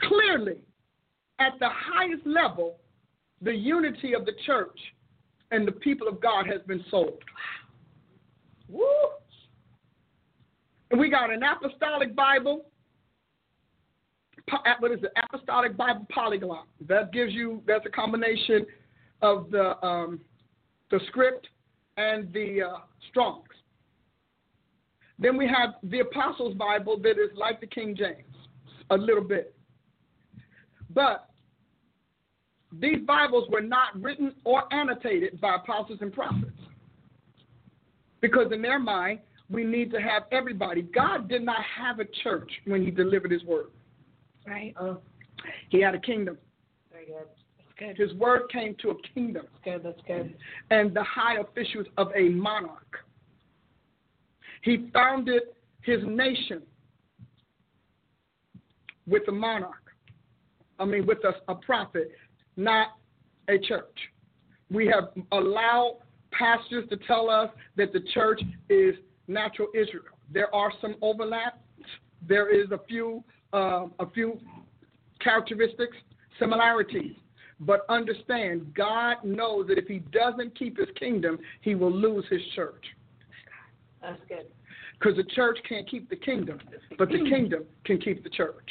[0.08, 0.58] Clearly,
[1.38, 2.78] at the highest level,
[3.42, 4.78] the unity of the church
[5.50, 7.22] and the people of God has been sold.
[8.68, 8.80] Wow.
[8.80, 9.10] Woo!
[10.90, 12.66] And we got an apostolic Bible.
[14.78, 15.12] What is it?
[15.24, 16.66] Apostolic Bible polyglot.
[16.88, 17.62] That gives you.
[17.66, 18.64] That's a combination
[19.22, 20.20] of the um,
[20.90, 21.48] the script
[21.96, 22.78] and the uh,
[23.10, 23.44] Strongs.
[25.18, 28.36] Then we have the Apostles' Bible that is like the King James,
[28.90, 29.54] a little bit.
[30.94, 31.28] But
[32.72, 36.50] these Bibles were not written or annotated by apostles and prophets.
[38.20, 40.82] Because in their mind, we need to have everybody.
[40.82, 43.66] God did not have a church when he delivered his word.
[44.46, 44.74] Right.
[44.80, 44.98] Oh,
[45.70, 46.38] He had a kingdom.
[46.92, 47.14] very good.
[47.58, 47.96] That's good.
[48.08, 49.82] His word came to a kingdom That's good.
[49.82, 50.34] That's good.
[50.70, 52.98] and the high officials of a monarch.
[54.62, 55.42] He founded
[55.82, 56.62] his nation
[59.06, 59.74] with a monarch.
[60.78, 62.10] I mean, with a, a prophet,
[62.56, 62.88] not
[63.48, 63.96] a church.
[64.70, 65.98] We have allowed
[66.32, 68.94] pastors to tell us that the church is
[69.28, 70.02] natural Israel.
[70.32, 71.58] There are some overlaps.
[72.28, 73.22] There is a few,
[73.56, 74.38] uh, a few
[75.20, 75.96] characteristics,
[76.38, 77.16] similarities.
[77.58, 82.42] But understand, God knows that if He doesn't keep His kingdom, He will lose His
[82.54, 82.84] church.
[84.02, 84.46] That's good.
[84.98, 86.58] Because the church can't keep the kingdom,
[86.98, 88.68] but the kingdom can keep the church.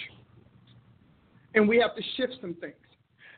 [1.56, 2.74] And we have to shift some things.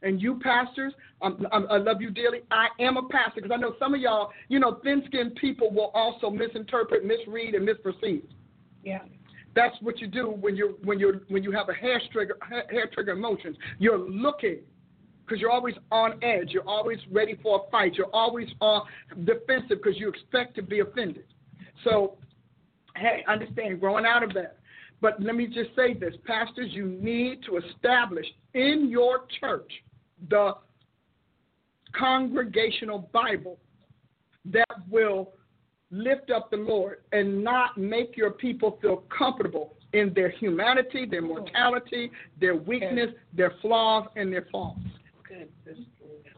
[0.04, 2.42] And you pastors, um, um, I love you dearly.
[2.52, 5.92] I am a pastor because I know some of y'all, you know, thin-skinned people will
[5.94, 8.24] also misinterpret, misread, and misperceive.
[8.84, 9.00] Yeah.
[9.58, 12.38] That's what you do when you when you when you have a hair trigger
[12.70, 13.58] hair trigger emotions.
[13.80, 14.60] You're looking
[15.26, 16.50] because you're always on edge.
[16.52, 17.96] You're always ready for a fight.
[17.96, 18.84] You're always on
[19.24, 21.26] defensive because you expect to be offended.
[21.84, 22.20] So,
[22.98, 24.60] hey, understand growing out of that.
[25.02, 29.72] But let me just say this, pastors, you need to establish in your church
[30.30, 30.54] the
[31.98, 33.58] congregational Bible
[34.46, 35.34] that will
[35.92, 41.22] lift up the Lord and not make your people feel comfortable in their humanity, their
[41.22, 44.80] mortality, their weakness, their flaws, and their faults.
[45.28, 45.48] Good.
[45.66, 45.86] Good.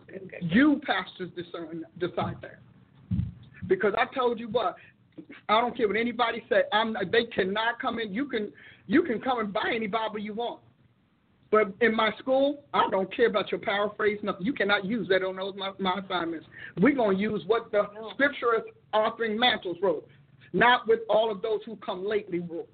[0.08, 0.30] Good.
[0.30, 0.52] good.
[0.52, 2.60] You pastors discern, decide that.
[3.68, 4.76] Because I told you what,
[5.48, 6.64] I don't care what anybody say.
[6.72, 8.14] I'm they cannot come in.
[8.14, 8.52] You can
[8.88, 10.62] you can come and buy any Bible you want.
[11.52, 14.46] But in my school, I don't care about your paraphrase, nothing.
[14.46, 16.46] You cannot use that on those my, my assignments.
[16.80, 18.64] We're going to use what the scripture
[18.94, 20.08] authoring mantles wrote,
[20.54, 22.70] not with all of those who come lately wrote.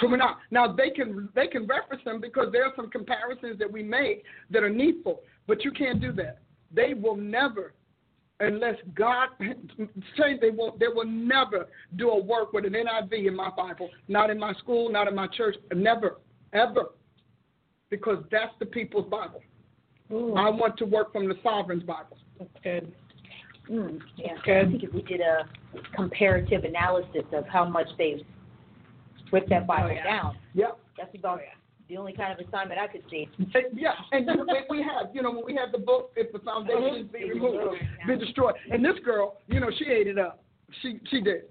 [0.00, 0.38] So we're not.
[0.50, 4.24] Now they can they can reference them because there are some comparisons that we make
[4.50, 6.40] that are needful, but you can't do that.
[6.74, 7.74] They will never,
[8.40, 9.28] unless God
[10.18, 13.88] say they will, they will never do a work with an NIV in my Bible,
[14.08, 16.16] not in my school, not in my church, never,
[16.52, 16.86] ever,
[17.96, 19.40] because that's the people's Bible.
[20.12, 22.16] Ooh, I want to work from the sovereign's Bible.
[22.38, 22.92] that's good.
[23.70, 24.32] Mm, yeah.
[24.44, 24.66] Good.
[24.66, 25.46] I think if we did a
[25.96, 28.20] comparative analysis of how much they've
[29.30, 30.04] put that Bible Oh, yeah.
[30.04, 30.78] down, Yep.
[30.98, 31.54] that's about Oh, yeah.
[31.88, 33.28] the only kind of assignment I could see.
[33.72, 36.30] Yeah, and you know, we- we have, you know, when we had the book, if
[36.32, 38.56] the foundations be removed, be destroyed.
[38.70, 40.42] And this girl, you know, she ate it up.
[40.82, 41.44] She she did.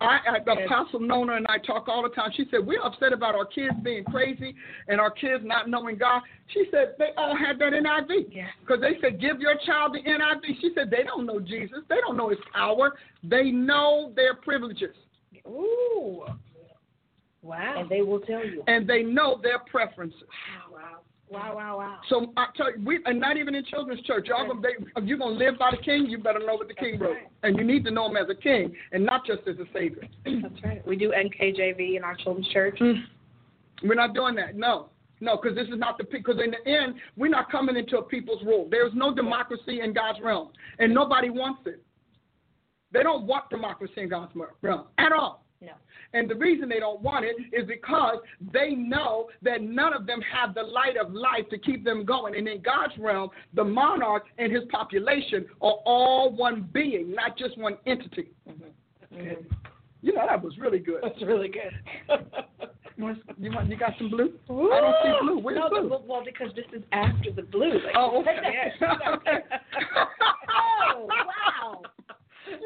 [0.00, 2.30] I, I Apostle Nona and I talk all the time.
[2.36, 4.54] She said we're upset about our kids being crazy
[4.88, 6.22] and our kids not knowing God.
[6.54, 8.46] She said they all had that NIV Yeah.
[8.60, 10.60] because they said give your child the NIV.
[10.60, 11.80] She said they don't know Jesus.
[11.88, 12.96] They don't know His power.
[13.22, 14.94] They know their privileges
[15.46, 16.24] Ooh.
[17.42, 17.80] Wow.
[17.80, 18.62] And they will tell you.
[18.66, 20.22] and they know their preferences.
[20.70, 20.76] Wow.
[20.78, 20.99] Wow.
[21.30, 21.54] Wow.
[21.54, 21.78] Wow.
[21.78, 21.98] Wow.
[22.08, 24.26] So I tell you, we and not even in children's church.
[24.28, 26.74] Y'all gonna they, if you're gonna live by the king, you better know what the
[26.74, 27.28] king wrote, right.
[27.44, 30.02] and you need to know him as a king and not just as a savior.
[30.24, 30.86] That's right.
[30.86, 32.76] We do NKJV in our children's church.
[32.78, 32.92] Hmm.
[33.84, 34.56] We're not doing that.
[34.56, 34.88] No,
[35.20, 38.02] no, because this is not the because in the end, we're not coming into a
[38.02, 38.66] people's rule.
[38.70, 40.48] There's no democracy in God's realm,
[40.78, 41.82] and nobody wants it.
[42.92, 44.32] They don't want democracy in God's
[44.62, 45.44] realm at all.
[46.12, 48.16] And the reason they don't want it is because
[48.52, 52.36] they know that none of them have the light of life to keep them going.
[52.36, 57.56] And in God's realm, the monarch and his population are all one being, not just
[57.58, 58.30] one entity.
[58.48, 59.54] Mm-hmm.
[60.02, 61.00] You know, that was really good.
[61.02, 62.18] That's really good.
[62.96, 64.30] You want, you, want, you got some blue?
[64.50, 65.38] I don't see blue.
[65.38, 65.88] Where's no, blue?
[65.88, 67.72] The, well, because this is after the blue.
[67.72, 68.72] Like, Oh, okay.
[70.50, 71.80] Oh, wow.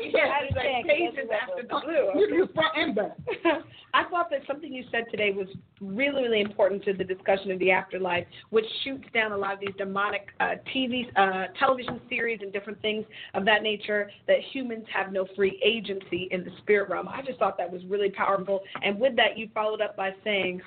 [0.04, 2.20] You get like pages after the blue.
[2.20, 3.16] You you front and back.
[3.94, 5.46] I thought that something you said today was
[5.80, 9.60] really, really important to the discussion of the afterlife, which shoots down a lot of
[9.60, 13.04] these demonic uh, TV, uh, television series, and different things
[13.34, 14.10] of that nature.
[14.26, 17.08] That humans have no free agency in the spirit realm.
[17.08, 18.60] I just thought that was really powerful.
[18.82, 20.60] And with that, you followed up by saying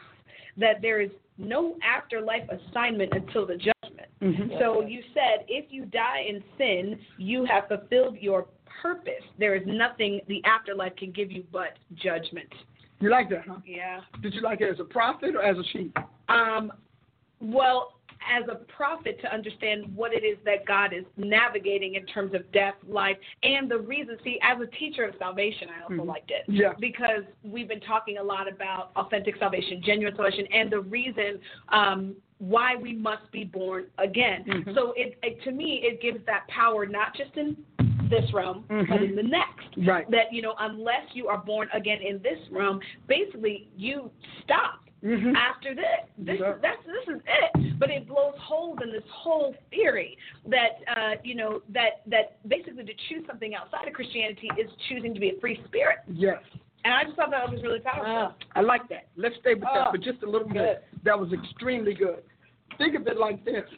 [0.57, 4.07] that there is no afterlife assignment until the judgment.
[4.21, 4.53] Mm-hmm.
[4.59, 8.47] So you said if you die in sin, you have fulfilled your
[8.81, 9.23] purpose.
[9.39, 12.49] There is nothing the afterlife can give you but judgment.
[12.99, 13.57] You like that, huh?
[13.65, 14.01] Yeah.
[14.21, 15.95] Did you like it as a prophet or as a sheep?
[16.29, 16.71] Um,
[17.39, 17.93] well,
[18.27, 22.51] as a prophet, to understand what it is that God is navigating in terms of
[22.51, 24.17] death, life, and the reason.
[24.23, 26.07] See, as a teacher of salvation, I also Mhm.
[26.07, 26.43] liked it.
[26.47, 26.73] Yeah.
[26.79, 31.39] Because we've been talking a lot about authentic salvation, genuine salvation, and the reason
[31.69, 34.43] um, why we must be born again.
[34.45, 34.73] Mhm.
[34.75, 37.55] So it, it to me, it gives that power not just in
[38.09, 39.09] this realm, but Mhm.
[39.09, 40.09] in the next Right.
[40.11, 44.11] that you know unless you are born again in this realm basically you
[44.43, 45.35] stop Mm-hmm.
[45.35, 45.85] after this
[46.17, 46.55] this Yeah.
[46.55, 50.17] is that's this is it but it blows holes in this whole theory
[50.47, 55.13] that uh you know that that basically to choose something outside of christianity is choosing
[55.13, 56.41] to be a free spirit Yes.
[56.83, 58.33] and i just thought that was really powerful Ah.
[58.55, 59.05] I like that.
[59.15, 60.83] Let's stay with that Oh, for just a little bit.
[61.03, 62.23] That was extremely good.
[62.79, 63.69] Think of it like this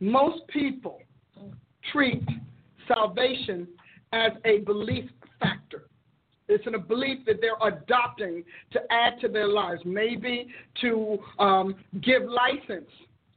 [0.00, 1.00] most people
[1.92, 2.24] treat
[2.92, 3.68] salvation
[4.12, 5.08] as a belief
[5.38, 5.84] factor.
[6.48, 8.42] It's in a belief that they're adopting
[8.72, 10.48] to add to their lives, maybe
[10.80, 12.90] to um, give license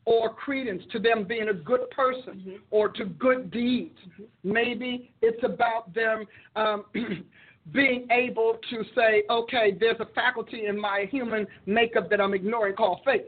[0.05, 3.97] or credence to them being a good person or to good deeds.
[4.43, 6.25] Maybe it's about them
[6.55, 6.85] um,
[7.73, 12.75] being able to say, okay, there's a faculty in my human makeup that I'm ignoring
[12.75, 13.21] called faith.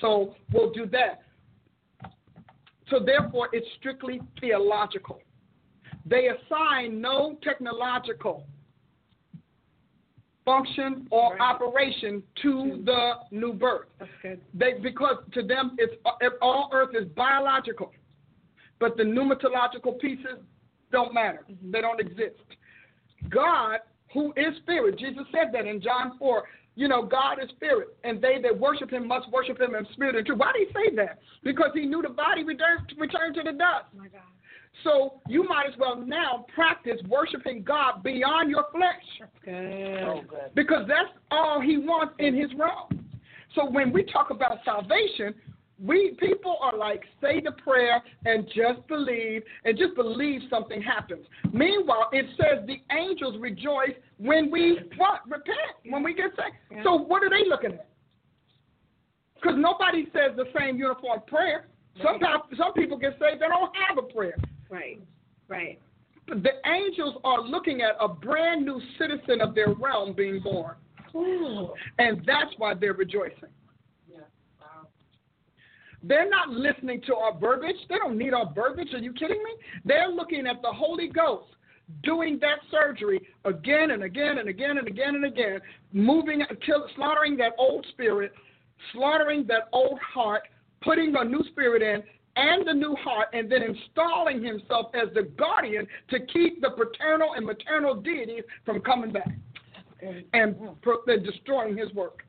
[0.00, 1.22] So we'll do that.
[2.90, 5.20] So therefore, it's strictly theological.
[6.08, 8.44] They assign no technological
[10.44, 11.40] function or Right.
[11.40, 13.88] operation to the new birth.
[14.54, 15.94] They because to them it's
[16.40, 17.92] all earth is biological,
[18.78, 20.38] but the pneumatological pieces
[20.90, 21.44] don't matter.
[21.50, 21.70] Mm-hmm.
[21.70, 22.40] They don't exist.
[23.28, 23.80] God,
[24.14, 26.44] who is spirit, Jesus said that in John four.
[26.76, 30.14] You know, God is spirit, and they that worship Him must worship Him in spirit
[30.14, 30.38] and truth.
[30.38, 31.18] Why did He say that?
[31.42, 33.86] Because He knew the body returned returned to the dust.
[33.94, 34.22] oh my god
[34.84, 41.10] So you might as well now practice worshiping God beyond your flesh good because that's
[41.30, 43.04] all he wants in his realm.
[43.54, 45.34] So when we talk about salvation,
[45.80, 51.24] we people are like say the prayer and just believe and just believe something happens.
[51.52, 56.84] Meanwhile, it says the angels rejoice when we what repent when we get saved.
[56.84, 57.88] So what are they looking at?
[59.36, 61.68] Because nobody says the same uniform prayer.
[62.02, 64.36] Sometimes some people get saved they don't have a prayer.
[64.70, 65.00] Right
[65.48, 65.78] right
[66.28, 70.76] The angels are looking at a brand new citizen of their realm being born.
[71.98, 73.48] And that's why they're rejoicing.
[76.02, 77.76] They're not listening to our verbiage.
[77.88, 78.94] They don't need our verbiage.
[78.94, 79.50] Are you kidding me?
[79.84, 81.48] They're looking at the Holy Ghost
[82.02, 85.60] doing that surgery again and again and again and again and again,
[85.92, 88.32] moving, kill, slaughtering that old spirit,
[88.92, 90.42] slaughtering that old heart,
[90.82, 92.02] putting a new spirit in,
[92.38, 97.34] and the new heart, and then installing himself as the guardian to keep the paternal
[97.34, 99.30] and maternal deities from coming back
[100.00, 101.10] and mm-hmm.
[101.10, 102.22] and destroying his work.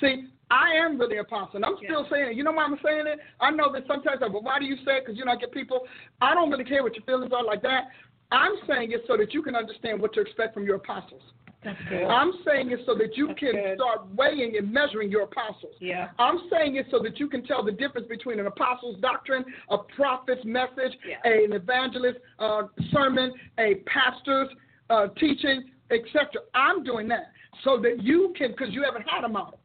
[0.00, 1.56] See, I am really apostle.
[1.56, 2.36] And I'm still saying it.
[2.36, 3.18] You know why I'm saying it?
[3.40, 5.06] I know that sometimes, like, well, why do you say it?
[5.06, 5.80] Because you know, I get people.
[6.20, 7.84] I don't really care what your feelings are like that.
[8.30, 11.22] I'm saying it so that you can understand what to expect from your apostles.
[12.08, 13.78] I'm saying it so that you That's can good.
[13.78, 15.74] start weighing and measuring your apostles.
[15.80, 19.44] yeah I'm saying it so that you can tell the difference between an apostle's doctrine,
[19.70, 21.16] a prophet's message, Yeah.
[21.24, 24.48] an evangelist's uh, sermon, a pastor's
[24.90, 26.26] uh, teaching, etc.
[26.54, 27.30] I'm doing that
[27.64, 29.58] so that you can, because you haven't had a model.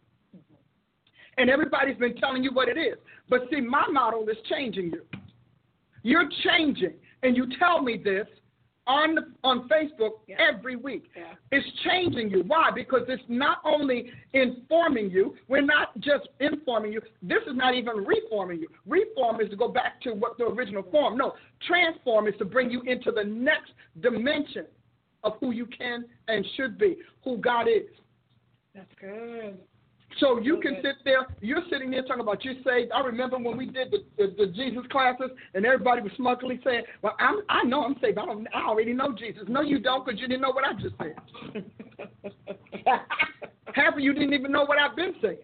[1.37, 2.95] And everybody's been telling you what it is.
[3.29, 5.01] But see, my model is changing you.
[6.03, 6.93] You're changing.
[7.23, 8.27] And you tell me this
[8.87, 10.37] on the, on Facebook Yeah.
[10.39, 11.05] every week.
[11.15, 11.33] Yeah.
[11.51, 12.43] It's changing you.
[12.47, 12.71] Why?
[12.73, 18.05] Because it's not only informing you, we're not just informing you, this is not even
[18.05, 18.69] reforming you.
[18.85, 21.17] Reform is to go back to what the original form.
[21.17, 21.33] No,
[21.67, 24.65] transform is to bring you into the next dimension
[25.23, 27.89] of who you can and should be, who God is.
[28.73, 29.57] That's good.
[30.19, 32.91] So you can sit there, you're sitting there talking about you're saved.
[32.91, 36.83] I remember when we did the, the, the Jesus classes and everybody was smugly saying,
[37.01, 38.17] Well, I'm, I know I'm saved.
[38.17, 39.43] I, don't, I already know Jesus.
[39.47, 41.63] No, you don't because you didn't know what I just said.
[43.73, 45.37] Half of you didn't even know what I've been saying.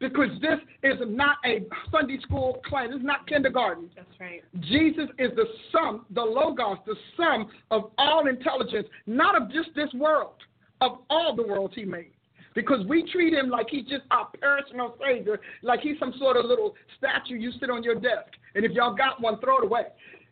[0.00, 2.88] Because this is not a Sunday school class.
[2.88, 3.90] This is not kindergarten.
[3.94, 4.42] That's right.
[4.60, 9.92] Jesus is the sum, the logos, the sum of all intelligence, not of just this
[9.94, 10.34] world,
[10.80, 12.13] of all the worlds he made.
[12.54, 16.44] Because we treat him like he's just our personal savior, like he's some sort of
[16.44, 18.30] little statue you sit on your desk.
[18.54, 19.86] And if y'all got one, throw it away.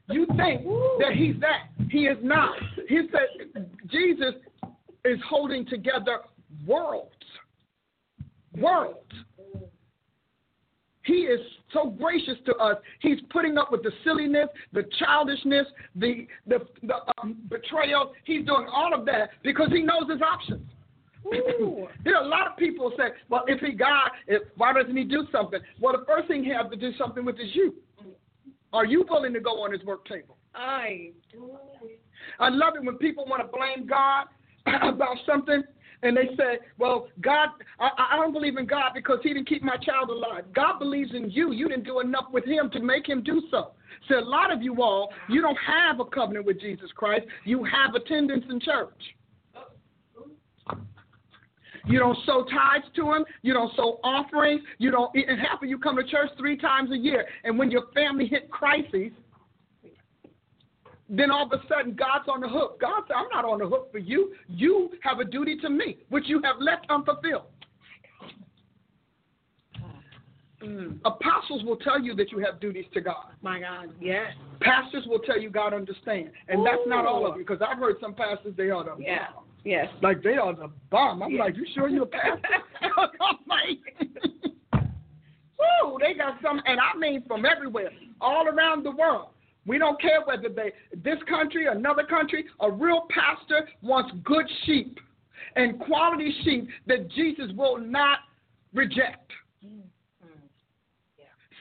[0.09, 0.65] You think
[0.99, 1.69] that he's that.
[1.90, 2.55] He is not.
[2.89, 4.35] He said Jesus
[5.05, 6.20] is holding together
[6.66, 7.11] worlds.
[8.57, 8.99] Worlds.
[11.05, 11.40] He is
[11.73, 12.77] so gracious to us.
[13.01, 15.66] He's putting up with the silliness, the childishness,
[15.97, 18.12] the the, the um, betrayal.
[18.24, 20.69] He's doing all of that because he knows his options.
[22.05, 25.05] There are a lot of people say, "Well, if he God, if, why doesn't he
[25.05, 27.74] do something?" Well, the first thing he has to do something with is you.
[28.73, 30.36] Are you willing to go on his work table?
[30.55, 31.51] I do.
[32.40, 34.27] I love it when people want to blame God
[34.89, 35.62] about something
[36.03, 39.62] and they say, well, God, I, I don't believe in God because he didn't keep
[39.62, 40.44] my child alive.
[40.55, 41.53] God believes in you.
[41.53, 43.73] You didn't do enough with him to make him do so.
[44.09, 47.27] So a lot of you all, you don't have a covenant with Jesus Christ.
[47.44, 49.01] You have attendance in church.
[51.87, 53.25] You don't sow tithes to him.
[53.43, 54.63] You don't sow offerings.
[54.79, 57.27] You don't, and half of you come to church three times a year.
[57.45, 59.11] And when your family hit crises,
[61.09, 62.81] then all of a sudden God's on the hook.
[62.81, 64.33] God said, I'm not on the hook for you.
[64.49, 67.47] You have a duty to me, which you have left unfulfilled.
[70.63, 73.27] mm, Apostles will tell you that you have duties to God.
[73.43, 73.91] my God.
[74.01, 74.33] Yes.
[74.61, 76.33] Pastors will tell you God understands.
[76.49, 79.27] And that's not all of you, because I've heard some pastors, they are Yeah.
[79.64, 79.86] Yes.
[80.02, 81.22] Like they are the bomb.
[81.22, 81.44] I'm Yeah.
[81.44, 82.48] like, you sure you're a pastor?
[82.82, 83.78] I'm like,
[86.01, 87.90] they got some, and I mean from everywhere,
[88.20, 89.28] all around the world.
[89.64, 90.72] We don't care whether they,
[91.05, 94.98] this country, another country, a real pastor wants good sheep
[95.55, 98.18] and quality sheep that Jesus will not
[98.74, 99.30] reject.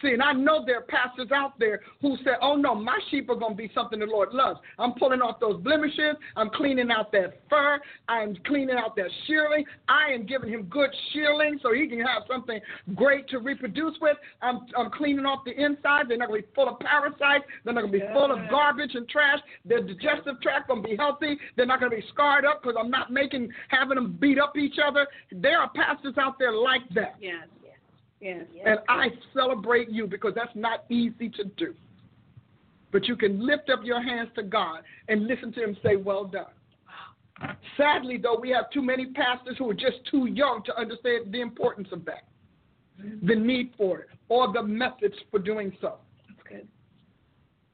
[0.02, 3.30] See, and I know there are pastors out there who say, oh no, my sheep
[3.30, 4.60] are going to be something the Lord loves.
[4.80, 6.16] I'm pulling off those blemishes.
[6.36, 7.80] I'm cleaning out that fur.
[8.08, 9.64] I'm cleaning out that shearling.
[9.88, 12.60] I am giving him good shearling so he can have something
[12.96, 14.18] great to reproduce with.
[14.42, 16.06] I'm, I'm cleaning off the inside.
[16.10, 17.46] They're not going to be full of parasites.
[17.64, 19.40] They're not going to be full of garbage and trash.
[19.66, 21.38] Their digestive tract going to be healthy.
[21.56, 24.58] They're not going to be scarred up because I'm not making, having them beat up
[24.58, 25.08] each other.
[25.32, 27.16] There are pastors out there like that.
[27.20, 27.48] Yes.
[28.22, 28.46] Yes.
[28.66, 31.74] And I celebrate you because that's not easy to do.
[32.92, 36.26] But you can lift up your hands to God and listen to Him say, Well
[36.26, 36.46] done.
[37.76, 41.42] Sadly, though, we have too many pastors who are just too young to understand the
[41.42, 42.28] importance of that,
[43.02, 43.26] mm-hmm.
[43.26, 45.96] the need for it, or the methods for doing so.
[46.28, 46.68] That's good.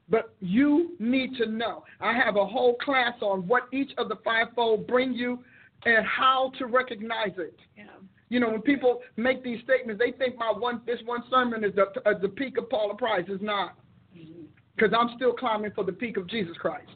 [0.08, 1.84] But you need to know.
[2.00, 5.40] I have a whole class on what each of the fivefold bring you
[5.84, 7.58] and how to recognize it.
[7.76, 7.84] Yeah.
[8.28, 11.74] You know, when people make these statements, they think my one this one sermon is
[11.74, 13.24] the uh, the peak of Paula Price.
[13.28, 13.74] It's not,
[14.76, 16.90] because I'm still climbing for the peak of Jesus Christ,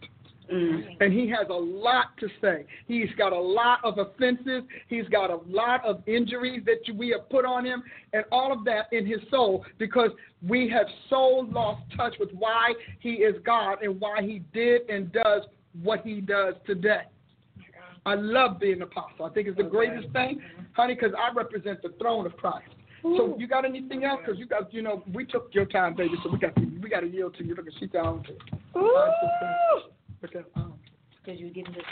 [0.53, 0.97] Mm.
[1.01, 2.67] and he has a lot to say.
[2.87, 4.63] He's got a lot of offenses.
[4.89, 7.83] He's got a lot of injuries that we have put on him,
[8.13, 10.11] and all of that in his soul because
[10.47, 15.11] we have so lost touch with why he is God and why he did and
[15.13, 15.43] does
[15.83, 17.05] what he does today.
[18.05, 19.27] I love being an apostle.
[19.27, 20.41] I think it's the greatest thing,
[20.73, 22.69] honey, because I represent the throne of Christ.
[23.03, 24.21] So you got anything else?
[24.25, 26.15] Because you got, you know, we took your time, baby.
[26.23, 27.55] So we got, to, we got to yield to you.
[27.55, 28.25] Look at she's down.
[28.75, 30.75] Look at, um,
[31.25, 31.83] Because you give this.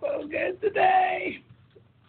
[0.00, 1.42] so good today.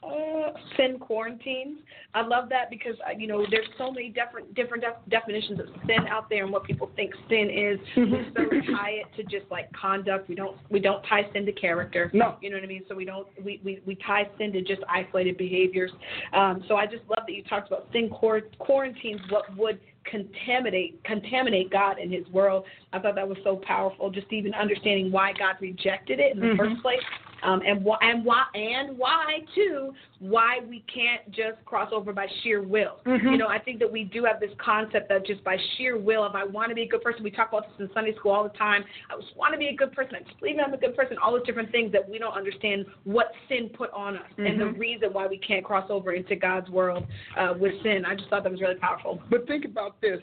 [0.07, 1.79] Uh, sin quarantines.
[2.13, 5.65] I love that because uh, you know there's so many different different def- definitions of
[5.85, 7.79] sin out there and what people think sin is.
[8.07, 10.29] We so tie it to just like conduct.
[10.29, 12.09] We don't we don't tie sin to character.
[12.13, 12.37] No.
[12.41, 12.83] You know what I mean?
[12.87, 15.91] So we don't we we, we tie sin to just isolated behaviors.
[16.33, 19.19] Um, so I just love that you talked about sin quar- quarantines.
[19.29, 19.79] What would
[20.09, 22.63] contaminate contaminate God in His world?
[22.93, 24.09] I thought that was so powerful.
[24.09, 27.01] Just even understanding why God rejected it in the first place
[27.43, 32.27] um, and why and why and why too why we can't just cross over by
[32.41, 32.99] sheer will.
[33.05, 36.25] You know, I think that we do have this concept that just by sheer will,
[36.25, 38.31] if I want to be a good person, we talk about this in Sunday school
[38.31, 38.83] all the time.
[39.11, 40.15] I just want to be a good person.
[40.15, 41.17] I just believe I'm a good person.
[41.23, 44.67] All those different things that we don't understand what sin put on us and the
[44.67, 47.05] reason why we can't cross over into God's world
[47.37, 48.05] uh, with sin.
[48.05, 49.21] I just thought that was really powerful.
[49.29, 50.19] but think about this: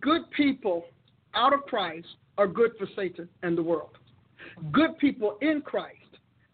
[0.00, 0.84] good people
[1.34, 2.06] out of Christ
[2.38, 3.98] are good for Satan and the world.
[4.72, 5.99] Good people in Christ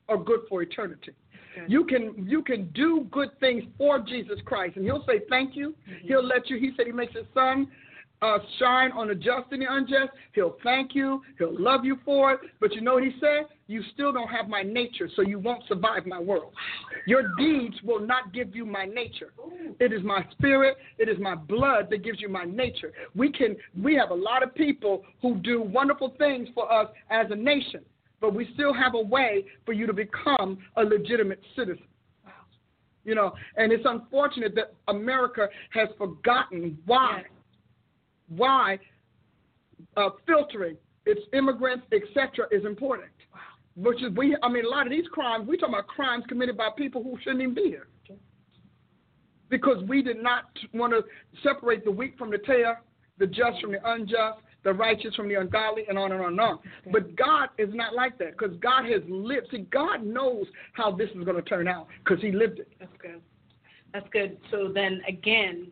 [0.09, 1.13] are good for eternity.
[1.69, 5.75] You can you can do good things for Jesus Christ, and He'll say thank you.
[5.89, 6.09] Mm-hmm.
[6.09, 6.59] He'll let you.
[6.59, 7.69] He said He makes His sun
[8.23, 10.11] uh, shine on the just and the unjust.
[10.33, 11.23] He'll thank you.
[11.39, 12.41] He'll love you for it.
[12.61, 13.47] But you know what He said?
[13.69, 16.53] You still don't have my nature, so you won't survive my world.
[17.07, 19.33] Your deeds will not give you my nature.
[19.81, 20.77] It is my spirit.
[20.99, 22.93] It is my blood that gives you my nature.
[23.15, 23.57] We can.
[23.81, 27.81] We have a lot of people who do wonderful things for us as a nation
[28.27, 31.87] but we still have a way for you to become a legitimate citizen.
[33.05, 37.23] You know, and it's unfortunate that America has forgotten why,
[38.29, 38.81] why
[39.97, 43.13] uh, filtering its immigrants, etc., is important.
[43.77, 46.57] Which is we, I mean, a lot of these crimes we talking about crimes committed
[46.57, 47.87] by people who shouldn't even be here,
[49.51, 51.05] because we did not want to
[51.45, 52.83] separate the weak from the tare,
[53.19, 56.41] the just from the unjust, the righteous from the ungodly, and on and on and
[56.41, 56.59] on.
[56.91, 59.49] But God is not like that because God has lived.
[59.51, 62.69] See, God knows how this is going to turn out because He lived it.
[62.81, 63.21] That's good.
[63.93, 64.37] That's good.
[64.51, 65.69] So then again,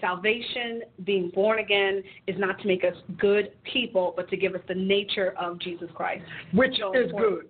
[0.00, 4.60] salvation, being born again, is not to make us good people, but to give us
[4.68, 7.40] the nature of Jesus Christ, which So is important.
[7.42, 7.48] good.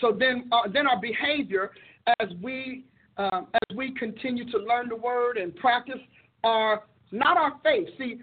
[0.00, 1.72] So then, uh, then our behavior
[2.20, 2.84] as we
[3.16, 5.98] um, as we continue to learn the Word and practice
[6.44, 7.88] our not our faith.
[7.98, 8.20] See,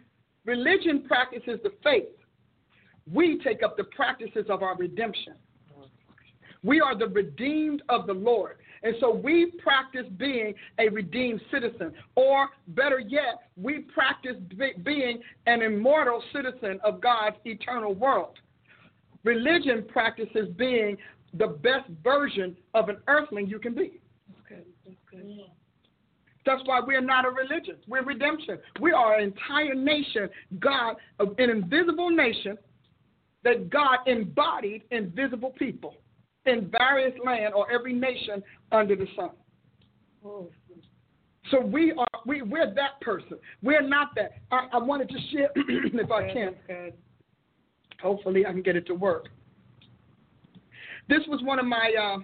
[0.48, 2.08] religion practices the faith.
[3.12, 5.36] We take up the practices of our redemption.
[6.64, 8.58] We are the redeemed of the Lord.
[8.84, 11.94] And so we practice being a redeemed citizen.
[12.16, 18.40] Or better yet, we practice be- being an immortal citizen of God's eternal world.
[19.24, 20.98] Religion practices being
[21.34, 24.00] the best version of an earthling you can be.
[24.86, 25.48] That's good.
[26.48, 27.76] That's why we're not a religion.
[27.90, 28.58] We're redemption.
[28.80, 30.30] We are an entire nation,
[30.60, 32.58] God, an invisible nation
[33.44, 35.98] that God embodied invisible people
[36.46, 38.42] in various land or every nation
[38.72, 39.32] under the sun.
[41.52, 43.38] So we are we we're that person.
[43.62, 44.32] We're not that.
[44.50, 46.56] I, I wanted to share if I can.
[46.66, 46.94] Good.
[48.02, 49.28] Hopefully I can get it to work.
[51.10, 52.18] This was one of my uh,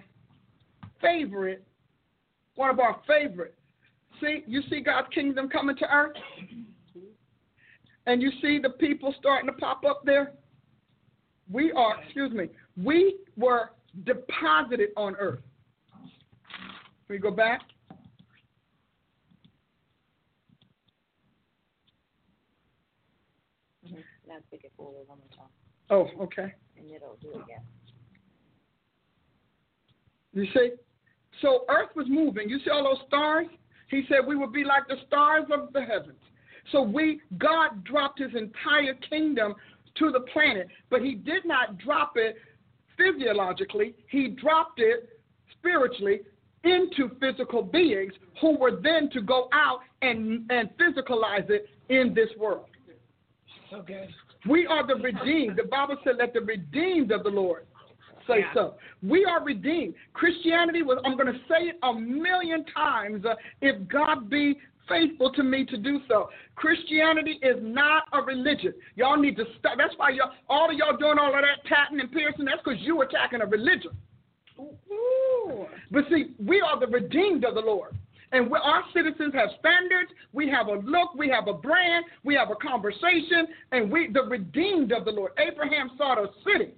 [1.02, 1.62] favorite,
[2.54, 3.54] one of our favorite.
[4.24, 6.16] See, you see God's kingdom coming to earth?
[8.06, 10.32] And you see the people starting to pop up there?
[11.50, 12.48] We are, excuse me,
[12.82, 13.70] we were
[14.04, 15.40] deposited on earth.
[17.06, 17.60] Can we go back?
[24.26, 25.50] Now pick it forward one more time,
[25.90, 26.54] Oh, okay.
[26.78, 27.60] and it'll do it again.
[30.32, 30.70] You see?
[31.42, 32.48] So earth was moving.
[32.48, 33.46] You see all those stars?
[33.94, 36.18] He said we would be like the stars of the heavens.
[36.72, 39.54] So we God dropped his entire kingdom
[39.98, 42.36] to the planet, but he did not drop it
[42.96, 43.94] physiologically.
[44.08, 45.20] He dropped it
[45.56, 46.22] spiritually
[46.64, 52.30] into physical beings who were then to go out and and physicalize it in this
[52.36, 52.66] world.
[53.70, 54.08] So good.
[54.48, 55.56] We are the redeemed.
[55.56, 57.64] The Bible said, let the redeemed of the Lord
[58.26, 58.54] say Yeah.
[58.54, 58.74] so.
[59.02, 59.94] We are redeemed.
[60.12, 65.32] Christianity was, I'm going to say it a million times uh, if God be faithful
[65.32, 66.28] to me to do so.
[66.56, 68.74] Christianity is not a religion.
[68.96, 69.78] Y'all need to stop.
[69.78, 72.80] That's why y'all, all of y'all doing all of that tatting and piercing, that's because
[72.80, 73.90] you attacking a religion.
[75.90, 77.96] But see, we are the redeemed of the Lord.
[78.32, 80.10] And we, our citizens have standards.
[80.32, 81.14] We have a look.
[81.16, 82.04] We have a brand.
[82.24, 83.46] We have a conversation.
[83.70, 85.32] And we, the redeemed of the Lord.
[85.38, 86.72] Abraham saw the city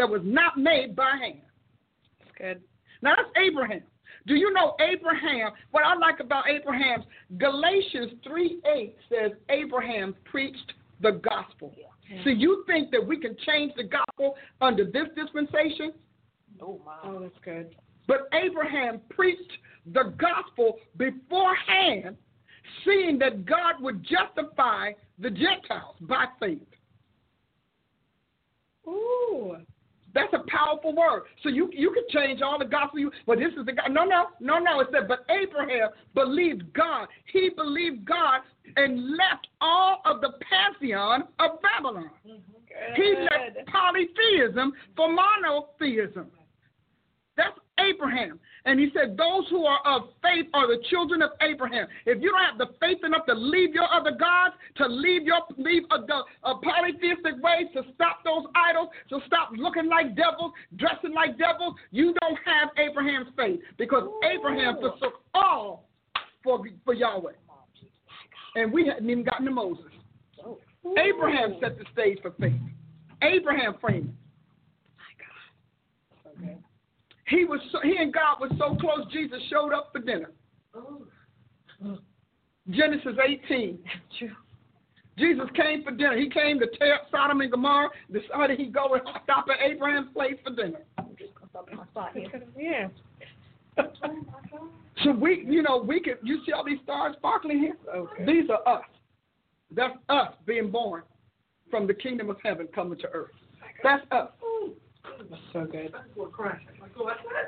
[0.00, 1.42] that was not made by hand.
[2.18, 2.62] That's good.
[3.02, 3.82] Now that's Abraham.
[4.26, 5.50] Do you know Abraham?
[5.72, 7.04] What I like about Abraham's
[7.36, 10.72] Galatians 3 8 says Abraham preached
[11.02, 11.74] the gospel.
[11.76, 12.24] Yeah.
[12.24, 15.92] So you think that we can change the gospel under this dispensation?
[16.62, 16.96] Oh my.
[17.04, 17.76] Oh, that's good.
[18.06, 19.52] But Abraham preached
[19.92, 22.16] the gospel beforehand,
[22.86, 26.62] seeing that God would justify the Gentiles by faith.
[28.88, 29.56] Ooh.
[30.14, 31.24] That's a powerful word.
[31.42, 32.98] So you you can change all the gospel.
[32.98, 33.90] You, well, this is the God.
[33.90, 34.80] No, no, no, no.
[34.80, 37.08] It said, but Abraham believed God.
[37.32, 38.40] He believed God
[38.76, 42.10] and left all of the pantheon of Babylon.
[42.26, 42.94] Mm-hmm.
[42.94, 46.26] He left polytheism for monotheism.
[47.80, 48.38] Abraham.
[48.66, 51.86] And he said, Those who are of faith are the children of Abraham.
[52.06, 55.40] If you don't have the faith enough to leave your other gods, to leave your
[55.56, 61.14] leave a, a polytheistic ways, to stop those idols, to stop looking like devils, dressing
[61.14, 63.60] like devils, you don't have Abraham's faith.
[63.78, 65.88] Because Abraham forsook all
[66.44, 67.32] for, for Yahweh.
[68.56, 69.84] And we hadn't even gotten to Moses.
[70.98, 72.52] Abraham set the stage for faith.
[73.22, 74.14] Abraham framed it.
[77.30, 79.06] He was so, he and God was so close.
[79.12, 80.32] Jesus showed up for dinner.
[82.68, 83.78] Genesis 18.
[85.16, 86.18] Jesus came for dinner.
[86.18, 87.90] He came to tear up Sodom and Gomorrah.
[88.12, 90.80] Decided he'd go and stop at Abraham's place for dinner.
[92.58, 92.88] Yeah.
[95.04, 96.18] So we, you know, we could.
[96.22, 97.76] You see all these stars sparkling here?
[97.94, 98.26] Okay.
[98.26, 98.84] These are us.
[99.74, 101.04] That's us being born
[101.70, 103.30] from the kingdom of heaven coming to earth.
[103.82, 104.28] That's us.
[105.18, 105.94] That's so good.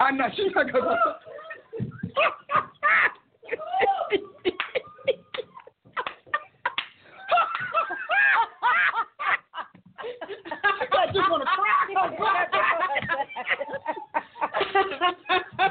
[0.01, 0.97] I know she's not gonna.
[10.93, 11.49] I just want to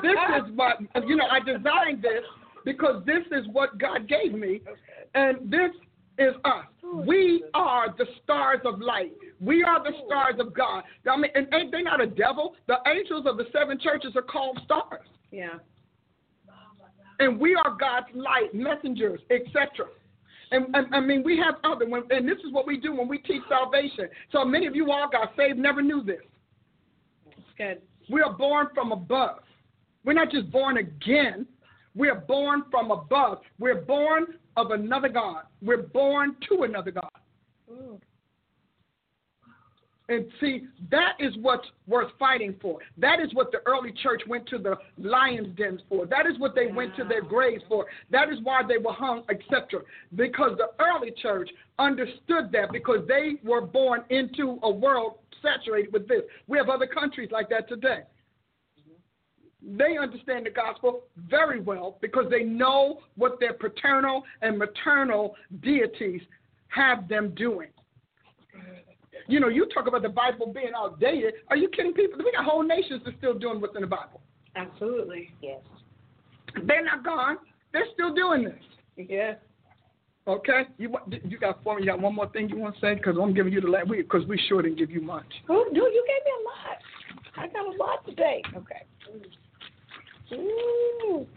[0.02, 0.78] this is what
[1.08, 1.26] you know.
[1.30, 2.24] I designed this
[2.66, 4.62] because this is what God gave me,
[5.16, 5.72] and this
[6.22, 6.66] is us.
[7.08, 9.14] We are the stars of light.
[9.40, 10.84] We are the stars of God.
[11.10, 12.56] I mean, and ain't they not a devil?
[12.68, 15.60] The angels of the seven churches are called stars, Yeah.
[17.20, 19.88] and we are God's light messengers, etc.
[20.52, 23.08] And, and I mean, we have other, when, and this is what we do when
[23.08, 24.10] we teach salvation.
[24.32, 26.20] So many of you all got saved, never knew this.
[27.58, 27.82] Good.
[28.10, 29.40] We are born from above.
[30.04, 31.48] We're not just born again.
[31.96, 33.40] We are born from above.
[33.60, 35.44] We're born of another God.
[35.62, 37.10] We're born to another God.
[37.72, 38.00] Mm.
[40.10, 42.80] And see, that is what's worth fighting for.
[42.98, 46.06] That is what the early church went to the lion's dens for.
[46.06, 47.86] That is what they went to their graves for.
[48.10, 49.84] That is why they were hung, etc.
[50.14, 51.50] Because the early church
[51.80, 56.24] understood that because they were born into a world saturated with this.
[56.48, 58.02] We have other countries like that today.
[59.64, 66.22] They understand the gospel very well because they know what their paternal and maternal deities
[66.70, 67.70] have them doing.
[69.28, 71.36] You know, you talk about the Bible being outdated.
[71.50, 72.20] Are you kidding people?
[72.24, 74.22] We got whole nations that's still doing what's in the Bible.
[74.56, 75.32] Absolutely.
[75.42, 75.60] Yes.
[76.66, 77.38] They're not gone.
[77.72, 79.08] They're still doing this.
[79.10, 79.36] Yeah.
[80.28, 80.96] Okay, you
[81.28, 81.82] you got for me?
[81.82, 82.94] You got one more thing you want to say?
[82.94, 85.26] Because I'm giving you the last week because we sure didn't give you much.
[85.50, 86.78] Oh, no, you gave me a lot.
[87.38, 88.44] I got a lot today.
[88.56, 88.84] Okay.
[90.34, 91.28] Ooh.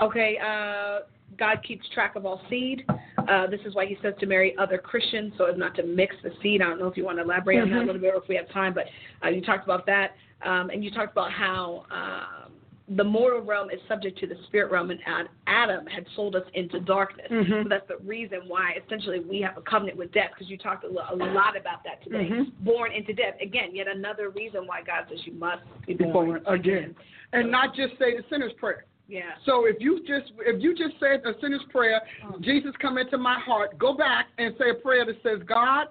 [0.00, 1.00] Okay, uh,
[1.38, 2.84] God keeps track of all seed.
[3.28, 6.16] Uh, this is why he says to marry other Christians so as not to mix
[6.22, 6.62] the seed.
[6.62, 8.28] I don't know if you want to elaborate on that a little bit or if
[8.28, 8.84] we have time, but
[9.24, 10.12] uh, you talked about that.
[10.42, 12.52] Um, and you talked about how um,
[12.96, 14.98] the mortal realm is subject to the spirit realm, and
[15.46, 17.26] Adam had sold us into darkness.
[17.28, 17.68] So mm-hmm.
[17.68, 20.88] that's the reason why essentially we have a covenant with death, because you talked a,
[20.88, 22.28] lo- a lot about that today.
[22.28, 22.64] Mm-hmm.
[22.64, 23.34] Born into death.
[23.40, 26.96] Again, yet another reason why God says you must be born, Born again,
[27.32, 28.86] and not just say the sinner's prayer.
[29.06, 29.22] Yeah.
[29.46, 32.38] So if you just if you just said a sinner's prayer, oh.
[32.40, 35.86] Jesus come into my heart, go back and say a prayer that says, God,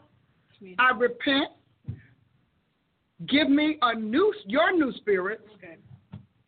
[0.77, 1.47] I repent.
[3.27, 5.75] Give me a new your new spirit, Okay.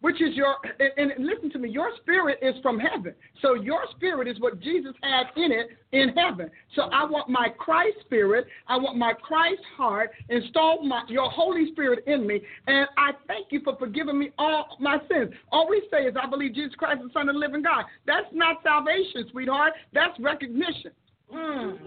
[0.02, 3.14] Which is your and, and listen to me, your spirit is from heaven.
[3.42, 6.50] So your spirit is what Jesus had in it in heaven.
[6.76, 11.72] So I want my Christ spirit, I want my Christ heart, install my your Holy
[11.72, 15.32] Spirit in me, and I thank you for forgiving me all my sins.
[15.52, 17.86] All we say is I believe Jesus Christ is the Son of the living God.
[18.06, 19.74] That's not salvation, sweetheart.
[19.94, 20.92] That's recognition.
[21.34, 21.78] Mm.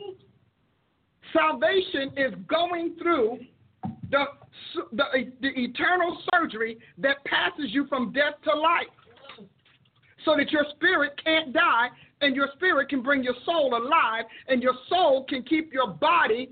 [1.33, 3.41] Salvation is going through
[4.11, 4.25] the,
[4.93, 8.87] the, the eternal surgery that passes you from death to life
[10.25, 11.89] so that your spirit can't die
[12.21, 16.51] and your spirit can bring your soul alive and your soul can keep your body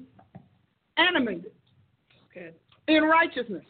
[0.97, 1.53] animated
[2.35, 2.55] Good.
[2.89, 3.65] in righteousness.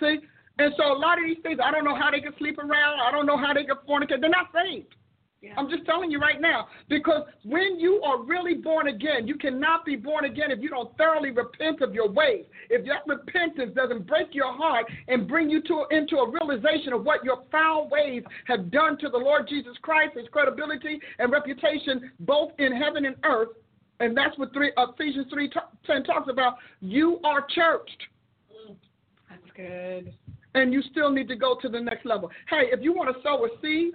[0.00, 0.18] See?
[0.58, 3.00] And so a lot of these things, I don't know how they can sleep around.
[3.00, 4.20] I don't know how they can fornicate.
[4.20, 4.94] They're not saved.
[5.42, 5.52] Yeah.
[5.56, 6.68] I'm just telling you right now.
[6.88, 10.96] Because when you are really born again, you cannot be born again if you don't
[10.96, 12.44] thoroughly repent of your ways.
[12.70, 17.04] If that repentance doesn't break your heart and bring you to into a realization of
[17.04, 22.10] what your foul ways have done to the Lord Jesus Christ, his credibility and reputation,
[22.20, 23.50] both in heaven and earth,
[24.00, 25.50] and that's what three, Ephesians 3
[25.86, 26.56] 10 talks about.
[26.80, 28.02] You are churched
[28.68, 28.76] mm,
[29.30, 30.12] That's good.
[30.54, 32.30] and you still need to go to the next level.
[32.50, 33.92] Hey, if you want to sow a seed,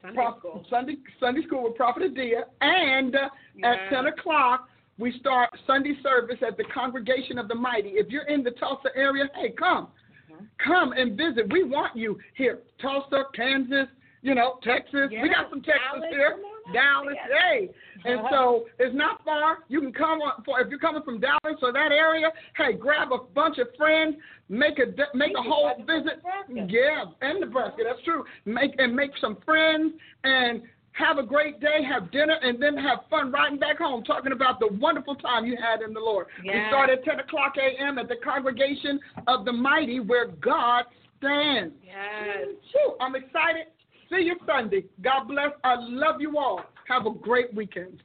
[0.02, 0.66] Sunday school.
[0.70, 3.78] Sunday Sunday school with Prophet Adia, and uh, Yes.
[3.90, 4.68] at ten o'clock
[4.98, 7.90] we start Sunday service at the Congregation of the Mighty.
[7.90, 9.88] If you're in the Tulsa area, hey, come,
[10.32, 10.46] Mm-hmm.
[10.64, 11.52] come and visit.
[11.52, 13.88] We want you here, Tulsa, Kansas,
[14.22, 15.10] you know, Texas.
[15.12, 16.51] We got some Texas Dallas, here, come on out.
[16.74, 17.30] Dallas, Yes.
[17.42, 17.70] hey,
[18.06, 19.60] and so it's not far.
[19.68, 22.30] You can come on for if you're coming from Dallas or that area.
[22.58, 24.16] Hey, grab a bunch of friends,
[24.50, 24.86] make a
[25.16, 26.22] make a whole visit.
[26.70, 27.84] Yeah, and Nebraska.
[27.88, 28.24] That's true.
[28.46, 29.94] Make and make some friends
[30.24, 30.62] and
[30.94, 31.80] have a great day.
[31.88, 35.56] Have dinner and then have fun riding back home, talking about the wonderful time you
[35.58, 36.28] had in the Lord.
[36.44, 37.98] We start at 10 o'clock a.m.
[37.98, 40.84] at the Congregation of the Mighty, where God
[41.20, 41.74] stands.
[41.86, 42.48] Yes.
[42.74, 43.68] Whew, I'm excited.
[44.12, 44.84] See you Sunday.
[45.02, 45.52] God bless.
[45.64, 46.62] I love you all.
[46.88, 48.04] Have a great weekend.